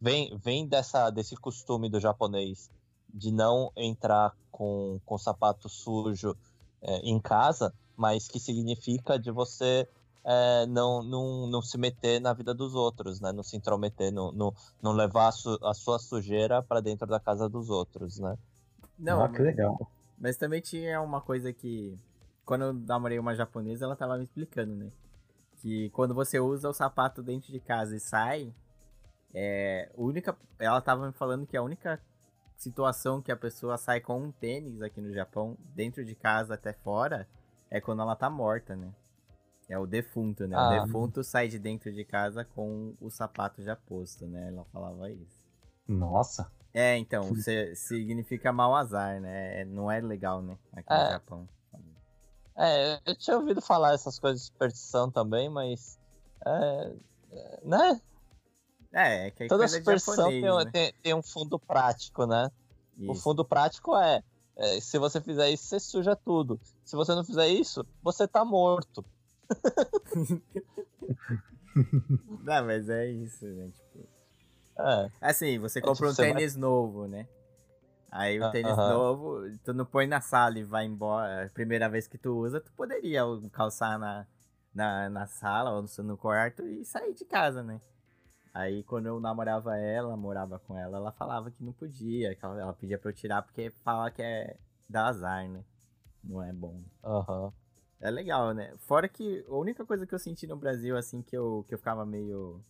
vem, 0.00 0.36
vem 0.38 0.66
dessa, 0.66 1.10
desse 1.10 1.36
costume 1.36 1.88
do 1.88 2.00
japonês 2.00 2.70
de 3.12 3.30
não 3.30 3.72
entrar 3.76 4.36
com, 4.50 5.00
com 5.04 5.18
sapato 5.18 5.68
sujo 5.68 6.36
é, 6.82 6.98
em 6.98 7.20
casa, 7.20 7.72
mas 7.96 8.26
que 8.26 8.40
significa 8.40 9.18
de 9.18 9.30
você 9.30 9.88
é, 10.24 10.66
não, 10.66 11.02
não, 11.02 11.46
não 11.46 11.62
se 11.62 11.78
meter 11.78 12.20
na 12.20 12.32
vida 12.32 12.52
dos 12.52 12.74
outros, 12.74 13.20
né? 13.20 13.32
Não 13.32 13.42
se 13.42 13.56
intrometer, 13.56 14.12
não, 14.12 14.30
não, 14.32 14.54
não 14.82 14.92
levar 14.92 15.28
a, 15.28 15.32
su, 15.32 15.58
a 15.62 15.74
sua 15.74 15.98
sujeira 15.98 16.62
para 16.62 16.80
dentro 16.80 17.06
da 17.06 17.18
casa 17.18 17.48
dos 17.48 17.70
outros, 17.70 18.18
né? 18.18 18.36
Não, 18.98 19.24
ah, 19.24 19.28
que 19.28 19.40
legal. 19.40 19.90
Mas 20.18 20.36
também 20.36 20.60
tinha 20.60 21.00
uma 21.00 21.20
coisa 21.20 21.52
que, 21.52 21.98
quando 22.44 22.64
eu 22.64 22.72
namorei 22.72 23.18
uma 23.18 23.34
japonesa, 23.34 23.86
ela 23.86 23.96
tava 23.96 24.18
me 24.18 24.24
explicando, 24.24 24.74
né? 24.74 24.90
Que 25.56 25.88
quando 25.90 26.14
você 26.14 26.38
usa 26.38 26.68
o 26.68 26.74
sapato 26.74 27.22
dentro 27.22 27.50
de 27.50 27.60
casa 27.60 27.96
e 27.96 28.00
sai, 28.00 28.54
é, 29.32 29.90
única, 29.96 30.36
ela 30.58 30.80
tava 30.80 31.06
me 31.06 31.12
falando 31.12 31.46
que 31.46 31.56
a 31.56 31.62
única 31.62 32.00
situação 32.56 33.22
que 33.22 33.32
a 33.32 33.36
pessoa 33.36 33.78
sai 33.78 34.00
com 34.00 34.20
um 34.20 34.30
tênis 34.30 34.82
aqui 34.82 35.00
no 35.00 35.12
Japão, 35.14 35.56
dentro 35.74 36.04
de 36.04 36.14
casa 36.14 36.54
até 36.54 36.74
fora, 36.74 37.26
é 37.70 37.80
quando 37.80 38.02
ela 38.02 38.14
tá 38.14 38.28
morta, 38.28 38.76
né? 38.76 38.92
É 39.70 39.78
o 39.78 39.86
defunto, 39.86 40.46
né? 40.48 40.56
Ah. 40.56 40.66
O 40.66 40.84
defunto 40.86 41.22
sai 41.22 41.46
de 41.48 41.56
dentro 41.58 41.92
de 41.92 42.04
casa 42.04 42.44
com 42.44 42.92
o 43.00 43.08
sapato 43.08 43.62
já 43.62 43.76
posto, 43.76 44.26
né? 44.26 44.48
Ela 44.48 44.64
falava 44.72 45.08
isso. 45.10 45.38
Nossa. 45.86 46.50
É, 46.74 46.96
então, 46.98 47.22
significa 47.76 48.52
mau 48.52 48.74
azar, 48.74 49.20
né? 49.20 49.60
É- 49.60 49.64
Não 49.64 49.88
é 49.90 50.00
legal, 50.00 50.42
né? 50.42 50.58
Aqui 50.72 50.90
no 50.92 50.96
É. 50.96 51.10
Japão. 51.12 51.48
É, 52.56 53.00
eu 53.06 53.16
tinha 53.16 53.38
ouvido 53.38 53.62
falar 53.62 53.94
essas 53.94 54.18
coisas 54.18 54.40
de 54.40 54.46
superstição 54.48 55.08
também, 55.10 55.48
mas. 55.48 55.98
É, 56.44 56.92
é, 57.30 57.60
né? 57.64 58.00
É, 58.92 59.26
é 59.28 59.30
que 59.30 59.46
Toda 59.46 59.68
superstição 59.68 60.16
japonês, 60.16 60.42
tem, 60.42 60.50
um- 60.52 60.64
né? 60.64 60.70
tem- 60.72 60.92
tem 61.00 61.14
um 61.14 61.22
fundo 61.22 61.58
prático, 61.60 62.26
né? 62.26 62.50
O 62.98 63.12
Isso. 63.12 63.22
fundo 63.22 63.44
prático 63.44 63.96
é, 63.96 64.22
é, 64.56 64.80
se 64.80 64.98
você 64.98 65.20
fizer 65.20 65.48
isso, 65.48 65.64
você 65.64 65.78
suja 65.80 66.16
tudo. 66.16 66.60
Se 66.84 66.96
você 66.96 67.14
não 67.14 67.24
fizer 67.24 67.46
isso, 67.48 67.86
você 68.02 68.26
tá 68.26 68.44
morto. 68.44 69.04
Não, 72.42 72.64
mas 72.66 72.88
é 72.88 73.06
isso, 73.10 73.46
né? 73.46 73.70
Tipo, 73.70 74.08
É. 74.78 75.10
Assim, 75.20 75.58
você 75.58 75.78
É, 75.78 75.82
compra 75.82 75.94
tipo, 75.94 76.06
um 76.06 76.14
você 76.14 76.22
vai- 76.22 76.32
tênis 76.32 76.56
novo, 76.56 77.06
né? 77.06 77.28
Aí 78.10 78.40
o 78.40 78.44
Ah, 78.44 78.50
tênis 78.50 78.72
aham. 78.72 78.88
novo, 78.88 79.58
tu 79.64 79.72
não 79.72 79.84
põe 79.84 80.06
na 80.06 80.20
sala 80.20 80.58
e 80.58 80.64
vai 80.64 80.84
embora. 80.84 81.46
A 81.46 81.48
primeira 81.50 81.88
vez 81.88 82.08
que 82.08 82.18
tu 82.18 82.36
usa, 82.38 82.60
tu 82.60 82.72
poderia 82.72 83.22
calçar 83.52 83.98
na, 83.98 84.26
na, 84.74 85.08
na 85.10 85.26
sala 85.26 85.70
ou 85.72 85.82
no, 85.82 86.04
no 86.04 86.16
quarto 86.16 86.66
e 86.66 86.84
sair 86.84 87.14
de 87.14 87.24
casa, 87.24 87.62
né? 87.62 87.80
Aí 88.52 88.82
quando 88.82 89.06
eu 89.06 89.20
namorava 89.20 89.76
ela, 89.78 90.16
morava 90.16 90.58
com 90.58 90.76
ela, 90.76 90.96
ela 90.98 91.12
falava 91.12 91.52
que 91.52 91.62
não 91.62 91.72
podia, 91.72 92.34
que 92.34 92.44
ela, 92.44 92.60
ela 92.60 92.72
pedia 92.72 92.98
pra 92.98 93.10
eu 93.10 93.14
tirar 93.14 93.42
porque 93.42 93.70
fala 93.84 94.10
que 94.10 94.22
é 94.22 94.56
dá 94.88 95.06
azar, 95.06 95.48
né? 95.48 95.62
Não 96.24 96.42
é 96.42 96.52
bom. 96.52 96.82
Aham. 97.04 97.52
É 98.00 98.10
legal, 98.10 98.54
né? 98.54 98.74
Fora 98.78 99.08
que 99.08 99.44
a 99.46 99.54
única 99.54 99.84
coisa 99.84 100.06
que 100.06 100.14
eu 100.14 100.18
senti 100.18 100.46
no 100.46 100.56
Brasil, 100.56 100.96
assim, 100.96 101.22
que 101.22 101.36
eu, 101.36 101.64
que 101.68 101.74
eu 101.74 101.78
ficava 101.78 102.06
meio 102.06 102.62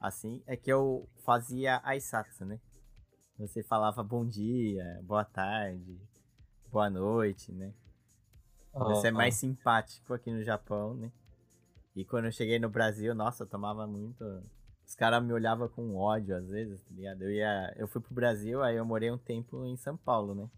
assim, 0.00 0.42
é 0.46 0.56
que 0.56 0.70
eu 0.70 1.08
fazia 1.24 1.80
aisatsu, 1.84 2.44
né? 2.44 2.60
Você 3.38 3.62
falava 3.62 4.02
bom 4.02 4.26
dia, 4.26 5.00
boa 5.04 5.24
tarde, 5.24 5.98
boa 6.70 6.90
noite, 6.90 7.52
né? 7.52 7.72
Você 8.74 9.08
é 9.08 9.10
aham. 9.10 9.16
mais 9.16 9.34
simpático 9.34 10.14
aqui 10.14 10.30
no 10.30 10.42
Japão, 10.42 10.94
né? 10.94 11.10
E 11.96 12.04
quando 12.04 12.26
eu 12.26 12.32
cheguei 12.32 12.58
no 12.58 12.68
Brasil, 12.68 13.14
nossa, 13.14 13.42
eu 13.44 13.48
tomava 13.48 13.86
muito. 13.86 14.24
Os 14.86 14.94
caras 14.94 15.22
me 15.22 15.32
olhavam 15.32 15.68
com 15.68 15.96
ódio 15.96 16.36
às 16.36 16.46
vezes, 16.48 16.80
tá 16.82 16.94
ligado? 16.94 17.22
Eu 17.22 17.30
ia. 17.32 17.74
Eu 17.76 17.88
fui 17.88 18.00
pro 18.00 18.14
Brasil, 18.14 18.62
aí 18.62 18.76
eu 18.76 18.84
morei 18.84 19.10
um 19.10 19.18
tempo 19.18 19.64
em 19.64 19.76
São 19.76 19.96
Paulo, 19.96 20.34
né? 20.34 20.48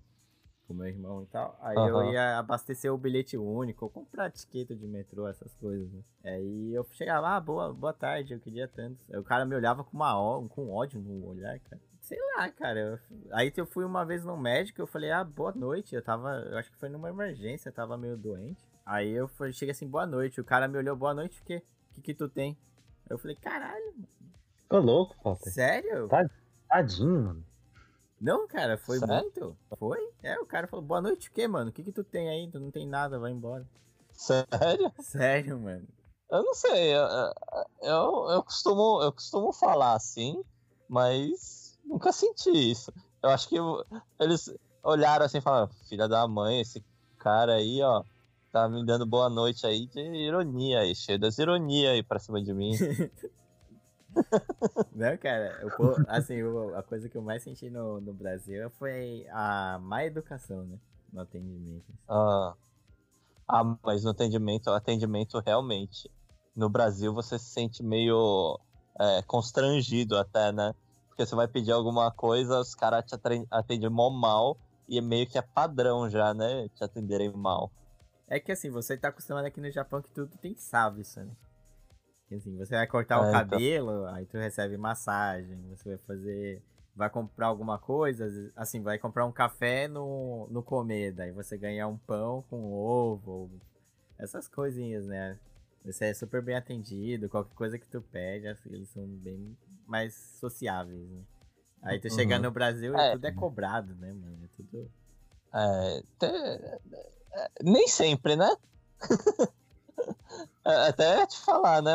Com 0.70 0.74
meu 0.74 0.86
irmão 0.86 1.24
e 1.24 1.26
tal. 1.26 1.58
Aí 1.60 1.76
eu 1.76 1.96
Aham. 1.96 2.12
ia 2.12 2.38
abastecer 2.38 2.94
o 2.94 2.96
bilhete 2.96 3.36
único, 3.36 3.86
ou 3.86 3.90
comprar 3.90 4.28
etiqueta 4.28 4.72
de 4.72 4.86
metrô, 4.86 5.26
essas 5.26 5.52
coisas, 5.56 5.90
né? 5.90 6.00
Aí 6.22 6.72
eu 6.72 6.86
chegava, 6.92 7.26
ah, 7.30 7.40
boa, 7.40 7.72
boa 7.74 7.92
tarde, 7.92 8.34
eu 8.34 8.38
queria 8.38 8.68
tanto. 8.68 9.04
Aí 9.12 9.18
o 9.18 9.24
cara 9.24 9.44
me 9.44 9.56
olhava 9.56 9.82
com, 9.82 9.96
uma, 9.96 10.16
ó- 10.16 10.40
com 10.46 10.70
ódio 10.70 11.00
no 11.00 11.26
olhar, 11.26 11.58
cara. 11.58 11.82
Sei 12.00 12.16
lá, 12.36 12.48
cara. 12.52 12.78
eu- 12.78 12.98
Aí 13.32 13.52
eu 13.56 13.66
fui 13.66 13.84
uma 13.84 14.04
vez 14.04 14.24
no 14.24 14.36
médico, 14.36 14.80
eu 14.80 14.86
falei, 14.86 15.10
ah, 15.10 15.24
boa 15.24 15.50
noite. 15.50 15.92
Eu 15.96 16.02
tava, 16.04 16.36
eu 16.48 16.56
acho 16.56 16.70
que 16.70 16.78
foi 16.78 16.88
numa 16.88 17.08
emergência, 17.08 17.68
eu 17.70 17.72
tava 17.72 17.98
meio 17.98 18.16
doente. 18.16 18.64
Aí 18.86 19.10
eu 19.10 19.26
falei, 19.26 19.52
cheguei 19.52 19.72
assim, 19.72 19.88
boa 19.88 20.06
noite. 20.06 20.40
O 20.40 20.44
cara 20.44 20.68
me 20.68 20.78
olhou, 20.78 20.94
boa 20.94 21.12
noite, 21.12 21.40
o 21.40 21.44
quê? 21.44 21.64
O 21.90 21.94
que 21.94 22.00
que 22.00 22.14
tu 22.14 22.28
tem? 22.28 22.56
Eu 23.08 23.18
falei, 23.18 23.34
caralho, 23.34 23.92
mano, 23.96 24.08
Tô 24.68 24.78
louco, 24.78 25.16
Potter. 25.20 25.52
sério? 25.52 26.08
Tadinho, 26.68 27.22
mano. 27.24 27.44
Não, 28.20 28.46
cara, 28.46 28.76
foi 28.76 28.98
Sério? 28.98 29.14
muito. 29.14 29.56
Foi? 29.78 29.98
É, 30.22 30.38
o 30.38 30.46
cara 30.46 30.66
falou, 30.66 30.84
boa 30.84 31.00
noite, 31.00 31.28
o 31.28 31.32
quê, 31.32 31.48
mano? 31.48 31.70
O 31.70 31.72
que 31.72 31.82
que 31.82 31.92
tu 31.92 32.04
tem 32.04 32.28
aí? 32.28 32.50
Tu 32.50 32.60
não 32.60 32.70
tem 32.70 32.86
nada, 32.86 33.18
vai 33.18 33.30
embora. 33.30 33.66
Sério? 34.12 34.92
Sério, 35.00 35.58
mano. 35.58 35.88
Eu 36.30 36.44
não 36.44 36.54
sei. 36.54 36.94
Eu, 36.94 37.02
eu, 37.82 38.30
eu, 38.30 38.42
costumo, 38.42 39.02
eu 39.02 39.12
costumo 39.12 39.52
falar 39.52 39.94
assim, 39.94 40.42
mas 40.88 41.78
nunca 41.84 42.12
senti 42.12 42.50
isso. 42.50 42.92
Eu 43.22 43.30
acho 43.30 43.48
que 43.48 43.56
eu- 43.56 43.84
eles 44.20 44.52
olharam 44.82 45.24
assim 45.24 45.38
e 45.38 45.42
falaram: 45.42 45.70
Filha 45.88 46.06
da 46.06 46.28
mãe, 46.28 46.60
esse 46.60 46.84
cara 47.18 47.54
aí, 47.54 47.82
ó, 47.82 48.04
tá 48.52 48.68
me 48.68 48.84
dando 48.84 49.06
boa 49.06 49.30
noite 49.30 49.66
aí 49.66 49.86
de 49.86 50.00
ironia 50.00 50.80
aí, 50.80 50.94
cheio 50.94 51.18
das 51.18 51.38
ironias 51.38 51.92
aí 51.92 52.02
pra 52.02 52.18
cima 52.18 52.42
de 52.42 52.52
mim. 52.52 52.72
Não, 54.92 55.16
cara, 55.16 55.58
eu, 55.62 55.70
assim, 56.08 56.42
o- 56.42 56.74
a 56.76 56.82
coisa 56.82 57.08
que 57.08 57.16
eu 57.16 57.22
mais 57.22 57.42
senti 57.42 57.70
no, 57.70 58.00
no 58.00 58.12
Brasil 58.12 58.68
foi 58.70 59.26
a 59.30 59.78
má 59.80 60.04
educação, 60.04 60.64
né? 60.64 60.78
No 61.12 61.20
atendimento. 61.20 61.84
Ah, 62.08 62.54
ah, 63.48 63.76
mas 63.82 64.04
no 64.04 64.10
atendimento, 64.10 64.70
atendimento 64.70 65.38
realmente. 65.40 66.10
No 66.54 66.68
Brasil 66.68 67.12
você 67.14 67.38
se 67.38 67.46
sente 67.46 67.82
meio 67.82 68.58
é, 68.98 69.22
constrangido 69.22 70.16
até, 70.16 70.52
né? 70.52 70.74
Porque 71.08 71.24
você 71.26 71.34
vai 71.34 71.48
pedir 71.48 71.72
alguma 71.72 72.10
coisa, 72.10 72.60
os 72.60 72.74
caras 72.74 73.04
te 73.04 73.14
atendem 73.50 73.90
mó 73.90 74.10
mal 74.10 74.56
e 74.88 74.98
é 74.98 75.00
meio 75.00 75.26
que 75.26 75.38
é 75.38 75.42
padrão 75.42 76.08
já, 76.08 76.34
né? 76.34 76.68
Te 76.74 76.84
atenderem 76.84 77.32
mal. 77.32 77.70
É 78.28 78.38
que 78.38 78.52
assim, 78.52 78.70
você 78.70 78.96
tá 78.96 79.08
acostumado 79.08 79.44
aqui 79.44 79.60
no 79.60 79.70
Japão 79.70 80.00
que 80.00 80.10
tudo 80.10 80.36
tem 80.38 80.54
sábio, 80.56 81.04
né? 81.16 81.28
Assim, 82.32 82.56
você 82.56 82.74
vai 82.76 82.86
cortar 82.86 83.18
o 83.20 83.24
É, 83.24 83.28
então. 83.28 83.50
cabelo, 83.50 84.06
aí 84.06 84.24
tu 84.26 84.38
recebe 84.38 84.76
massagem, 84.76 85.58
você 85.68 85.90
vai 85.90 85.98
fazer. 85.98 86.62
Vai 86.94 87.08
comprar 87.08 87.46
alguma 87.46 87.78
coisa, 87.78 88.52
assim, 88.56 88.82
vai 88.82 88.98
comprar 88.98 89.24
um 89.24 89.32
café 89.32 89.88
no, 89.88 90.46
no 90.50 90.62
comer, 90.62 91.12
daí 91.12 91.30
você 91.32 91.56
ganha 91.56 91.86
um 91.86 91.96
pão 91.96 92.44
com 92.50 92.72
ovo, 92.72 93.50
essas 94.18 94.46
coisinhas, 94.48 95.06
né? 95.06 95.38
Você 95.84 96.06
é 96.06 96.14
super 96.14 96.42
bem 96.42 96.56
atendido, 96.56 97.28
qualquer 97.28 97.54
coisa 97.54 97.78
que 97.78 97.86
tu 97.86 98.02
pede, 98.02 98.48
assim, 98.48 98.68
eles 98.72 98.90
são 98.90 99.06
bem 99.06 99.56
mais 99.86 100.14
sociáveis, 100.40 101.08
né? 101.08 101.22
Aí 101.82 101.98
tu 101.98 102.10
chega 102.10 102.36
Uhum. 102.36 102.42
no 102.42 102.50
Brasil 102.50 102.94
e 102.94 102.98
É. 103.00 103.12
tudo 103.12 103.24
é 103.24 103.30
cobrado, 103.32 103.94
né, 103.94 104.12
mano? 104.12 104.38
É 104.44 104.48
tudo. 104.56 104.90
É, 105.54 106.02
te- 106.18 106.26
é, 106.26 107.48
nem 107.62 107.86
sempre, 107.88 108.36
né? 108.36 108.54
É, 110.64 110.88
Até 110.88 111.26
te 111.26 111.38
falar, 111.38 111.82
né? 111.82 111.92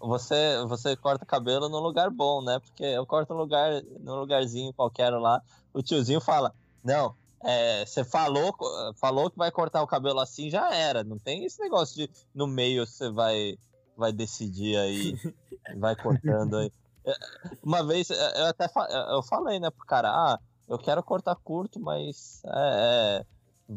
Você, 0.00 0.64
você 0.66 0.96
corta 0.96 1.26
cabelo 1.26 1.68
num 1.68 1.80
lugar 1.80 2.10
bom, 2.10 2.42
né? 2.42 2.58
Porque 2.58 2.84
eu 2.84 3.06
corto 3.06 3.32
num 3.32 3.40
lugar, 3.40 3.82
num 4.00 4.20
lugarzinho 4.20 4.72
qualquer 4.72 5.10
lá. 5.10 5.42
O 5.72 5.82
tiozinho 5.82 6.20
fala: 6.20 6.54
Não, 6.82 7.14
é, 7.44 7.86
você 7.86 8.04
falou, 8.04 8.54
falou 8.96 9.30
que 9.30 9.38
vai 9.38 9.50
cortar 9.50 9.82
o 9.82 9.86
cabelo 9.86 10.20
assim, 10.20 10.50
já 10.50 10.74
era. 10.74 11.04
Não 11.04 11.18
tem 11.18 11.44
esse 11.44 11.60
negócio 11.60 11.96
de 11.96 12.10
no 12.34 12.46
meio 12.46 12.86
você 12.86 13.10
vai, 13.10 13.56
vai 13.96 14.12
decidir 14.12 14.76
aí, 14.76 15.14
vai 15.78 15.94
cortando 15.94 16.56
aí. 16.56 16.72
É, 17.04 17.14
Uma 17.62 17.84
vez 17.86 18.10
é, 18.10 18.40
eu 18.40 18.46
até 18.46 18.68
eu 19.10 19.22
falei, 19.22 19.60
né, 19.60 19.70
pro 19.70 19.86
cara, 19.86 20.10
ah, 20.10 20.38
eu 20.68 20.78
quero 20.78 21.02
cortar 21.02 21.36
curto, 21.36 21.78
mas 21.78 22.42
é, 22.44 23.24
é, 23.70 23.74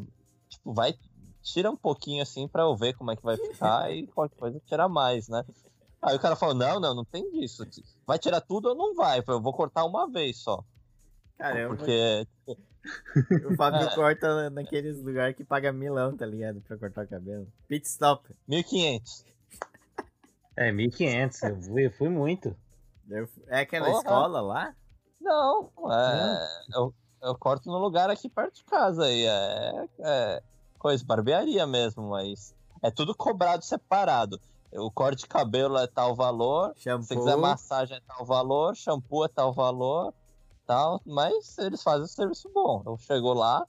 tipo, 0.49 0.74
vai 0.74 0.93
tira 1.41 1.69
um 1.71 1.75
pouquinho 1.77 2.21
assim 2.21 2.47
pra 2.47 2.63
eu 2.63 2.75
ver 2.75 2.93
como 2.93 3.11
é 3.11 3.15
que 3.15 3.23
vai 3.23 3.37
ficar 3.37 3.91
e 3.91 4.05
qualquer 4.13 4.35
coisa 4.35 4.61
tira 4.65 4.87
mais, 4.87 5.27
né? 5.27 5.43
Aí 6.01 6.15
o 6.15 6.19
cara 6.19 6.35
falou: 6.35 6.55
"Não, 6.55 6.79
não, 6.79 6.95
não 6.95 7.05
tem 7.05 7.29
disso. 7.31 7.63
Vai 8.07 8.17
tirar 8.17 8.41
tudo 8.41 8.69
ou 8.69 8.75
não 8.75 8.95
vai? 8.95 9.23
Eu 9.27 9.41
vou 9.41 9.53
cortar 9.53 9.85
uma 9.85 10.09
vez 10.09 10.37
só". 10.39 10.63
Caramba, 11.37 11.75
Porque 11.75 12.27
O 13.45 13.55
Fábio 13.55 13.81
É. 13.87 13.95
corta 13.95 14.49
naqueles 14.49 15.01
lugares 15.03 15.35
que 15.35 15.43
paga 15.43 15.71
milão, 15.71 16.15
tá 16.17 16.25
ligado? 16.25 16.61
Pra 16.61 16.77
cortar 16.77 17.05
o 17.05 17.07
cabelo. 17.07 17.47
Pit 17.67 17.87
stop. 17.87 18.27
1500. 18.47 19.23
É, 20.55 20.71
1500. 20.71 21.43
Eu 21.43 21.61
fui, 21.61 21.85
eu 21.85 21.91
fui 21.91 22.09
muito. 22.09 22.55
Eu- 23.09 23.29
É 23.47 23.59
aquela 23.61 23.85
Porra. 23.87 23.97
escola 23.99 24.41
lá? 24.41 24.75
Não, 25.19 25.71
é, 25.91 26.47
eu, 26.75 26.93
eu 27.21 27.37
corto 27.37 27.69
no 27.69 27.77
lugar 27.77 28.09
aqui 28.09 28.27
perto 28.27 28.55
de 28.55 28.63
casa 28.63 29.05
aí, 29.05 29.23
é, 29.25 29.87
é 29.99 30.43
coisa 30.82 31.05
barbearia 31.05 31.67
mesmo, 31.67 32.09
mas 32.09 32.55
é 32.82 32.89
tudo 32.89 33.13
cobrado 33.15 33.63
separado. 33.63 34.41
O 34.73 34.89
corte 34.89 35.19
de 35.19 35.27
cabelo 35.27 35.77
é 35.77 35.86
tal 35.86 36.15
valor, 36.15 36.73
Shampoo. 36.75 37.03
Se 37.03 37.09
você 37.09 37.15
quiser 37.17 37.38
massagem 37.38 37.97
é 37.97 38.01
tal 38.07 38.25
valor, 38.25 38.75
shampoo 38.75 39.25
é 39.25 39.27
tal 39.27 39.53
valor, 39.53 40.11
tal, 40.65 40.99
mas 41.05 41.55
eles 41.59 41.84
fazem 41.84 42.05
um 42.05 42.07
serviço 42.07 42.49
bom. 42.51 42.82
Eu 42.86 42.97
chego 42.97 43.32
lá, 43.32 43.63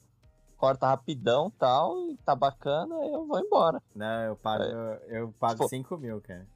corta 0.57 0.87
rapidão 0.87 1.51
tal, 1.51 2.09
e 2.09 2.17
tá 2.25 2.35
bacana, 2.35 2.95
eu 3.05 3.27
vou 3.27 3.39
embora. 3.41 3.83
Não, 3.95 4.23
eu 4.23 4.37
pago, 4.37 4.65
eu 5.09 5.35
pago 5.39 5.59
Pô. 5.59 5.69
5 5.69 5.99
mil, 5.99 6.19
cara. 6.23 6.47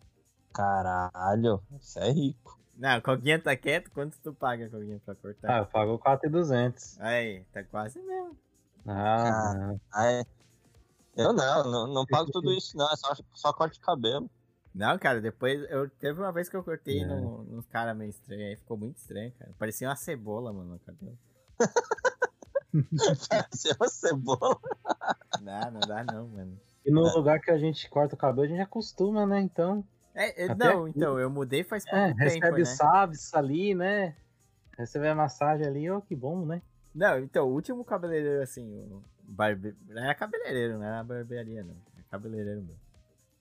Caralho, 0.54 1.62
você 1.70 1.98
é 1.98 2.10
rico. 2.12 2.58
Não, 2.76 2.98
Coguinha 3.00 3.38
tá 3.42 3.54
quieto, 3.56 3.90
quanto 3.90 4.16
tu 4.22 4.32
paga, 4.32 4.70
Coguinha, 4.70 5.00
pra 5.04 5.12
Ah, 5.12 5.16
cortar? 5.20 5.58
eu 5.58 5.66
pago 5.66 5.98
4,200. 5.98 6.98
Aí, 7.00 7.44
tá 7.52 7.62
quase 7.64 8.00
mesmo. 8.00 8.38
Ah. 8.86 9.74
Ah, 9.92 10.12
é. 10.12 10.24
Eu 11.16 11.32
não, 11.32 11.64
não, 11.70 11.86
não 11.86 12.06
pago 12.06 12.30
tudo 12.30 12.52
isso 12.52 12.76
não, 12.76 12.90
é 12.92 12.96
só, 12.96 13.14
só 13.32 13.52
corte 13.52 13.74
de 13.74 13.80
cabelo. 13.80 14.30
Não, 14.74 14.98
cara, 14.98 15.20
depois 15.22 15.64
eu 15.70 15.88
teve 15.88 16.20
uma 16.20 16.30
vez 16.30 16.48
que 16.50 16.56
eu 16.56 16.62
cortei 16.62 17.00
É. 17.00 17.06
no, 17.06 17.42
nos 17.44 17.66
caras 17.66 17.96
meio 17.96 18.10
estranhos, 18.10 18.44
aí 18.50 18.56
ficou 18.56 18.76
muito 18.76 18.98
estranho, 18.98 19.32
cara. 19.38 19.54
Parecia 19.58 19.88
uma 19.88 19.96
cebola, 19.96 20.52
mano, 20.52 20.72
no 20.72 20.78
cabelo. 20.80 21.18
Parece 23.30 23.74
uma 23.78 23.88
cebola. 23.88 24.60
Não, 25.40 25.70
não 25.70 25.80
dá 25.80 26.04
não, 26.04 26.28
mano. 26.28 26.60
E 26.84 26.90
no 26.90 27.02
lugar 27.16 27.40
que 27.40 27.50
a 27.50 27.58
gente 27.58 27.88
corta 27.88 28.14
o 28.14 28.18
cabelo, 28.18 28.44
a 28.44 28.48
gente 28.48 28.60
acostuma, 28.60 29.26
né? 29.26 29.40
Então. 29.40 29.82
É, 30.14 30.44
é, 30.44 30.54
não, 30.54 30.84
aqui. 30.84 30.92
então, 30.96 31.18
eu 31.18 31.28
mudei 31.30 31.64
faz 31.64 31.84
pouco 31.84 31.96
É, 31.98 32.08
tempo, 32.08 32.20
recebe 32.20 32.56
né? 32.56 32.62
o 32.62 32.66
sábios 32.66 33.34
ali, 33.34 33.74
né? 33.74 34.16
Recebe 34.78 35.08
a 35.08 35.14
massagem 35.14 35.66
ali, 35.66 35.90
ó, 35.90 36.00
que 36.00 36.14
bom, 36.14 36.44
né? 36.44 36.62
Não, 36.94 37.18
então, 37.18 37.46
o 37.48 37.52
último 37.52 37.84
cabeleireiro, 37.84 38.42
assim, 38.42 38.66
o 38.78 39.02
barbe... 39.28 39.76
não 39.88 40.02
era 40.02 40.14
cabeleireiro, 40.14 40.78
não 40.78 40.84
era 40.84 41.02
barbearia, 41.04 41.62
não. 41.64 41.76
Era 41.94 42.04
cabeleireiro 42.10 42.60
mesmo. 42.62 42.80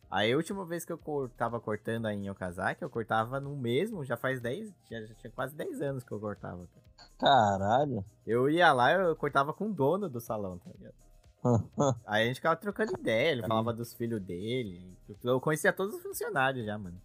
Aí 0.09 0.31
a 0.31 0.37
última 0.37 0.65
vez 0.65 0.85
que 0.85 0.93
eu 0.93 0.97
cor- 0.97 1.29
tava 1.31 1.59
cortando 1.59 2.05
aí 2.05 2.15
em 2.15 2.29
Okazaki, 2.29 2.81
eu 2.83 2.89
cortava 2.89 3.39
no 3.39 3.55
mesmo, 3.55 4.05
já 4.05 4.15
faz 4.15 4.39
10, 4.39 4.71
já, 4.89 5.01
já 5.01 5.13
tinha 5.15 5.31
quase 5.31 5.55
10 5.55 5.81
anos 5.81 6.03
que 6.03 6.11
eu 6.11 6.19
cortava. 6.19 6.67
cara. 6.67 6.85
Caralho. 7.17 8.05
Eu 8.25 8.49
ia 8.49 8.71
lá, 8.71 8.91
eu 8.93 9.15
cortava 9.15 9.53
com 9.53 9.67
o 9.69 9.73
dono 9.73 10.07
do 10.09 10.19
salão, 10.21 10.57
tá 10.59 10.69
ligado? 10.71 10.95
Aí 12.05 12.23
a 12.23 12.27
gente 12.27 12.35
ficava 12.37 12.55
trocando 12.55 12.93
ideia, 12.99 13.31
ele 13.31 13.41
falava 13.47 13.73
dos 13.73 13.93
filhos 13.93 14.21
dele. 14.21 14.95
Eu 15.23 15.39
conhecia 15.41 15.73
todos 15.73 15.95
os 15.95 16.01
funcionários 16.01 16.65
já, 16.65 16.77
mano. 16.77 16.99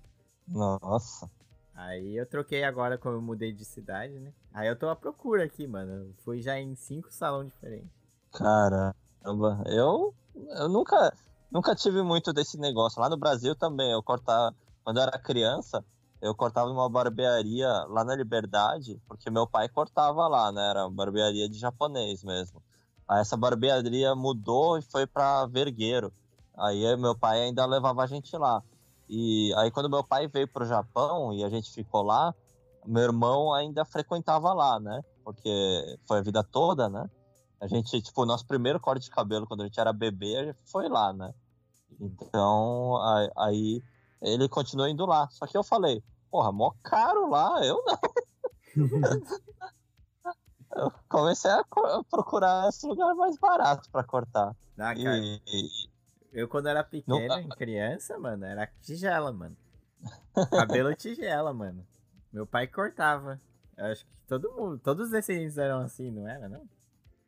Nossa. 0.49 1.31
Aí 1.75 2.17
eu 2.17 2.27
troquei 2.27 2.65
agora 2.65 2.99
quando 2.99 3.15
eu 3.17 3.23
mudei 3.23 3.53
de 3.53 3.65
cidade, 3.65 4.19
né? 4.19 4.33
Aí 4.53 4.69
eu 4.69 4.79
tô 4.79 4.89
à 4.89 4.97
procura 4.97 5.45
aqui, 5.45 5.67
mano. 5.67 5.93
Eu 6.09 6.15
fui 6.25 6.41
já 6.43 6.59
em 6.59 6.75
cinco 6.75 7.11
salões 7.13 7.51
diferentes. 7.53 7.91
Caramba. 8.33 8.95
Eu, 9.67 10.15
eu 10.35 10.69
nunca, 10.69 11.13
nunca 11.51 11.75
tive 11.75 12.03
muito 12.03 12.33
desse 12.33 12.59
negócio. 12.59 13.01
Lá 13.01 13.09
no 13.09 13.17
Brasil 13.17 13.55
também, 13.55 13.91
eu 13.93 14.03
cortava. 14.03 14.55
Quando 14.85 14.97
eu 14.97 15.03
era 15.03 15.19
criança, 15.19 15.85
eu 16.21 16.35
cortava 16.35 16.69
numa 16.69 16.89
barbearia 16.89 17.69
lá 17.89 18.05
na 18.05 18.15
Liberdade, 18.15 19.01
porque 19.09 19.31
meu 19.31 19.47
pai 19.47 19.69
cortava 19.69 20.27
lá, 20.29 20.53
né? 20.53 20.71
Era 20.71 20.89
barbearia 20.89 21.49
de 21.49 21.59
japonês 21.59 22.23
mesmo. 22.23 22.63
Aí 23.09 23.21
essa 23.21 23.37
barbearia 23.37 24.15
mudou 24.15 24.79
e 24.79 24.83
foi 24.83 25.07
pra 25.07 25.47
Vergueiro. 25.47 26.13
Aí 26.57 26.97
meu 26.97 27.17
pai 27.19 27.43
ainda 27.43 27.65
levava 27.67 28.03
a 28.03 28.07
gente 28.07 28.37
lá. 28.37 28.63
E 29.09 29.53
aí 29.57 29.71
quando 29.71 29.91
meu 29.91 30.05
pai 30.05 30.29
veio 30.29 30.47
pro 30.47 30.65
Japão 30.65 31.33
e 31.33 31.43
a 31.43 31.49
gente 31.49 31.73
ficou 31.73 32.03
lá, 32.03 32.35
meu 32.87 33.03
irmão 33.03 33.53
ainda 33.53 33.85
frequentava 33.85 34.53
lá, 34.53 34.79
né? 34.79 35.03
Porque 35.25 35.99
foi 36.07 36.19
a 36.19 36.23
vida 36.23 36.45
toda, 36.45 36.89
né? 36.89 37.09
A 37.61 37.67
gente, 37.67 38.01
tipo, 38.01 38.23
o 38.23 38.27
nosso 38.27 38.47
primeiro 38.47 38.81
corte 38.81 39.05
de 39.05 39.11
cabelo 39.11 39.47
quando 39.47 39.61
a 39.61 39.65
gente 39.65 39.79
era 39.79 39.93
bebê 39.93 40.55
foi 40.65 40.89
lá, 40.89 41.13
né? 41.13 41.35
Então, 42.01 42.97
aí 43.37 43.83
ele 44.23 44.49
continuou 44.49 44.89
indo 44.89 45.05
lá. 45.05 45.29
Só 45.31 45.47
que 45.47 45.57
eu 45.57 45.63
falei, 45.63 46.03
porra, 46.31 46.51
mó 46.51 46.73
caro 46.83 47.29
lá, 47.29 47.63
eu 47.65 47.83
não. 47.85 47.99
eu 50.77 50.93
comecei 51.09 51.51
a 51.51 51.65
procurar 52.11 52.69
esse 52.69 52.87
lugar 52.87 53.15
mais 53.15 53.37
barato 53.39 53.91
pra 53.91 54.05
cortar. 54.05 54.57
Ah, 54.79 54.95
cara, 54.95 55.19
E, 55.19 55.41
eu 56.33 56.49
quando 56.49 56.69
era 56.69 56.83
pequeno, 56.83 57.29
Não- 57.29 57.49
criança, 57.51 58.19
mano, 58.19 58.45
era 58.47 58.67
tigela, 58.81 59.33
mano. 59.33 59.57
Cabelo 60.51 60.95
tigela, 60.95 61.53
mano. 61.53 61.87
Meu 62.33 62.47
pai 62.47 62.67
cortava. 62.67 63.39
Eu 63.77 63.87
acho 63.87 64.07
que 64.07 64.13
todo 64.27 64.51
mundo, 64.53 64.79
todos 64.79 65.07
os 65.07 65.11
descendentes 65.11 65.59
eram 65.59 65.81
assim, 65.81 66.11
não 66.11 66.27
era, 66.27 66.49
não? 66.49 66.67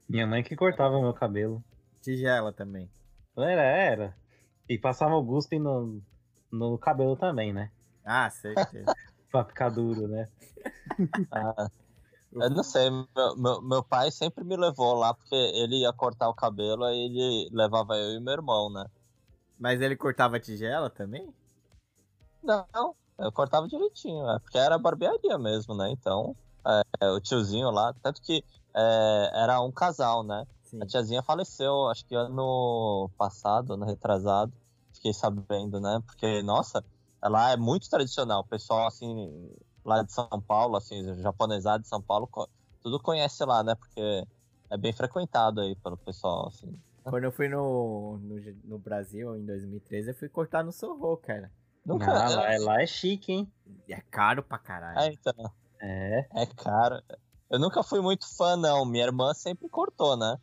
Minha 0.08 0.26
mãe 0.26 0.42
que 0.42 0.56
cortava 0.56 1.00
meu 1.00 1.14
cabelo. 1.14 1.62
Tigela 2.00 2.52
também. 2.52 2.90
Era, 3.36 3.62
era. 3.62 4.16
E 4.68 4.78
passava 4.78 5.14
o 5.14 5.22
guspe 5.22 5.58
no, 5.58 6.02
no 6.50 6.78
cabelo 6.78 7.16
também, 7.16 7.52
né? 7.52 7.70
Ah, 8.04 8.28
certeza. 8.30 8.94
Pra 9.30 9.44
ficar 9.44 9.70
duro, 9.70 10.08
né? 10.08 10.28
ah, 11.32 11.70
eu 12.32 12.50
não 12.50 12.62
sei, 12.62 12.90
meu, 12.90 13.36
meu, 13.36 13.62
meu 13.62 13.82
pai 13.82 14.10
sempre 14.10 14.42
me 14.42 14.56
levou 14.56 14.94
lá 14.94 15.12
porque 15.12 15.34
ele 15.34 15.80
ia 15.80 15.92
cortar 15.92 16.28
o 16.28 16.34
cabelo, 16.34 16.84
aí 16.84 16.98
ele 16.98 17.48
levava 17.52 17.96
eu 17.96 18.12
e 18.12 18.20
meu 18.20 18.32
irmão, 18.32 18.70
né? 18.70 18.86
Mas 19.58 19.80
ele 19.80 19.96
cortava 19.96 20.40
tigela 20.40 20.88
também? 20.88 21.32
Não, 22.42 22.96
eu 23.18 23.30
cortava 23.30 23.68
direitinho, 23.68 24.28
é, 24.30 24.38
porque 24.38 24.58
era 24.58 24.78
barbearia 24.78 25.38
mesmo, 25.38 25.74
né? 25.74 25.90
Então, 25.90 26.34
é, 27.00 27.10
o 27.10 27.20
tiozinho 27.20 27.70
lá, 27.70 27.94
tanto 28.02 28.22
que 28.22 28.42
é, 28.74 29.30
era 29.34 29.60
um 29.60 29.72
casal, 29.72 30.22
né? 30.22 30.46
Sim. 30.62 30.82
A 30.82 30.86
tiazinha 30.86 31.22
faleceu, 31.22 31.88
acho 31.88 32.04
que 32.06 32.14
ano 32.14 33.10
passado, 33.18 33.74
ano 33.74 33.84
retrasado, 33.84 34.52
fiquei 34.92 35.12
sabendo, 35.12 35.80
né? 35.80 36.02
Porque, 36.06 36.42
nossa, 36.42 36.84
ela 37.22 37.52
é 37.52 37.56
muito 37.56 37.88
tradicional, 37.88 38.40
o 38.40 38.46
pessoal, 38.46 38.86
assim, 38.86 39.50
lá 39.84 40.02
de 40.02 40.12
São 40.12 40.28
Paulo, 40.46 40.76
assim, 40.76 41.20
japonesado 41.20 41.82
de 41.82 41.88
São 41.88 42.00
Paulo, 42.00 42.28
tudo 42.82 43.00
conhece 43.00 43.44
lá, 43.44 43.62
né? 43.62 43.74
Porque 43.74 44.26
é 44.70 44.76
bem 44.76 44.92
frequentado 44.92 45.60
aí 45.60 45.76
pelo 45.76 45.96
pessoal, 45.96 46.48
assim. 46.48 46.74
Quando 47.04 47.24
eu 47.24 47.32
fui 47.32 47.48
no, 47.48 48.18
no, 48.18 48.40
no 48.64 48.78
Brasil 48.78 49.36
em 49.36 49.44
2013, 49.44 50.10
eu 50.10 50.14
fui 50.14 50.28
cortar 50.28 50.62
no 50.62 50.72
Sorro, 50.72 51.16
cara. 51.16 51.50
Nunca. 51.84 52.10
Ah, 52.10 52.28
lá, 52.28 52.58
lá 52.58 52.82
é 52.82 52.86
chique, 52.86 53.32
hein? 53.32 53.52
E 53.88 53.92
é 53.92 54.00
caro 54.08 54.42
pra 54.42 54.56
caralho. 54.56 55.00
É, 55.00 55.08
então. 55.08 55.52
É. 55.80 56.26
É 56.32 56.46
caro. 56.46 57.02
Eu 57.52 57.58
nunca 57.60 57.82
fui 57.84 58.00
muito 58.00 58.26
fã, 58.36 58.56
não. 58.56 58.84
Minha 58.86 59.04
irmã 59.06 59.34
sempre 59.34 59.68
cortou, 59.68 60.16
né? 60.16 60.38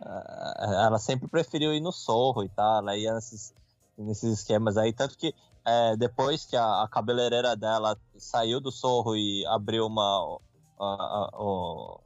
Ah, 0.00 0.84
Ela 0.86 0.98
sempre 0.98 1.28
preferiu 1.28 1.72
ir 1.74 1.80
no 1.80 1.92
Sorro 1.92 2.44
e 2.44 2.48
tal. 2.50 2.78
Ela 2.78 2.96
ia 2.96 3.14
nesses, 3.14 3.54
nesses 3.98 4.40
esquemas 4.40 4.76
aí. 4.76 4.92
Tanto 4.92 5.16
que 5.18 5.34
é, 5.64 5.96
depois 5.96 6.44
que 6.46 6.56
a, 6.56 6.82
a 6.84 6.88
cabeleireira 6.88 7.56
dela 7.56 7.98
saiu 8.18 8.60
do 8.60 8.70
Sorro 8.72 9.16
e 9.16 9.44
abriu 9.46 9.86
uma, 9.86 10.38
a, 10.78 10.84
a- 10.84 11.30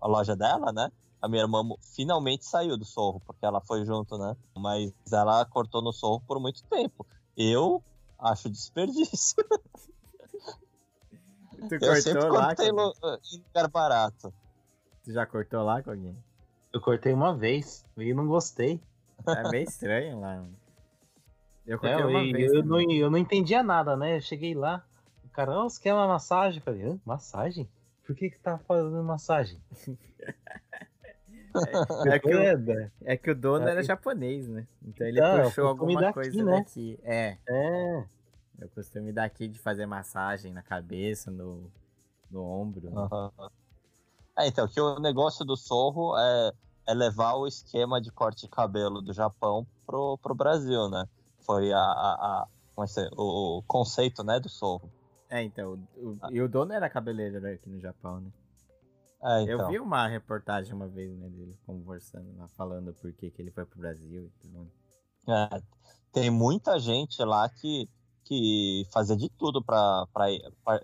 a 0.03 0.07
loja 0.09 0.37
dela, 0.37 0.73
né? 0.73 0.91
A 1.21 1.29
minha 1.29 1.43
irmã 1.43 1.63
finalmente 1.97 2.45
saiu 2.47 2.77
do 2.79 2.85
Sorro, 2.85 3.21
porque 3.27 3.45
ela 3.45 3.61
foi 3.61 3.85
junto, 3.85 4.17
né? 4.19 4.37
Mas 4.57 4.93
ela 5.13 5.45
cortou 5.47 5.83
no 5.83 5.93
Sorro 5.93 6.23
por 6.27 6.41
muito 6.41 6.63
tempo. 6.71 7.07
Eu 7.37 7.83
acho 8.19 8.49
desperdício. 8.51 9.37
Tu 11.69 11.75
Eu 11.75 11.81
cortou 11.81 12.31
lá? 12.31 12.55
lu- 12.71 12.95
em 13.33 13.39
lugar 13.39 13.69
barato. 13.69 14.33
Tu 15.05 15.13
já 15.13 15.27
cortou 15.27 15.63
lá 15.65 15.83
com 15.83 15.91
alguém? 15.91 16.17
Eu 16.73 16.81
cortei 16.81 17.13
uma 17.13 17.35
vez 17.37 17.85
e 17.97 18.13
não 18.15 18.27
gostei. 18.27 18.81
É 19.27 19.49
meio 19.49 19.65
estranho 19.65 20.21
lá. 20.21 20.45
Eu 21.67 21.79
É, 21.79 21.81
cortei 21.81 22.03
eu, 22.05 22.09
uma 22.11 22.33
vez. 22.33 22.53
eu, 22.53 22.63
não, 22.65 22.81
eu 22.81 23.11
não 23.11 23.19
entendia 23.19 23.63
nada, 23.63 23.97
né? 23.97 24.17
Eu 24.17 24.21
cheguei 24.21 24.55
lá, 24.55 24.85
o 25.25 25.29
cara, 25.31 25.59
"Ô, 25.59 25.69
você 25.69 25.81
quer 25.81 25.95
uma 25.95 26.07
massagem? 26.07 26.59
Eu 26.61 26.65
falei, 26.65 26.85
Hã? 26.85 26.99
massagem? 27.05 27.69
Por 28.07 28.15
que 28.17 28.31
que 28.31 28.39
tá 28.39 28.59
fazendo 28.59 29.03
massagem? 29.03 29.61
É 32.07 32.19
que, 32.19 32.35
o, 32.35 32.39
É, 32.39 32.57
né? 32.57 32.91
é 33.05 33.17
que 33.17 33.31
o 33.31 33.35
dono 33.35 33.67
É, 33.67 33.71
era 33.73 33.83
japonês, 33.83 34.49
né? 34.49 34.67
Então 34.83 35.07
ele 35.07 35.19
Então, 35.19 35.39
é 35.39 35.45
o 35.45 35.49
puxou 35.49 35.67
alguma 35.67 36.13
coisa 36.13 36.45
né? 36.45 36.61
daqui. 36.61 36.99
É, 37.03 37.37
é, 37.49 38.05
o 38.65 38.69
costume 38.71 39.13
daqui 39.13 39.49
de 39.49 39.59
fazer 39.59 39.87
massagem 39.87 40.53
na 40.53 40.63
cabeça, 40.63 41.31
no, 41.31 41.71
no 42.31 42.43
ombro. 42.43 42.91
né? 42.91 42.97
Aham. 43.13 43.33
É, 44.37 44.47
então, 44.47 44.69
que 44.69 44.81
o 44.81 44.99
negócio 45.01 45.45
do 45.45 45.57
Sorro 45.57 46.17
é, 46.17 46.53
é 46.87 46.95
levar 46.95 47.35
o 47.35 47.47
esquema 47.47 48.01
de 48.01 48.11
corte 48.13 48.43
de 48.43 48.49
cabelo 48.49 49.03
do 49.03 49.13
Japão 49.13 49.67
pro, 49.85 50.17
pro 50.19 50.35
Brasil, 50.35 50.89
né? 50.89 51.05
Foi 51.41 51.73
a, 51.73 51.79
a, 51.79 52.15
a- 52.43 52.49
é 52.79 53.09
o, 53.17 53.59
o 53.59 53.63
conceito, 53.63 54.23
né, 54.23 54.39
do 54.39 54.49
Sorro. 54.49 54.91
É, 55.29 55.43
então. 55.43 55.79
o- 55.97 56.11
o- 56.11 56.19
e 56.31 56.41
o 56.41 56.49
dono 56.49 56.73
era 56.73 56.89
cabeleireiro 56.89 57.47
aqui 57.49 57.69
no 57.69 57.81
Japão, 57.81 58.21
né? 58.21 58.31
É, 59.21 59.43
Eu 59.43 59.57
então. 59.57 59.71
vi 59.71 59.81
uma 59.81 60.07
reportagem 60.07 60.73
uma 60.73 60.87
vez, 60.87 61.11
né, 61.19 61.29
dele 61.29 61.59
conversando 61.67 62.37
lá, 62.39 62.47
falando 62.49 62.95
por 62.95 63.13
que, 63.13 63.31
que 63.31 63.43
ele 63.43 63.51
foi 63.51 63.65
pro 63.65 63.81
Brasil 63.81 64.27
e 64.27 64.31
tudo. 64.41 64.71
É, 65.27 65.61
tem 66.13 66.31
muita 66.31 66.79
gente 66.79 67.23
lá 67.25 67.49
que, 67.49 67.89
que 68.29 68.87
fazia 68.93 69.17
de 69.17 69.29
tudo 69.31 69.63
pra 69.65 70.07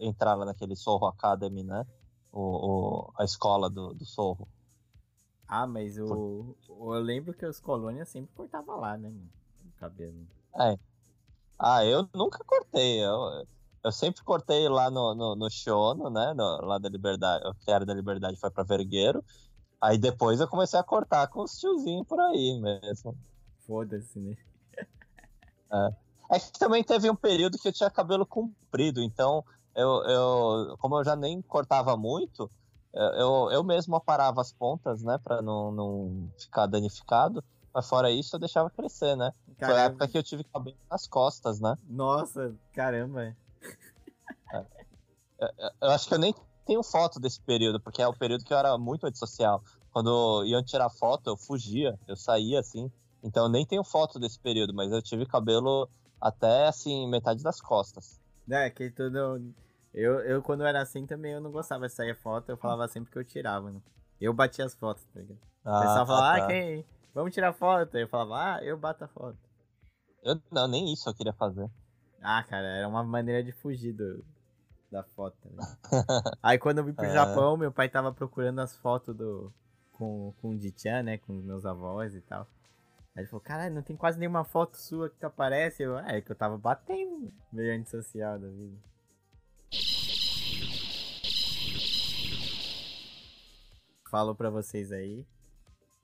entrar 0.00 0.34
lá 0.34 0.44
naquele 0.46 0.74
Sorro 0.74 1.06
Academy, 1.06 1.62
né? 1.62 1.84
O, 2.32 2.40
o- 2.40 3.12
a 3.18 3.24
escola 3.24 3.68
do, 3.68 3.92
do 3.94 4.04
Sorro. 4.04 4.48
Ah, 5.46 5.66
mas 5.66 5.98
o- 5.98 6.56
eu 6.68 7.00
lembro 7.00 7.34
que 7.34 7.44
os 7.46 7.60
colônias 7.60 8.08
sempre 8.08 8.34
cortavam 8.34 8.80
lá, 8.80 8.96
né, 8.96 9.08
mano? 9.10 9.28
O 9.66 9.78
cabelo. 9.78 10.26
Ah, 11.58 11.84
eu 11.84 12.08
nunca 12.14 12.42
cortei. 12.44 13.04
Eu, 13.04 13.46
eu 13.84 13.92
sempre 13.92 14.22
cortei 14.24 14.68
lá 14.68 14.90
no, 14.90 15.14
no, 15.14 15.36
no 15.36 15.50
Shono, 15.50 16.08
né? 16.10 16.32
no- 16.34 16.60
lá 16.62 16.78
da 16.78 16.88
Liberdade. 16.88 17.46
O 17.46 17.54
que 17.54 17.70
era 17.70 17.84
da 17.84 17.94
Liberdade 17.94 18.38
foi 18.40 18.50
pra 18.50 18.64
Vergueiro. 18.64 19.22
Aí 19.80 19.98
depois 19.98 20.40
eu 20.40 20.48
comecei 20.48 20.78
a 20.78 20.82
cortar 20.82 21.28
com 21.28 21.42
os 21.42 21.58
tiozinhos 21.58 22.06
por 22.06 22.18
aí 22.18 22.58
mesmo. 22.58 23.16
Foda-se, 23.66 24.18
né? 24.18 24.36
É 25.70 26.03
que 26.52 26.58
também 26.58 26.82
teve 26.82 27.10
um 27.10 27.16
período 27.16 27.58
que 27.58 27.68
eu 27.68 27.72
tinha 27.72 27.90
cabelo 27.90 28.26
comprido, 28.26 29.02
então 29.02 29.44
eu, 29.74 30.02
eu 30.04 30.76
como 30.78 30.98
eu 30.98 31.04
já 31.04 31.16
nem 31.16 31.42
cortava 31.42 31.96
muito, 31.96 32.50
eu, 32.94 33.50
eu 33.50 33.64
mesmo 33.64 33.96
aparava 33.96 34.40
as 34.40 34.52
pontas, 34.52 35.02
né? 35.02 35.18
Pra 35.22 35.42
não, 35.42 35.72
não 35.72 36.32
ficar 36.38 36.66
danificado. 36.66 37.42
Mas 37.74 37.88
fora 37.88 38.10
isso, 38.10 38.36
eu 38.36 38.40
deixava 38.40 38.70
crescer, 38.70 39.16
né? 39.16 39.32
Foi 39.58 39.74
a 39.74 39.76
Caramba. 39.76 39.86
época 39.86 40.08
que 40.08 40.16
eu 40.16 40.22
tive 40.22 40.44
cabelo 40.44 40.76
nas 40.88 41.08
costas, 41.08 41.58
né? 41.60 41.76
Nossa, 41.88 42.54
caramba. 42.72 43.36
Eu 45.80 45.90
acho 45.90 46.06
que 46.06 46.14
eu 46.14 46.18
nem 46.18 46.32
tenho 46.64 46.84
foto 46.84 47.18
desse 47.18 47.40
período, 47.42 47.80
porque 47.80 48.00
é 48.00 48.06
o 48.06 48.16
período 48.16 48.44
que 48.44 48.52
eu 48.54 48.58
era 48.58 48.78
muito 48.78 49.06
antissocial. 49.06 49.60
Quando 49.90 50.44
iam 50.46 50.62
tirar 50.62 50.88
foto, 50.88 51.30
eu 51.30 51.36
fugia, 51.36 51.98
eu 52.06 52.16
saía 52.16 52.60
assim. 52.60 52.90
Então 53.24 53.44
eu 53.46 53.50
nem 53.50 53.66
tenho 53.66 53.82
foto 53.82 54.20
desse 54.20 54.38
período, 54.38 54.72
mas 54.72 54.92
eu 54.92 55.02
tive 55.02 55.26
cabelo 55.26 55.88
até 56.20 56.66
assim, 56.66 57.08
metade 57.08 57.42
das 57.42 57.60
costas. 57.60 58.20
É, 58.50 58.68
que 58.70 58.90
tudo. 58.90 59.54
Eu, 59.92 60.20
eu, 60.20 60.42
quando 60.42 60.64
era 60.64 60.82
assim 60.82 61.06
também, 61.06 61.32
eu 61.32 61.40
não 61.40 61.52
gostava 61.52 61.86
de 61.86 61.92
sair 61.92 62.14
foto, 62.16 62.50
eu 62.50 62.56
falava 62.56 62.88
sempre 62.88 63.12
que 63.12 63.18
eu 63.18 63.24
tirava, 63.24 63.70
né? 63.70 63.80
Eu 64.20 64.32
batia 64.32 64.64
as 64.64 64.74
fotos, 64.74 65.04
tá 65.04 65.20
ligado? 65.20 65.38
O 65.64 65.80
pessoal 65.80 66.06
falava, 66.06 66.38
tá. 66.38 66.44
ah, 66.44 66.46
quem? 66.46 66.84
Vamos 67.14 67.32
tirar 67.32 67.52
foto. 67.52 67.96
Eu 67.96 68.08
falava, 68.08 68.56
ah, 68.56 68.64
eu 68.64 68.76
bato 68.76 69.04
a 69.04 69.08
foto. 69.08 69.38
Eu, 70.22 70.40
não, 70.50 70.66
nem 70.66 70.92
isso 70.92 71.08
eu 71.08 71.14
queria 71.14 71.32
fazer. 71.32 71.70
Ah, 72.20 72.42
cara, 72.42 72.66
era 72.66 72.88
uma 72.88 73.04
maneira 73.04 73.42
de 73.42 73.52
fugir 73.52 73.92
do, 73.92 74.24
da 74.90 75.02
foto. 75.02 75.36
Né? 75.44 75.62
Aí 76.42 76.58
quando 76.58 76.78
eu 76.78 76.84
vim 76.84 76.92
pro 76.92 77.04
É. 77.06 77.12
Japão, 77.12 77.56
meu 77.56 77.70
pai 77.70 77.88
tava 77.88 78.12
procurando 78.12 78.60
as 78.60 78.76
fotos 78.76 79.14
do. 79.14 79.52
Com, 79.92 80.34
com 80.40 80.50
o 80.50 80.58
Dichan, 80.58 81.04
né? 81.04 81.18
Com 81.18 81.34
meus 81.34 81.64
avós 81.64 82.14
e 82.14 82.20
tal. 82.20 82.48
Aí 83.16 83.22
ele 83.22 83.28
falou, 83.28 83.40
caralho, 83.40 83.74
não 83.74 83.82
tem 83.82 83.96
quase 83.96 84.18
nenhuma 84.18 84.44
foto 84.44 84.76
sua 84.76 85.08
que 85.08 85.16
tu 85.16 85.26
aparece. 85.26 85.84
Eu, 85.84 85.96
ah, 85.96 86.04
é 86.08 86.20
que 86.20 86.32
eu 86.32 86.36
tava 86.36 86.58
batendo 86.58 87.32
meio 87.52 87.78
antissocial 87.78 88.38
da 88.38 88.48
vida. 88.48 88.76
Falou 94.10 94.34
pra 94.34 94.50
vocês 94.50 94.90
aí. 94.90 95.24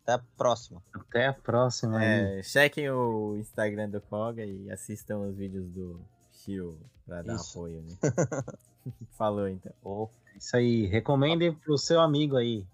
Até 0.02 0.12
a 0.12 0.18
próxima. 0.18 0.82
Até 0.94 1.26
a 1.26 1.32
próxima 1.32 1.98
aí. 1.98 2.38
É, 2.38 2.42
chequem 2.42 2.88
o 2.90 3.36
Instagram 3.36 3.88
do 3.90 4.00
Koga 4.00 4.44
e 4.44 4.70
assistam 4.70 5.18
os 5.18 5.36
vídeos 5.36 5.68
do 5.70 6.00
Shio 6.30 6.78
pra 7.04 7.22
dar 7.22 7.34
Isso. 7.34 7.58
apoio, 7.58 7.82
né? 7.82 7.96
Falou 9.18 9.48
então, 9.48 9.72
Ô, 9.82 10.08
Isso 10.36 10.56
aí. 10.56 10.86
Recomendem 10.86 11.52
pro 11.52 11.76
seu 11.76 12.00
amigo 12.00 12.36
aí, 12.36 12.66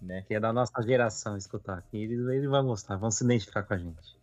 né? 0.00 0.22
que 0.22 0.34
é 0.34 0.40
da 0.40 0.52
nossa 0.52 0.80
geração, 0.82 1.36
escutar. 1.36 1.82
Que 1.90 1.96
ele, 1.96 2.14
ele 2.34 2.48
vai 2.48 2.62
gostar, 2.62 2.96
vão 2.96 3.10
se 3.10 3.24
identificar 3.24 3.62
com 3.62 3.74
a 3.74 3.78
gente. 3.78 4.19